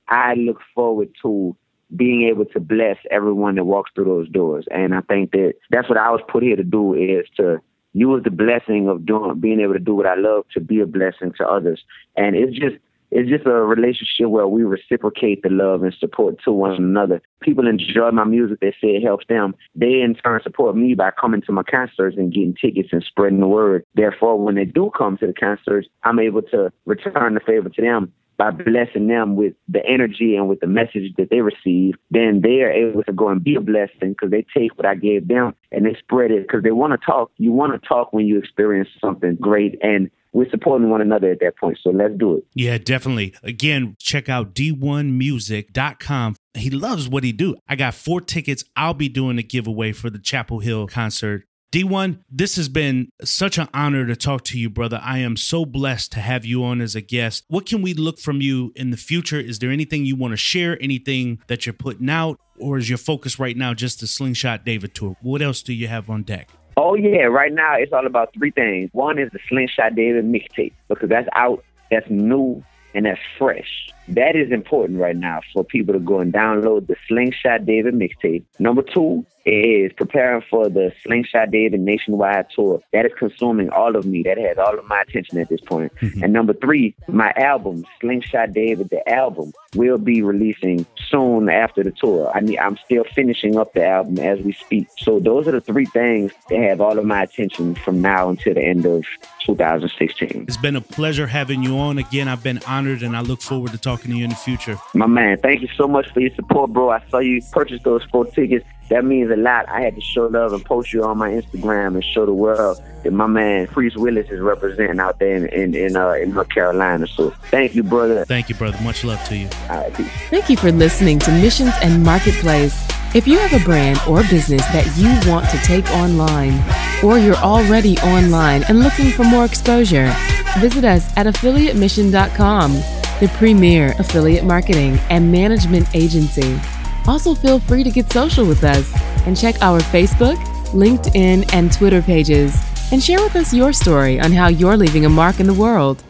I 0.08 0.34
look 0.34 0.58
forward 0.74 1.10
to 1.22 1.56
being 1.94 2.28
able 2.28 2.46
to 2.46 2.60
bless 2.60 2.96
everyone 3.10 3.56
that 3.56 3.64
walks 3.64 3.90
through 3.94 4.06
those 4.06 4.28
doors. 4.28 4.66
And 4.70 4.94
I 4.94 5.00
think 5.02 5.32
that 5.32 5.54
that's 5.70 5.88
what 5.88 5.98
I 5.98 6.10
was 6.10 6.20
put 6.28 6.42
here 6.42 6.56
to 6.56 6.64
do 6.64 6.94
is 6.94 7.26
to 7.36 7.58
use 7.92 8.22
the 8.24 8.30
blessing 8.30 8.88
of 8.88 9.04
doing 9.04 9.38
being 9.38 9.60
able 9.60 9.74
to 9.74 9.78
do 9.78 9.94
what 9.94 10.06
I 10.06 10.14
love 10.14 10.44
to 10.54 10.60
be 10.60 10.80
a 10.80 10.86
blessing 10.86 11.32
to 11.36 11.46
others. 11.46 11.82
And 12.16 12.34
it's 12.34 12.56
just 12.56 12.76
it's 13.14 13.28
just 13.28 13.44
a 13.46 13.50
relationship 13.50 14.28
where 14.28 14.48
we 14.48 14.64
reciprocate 14.64 15.42
the 15.42 15.50
love 15.50 15.82
and 15.82 15.94
support 16.00 16.36
to 16.44 16.50
one 16.50 16.72
another. 16.72 17.20
People 17.42 17.68
enjoy 17.68 18.10
my 18.10 18.24
music. 18.24 18.60
They 18.60 18.70
say 18.80 18.96
it 18.96 19.02
helps 19.02 19.26
them. 19.28 19.54
They 19.74 20.00
in 20.00 20.14
turn 20.14 20.40
support 20.42 20.76
me 20.76 20.94
by 20.94 21.10
coming 21.10 21.42
to 21.42 21.52
my 21.52 21.62
concerts 21.62 22.16
and 22.16 22.32
getting 22.32 22.54
tickets 22.54 22.88
and 22.90 23.04
spreading 23.06 23.40
the 23.40 23.46
word. 23.46 23.84
Therefore, 23.94 24.38
when 24.38 24.54
they 24.54 24.64
do 24.64 24.90
come 24.96 25.18
to 25.18 25.26
the 25.26 25.34
concerts, 25.34 25.88
I'm 26.04 26.18
able 26.18 26.40
to 26.42 26.72
return 26.86 27.34
the 27.34 27.40
favor 27.40 27.68
to 27.68 27.82
them 27.82 28.12
by 28.42 28.50
blessing 28.50 29.06
them 29.06 29.36
with 29.36 29.54
the 29.68 29.86
energy 29.86 30.34
and 30.34 30.48
with 30.48 30.58
the 30.58 30.66
message 30.66 31.14
that 31.16 31.30
they 31.30 31.40
receive, 31.40 31.94
then 32.10 32.40
they 32.42 32.62
are 32.62 32.72
able 32.72 33.04
to 33.04 33.12
go 33.12 33.28
and 33.28 33.44
be 33.44 33.54
a 33.54 33.60
blessing 33.60 34.10
because 34.10 34.32
they 34.32 34.44
take 34.52 34.76
what 34.76 34.84
I 34.84 34.96
gave 34.96 35.28
them 35.28 35.54
and 35.70 35.86
they 35.86 35.96
spread 36.00 36.32
it 36.32 36.42
because 36.42 36.64
they 36.64 36.72
want 36.72 36.92
to 36.92 37.06
talk. 37.06 37.30
You 37.36 37.52
want 37.52 37.80
to 37.80 37.88
talk 37.88 38.12
when 38.12 38.26
you 38.26 38.38
experience 38.38 38.88
something 39.00 39.36
great. 39.36 39.78
And 39.80 40.10
we're 40.32 40.50
supporting 40.50 40.90
one 40.90 41.00
another 41.00 41.30
at 41.30 41.38
that 41.38 41.56
point. 41.56 41.78
So 41.84 41.90
let's 41.90 42.14
do 42.18 42.38
it. 42.38 42.44
Yeah, 42.54 42.78
definitely. 42.78 43.32
Again, 43.44 43.94
check 44.00 44.28
out 44.28 44.54
d1music.com. 44.54 46.34
He 46.54 46.70
loves 46.70 47.08
what 47.08 47.22
he 47.22 47.30
do. 47.30 47.54
I 47.68 47.76
got 47.76 47.94
four 47.94 48.20
tickets. 48.20 48.64
I'll 48.74 48.92
be 48.92 49.08
doing 49.08 49.38
a 49.38 49.42
giveaway 49.42 49.92
for 49.92 50.10
the 50.10 50.18
Chapel 50.18 50.58
Hill 50.58 50.88
concert. 50.88 51.44
Dee-1, 51.72 52.18
this 52.30 52.56
has 52.56 52.68
been 52.68 53.08
such 53.24 53.56
an 53.56 53.66
honor 53.72 54.04
to 54.04 54.14
talk 54.14 54.44
to 54.44 54.58
you, 54.58 54.68
brother. 54.68 55.00
I 55.02 55.20
am 55.20 55.38
so 55.38 55.64
blessed 55.64 56.12
to 56.12 56.20
have 56.20 56.44
you 56.44 56.62
on 56.62 56.82
as 56.82 56.94
a 56.94 57.00
guest. 57.00 57.46
What 57.48 57.64
can 57.64 57.80
we 57.80 57.94
look 57.94 58.18
from 58.18 58.42
you 58.42 58.74
in 58.76 58.90
the 58.90 58.98
future? 58.98 59.40
Is 59.40 59.58
there 59.58 59.70
anything 59.70 60.04
you 60.04 60.14
want 60.14 60.32
to 60.32 60.36
share? 60.36 60.76
Anything 60.82 61.40
that 61.46 61.64
you're 61.64 61.72
putting 61.72 62.10
out? 62.10 62.38
Or 62.60 62.76
is 62.76 62.90
your 62.90 62.98
focus 62.98 63.38
right 63.38 63.56
now 63.56 63.72
just 63.72 64.00
the 64.00 64.06
Slingshot 64.06 64.66
David 64.66 64.94
tour? 64.94 65.16
What 65.22 65.40
else 65.40 65.62
do 65.62 65.72
you 65.72 65.88
have 65.88 66.10
on 66.10 66.24
deck? 66.24 66.50
Oh 66.76 66.94
yeah, 66.94 67.22
right 67.22 67.54
now 67.54 67.76
it's 67.76 67.94
all 67.94 68.06
about 68.06 68.34
three 68.34 68.50
things. 68.50 68.90
One 68.92 69.18
is 69.18 69.30
the 69.32 69.38
Slingshot 69.48 69.94
David 69.94 70.26
mixtape 70.26 70.74
because 70.88 71.08
that's 71.08 71.28
out, 71.34 71.64
that's 71.90 72.10
new, 72.10 72.62
and 72.94 73.06
that's 73.06 73.20
fresh. 73.38 73.88
That 74.08 74.36
is 74.36 74.50
important 74.50 74.98
right 74.98 75.16
now 75.16 75.40
for 75.52 75.64
people 75.64 75.94
to 75.94 76.00
go 76.00 76.20
and 76.20 76.32
download 76.32 76.86
the 76.86 76.96
Slingshot 77.08 77.64
David 77.64 77.94
mixtape. 77.94 78.44
Number 78.58 78.82
two 78.82 79.24
is 79.44 79.92
preparing 79.92 80.42
for 80.48 80.68
the 80.68 80.92
Slingshot 81.02 81.50
David 81.50 81.80
nationwide 81.80 82.46
tour. 82.54 82.80
That 82.92 83.06
is 83.06 83.12
consuming 83.18 83.70
all 83.70 83.96
of 83.96 84.04
me. 84.06 84.22
That 84.22 84.38
has 84.38 84.58
all 84.58 84.78
of 84.78 84.86
my 84.86 85.02
attention 85.02 85.38
at 85.38 85.48
this 85.48 85.60
point. 85.60 85.92
Mm-hmm. 85.96 86.22
And 86.22 86.32
number 86.32 86.52
three, 86.52 86.94
my 87.08 87.32
album, 87.36 87.84
Slingshot 88.00 88.52
David, 88.52 88.90
the 88.90 89.06
album, 89.08 89.52
will 89.74 89.98
be 89.98 90.22
releasing 90.22 90.86
soon 91.08 91.48
after 91.48 91.82
the 91.82 91.90
tour. 91.90 92.30
I 92.34 92.40
mean, 92.40 92.58
I'm 92.58 92.76
still 92.84 93.04
finishing 93.14 93.56
up 93.56 93.72
the 93.72 93.84
album 93.84 94.18
as 94.18 94.40
we 94.40 94.52
speak. 94.52 94.88
So 94.98 95.18
those 95.18 95.48
are 95.48 95.52
the 95.52 95.60
three 95.60 95.86
things 95.86 96.32
that 96.48 96.60
have 96.60 96.80
all 96.80 96.98
of 96.98 97.04
my 97.04 97.22
attention 97.22 97.74
from 97.74 98.00
now 98.00 98.28
until 98.28 98.54
the 98.54 98.62
end 98.62 98.86
of 98.86 99.04
2016. 99.44 100.44
It's 100.46 100.56
been 100.56 100.76
a 100.76 100.80
pleasure 100.80 101.26
having 101.26 101.62
you 101.62 101.78
on 101.78 101.98
again. 101.98 102.28
I've 102.28 102.42
been 102.42 102.60
honored 102.66 103.02
and 103.02 103.16
I 103.16 103.20
look 103.20 103.40
forward 103.40 103.72
to 103.72 103.78
talking 103.78 103.91
to 104.00 104.16
you 104.16 104.24
in 104.24 104.30
the 104.30 104.36
future. 104.36 104.76
My 104.94 105.06
man, 105.06 105.38
thank 105.38 105.62
you 105.62 105.68
so 105.76 105.86
much 105.86 106.08
for 106.12 106.20
your 106.20 106.34
support, 106.34 106.72
bro. 106.72 106.90
I 106.90 107.02
saw 107.10 107.18
you 107.18 107.42
purchase 107.52 107.82
those 107.82 108.02
four 108.04 108.26
tickets 108.26 108.64
that 108.92 109.06
means 109.06 109.30
a 109.30 109.36
lot. 109.36 109.66
I 109.70 109.80
had 109.80 109.94
to 109.94 110.02
show 110.02 110.26
love 110.26 110.52
and 110.52 110.62
post 110.62 110.92
you 110.92 111.02
on 111.02 111.16
my 111.16 111.30
Instagram 111.30 111.94
and 111.94 112.04
show 112.04 112.26
the 112.26 112.34
world 112.34 112.78
that 113.02 113.10
my 113.10 113.26
man 113.26 113.66
Priest 113.66 113.96
Willis 113.96 114.28
is 114.28 114.40
representing 114.40 115.00
out 115.00 115.18
there 115.18 115.34
in 115.34 115.46
in 115.48 115.74
in, 115.74 115.96
uh, 115.96 116.10
in 116.10 116.34
North 116.34 116.50
Carolina. 116.50 117.06
So 117.06 117.30
thank 117.50 117.74
you, 117.74 117.82
brother. 117.82 118.26
Thank 118.26 118.50
you, 118.50 118.54
brother. 118.54 118.78
Much 118.82 119.02
love 119.02 119.22
to 119.28 119.36
you. 119.36 119.48
Thank 119.48 120.50
you 120.50 120.58
for 120.58 120.70
listening 120.70 121.18
to 121.20 121.30
Missions 121.30 121.72
and 121.80 122.04
Marketplace. 122.04 122.76
If 123.14 123.26
you 123.26 123.38
have 123.38 123.58
a 123.58 123.64
brand 123.64 123.98
or 124.06 124.22
business 124.24 124.64
that 124.72 124.86
you 124.96 125.08
want 125.30 125.48
to 125.50 125.56
take 125.58 125.88
online, 125.92 126.62
or 127.02 127.18
you're 127.18 127.36
already 127.36 127.96
online 127.98 128.62
and 128.64 128.80
looking 128.80 129.10
for 129.10 129.24
more 129.24 129.44
exposure, 129.46 130.14
visit 130.58 130.84
us 130.84 131.14
at 131.16 131.26
affiliatemission.com, 131.26 133.01
the 133.20 133.28
premier 133.36 133.94
affiliate 133.98 134.44
marketing 134.44 134.98
and 135.10 135.30
management 135.30 135.86
agency. 135.94 136.58
Also, 137.06 137.34
feel 137.34 137.58
free 137.58 137.82
to 137.82 137.90
get 137.90 138.10
social 138.12 138.46
with 138.46 138.64
us 138.64 138.92
and 139.26 139.36
check 139.36 139.60
our 139.60 139.80
Facebook, 139.80 140.36
LinkedIn, 140.72 141.52
and 141.52 141.72
Twitter 141.72 142.02
pages 142.02 142.56
and 142.92 143.02
share 143.02 143.20
with 143.20 143.34
us 143.36 143.54
your 143.54 143.72
story 143.72 144.20
on 144.20 144.32
how 144.32 144.48
you're 144.48 144.76
leaving 144.76 145.04
a 145.04 145.08
mark 145.08 145.40
in 145.40 145.46
the 145.46 145.54
world. 145.54 146.02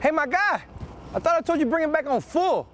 Hey, 0.00 0.10
my 0.10 0.26
guy, 0.26 0.62
I 1.14 1.18
thought 1.18 1.36
I 1.36 1.40
told 1.40 1.60
you 1.60 1.66
bring 1.66 1.84
it 1.84 1.92
back 1.92 2.06
on 2.06 2.20
full. 2.20 2.68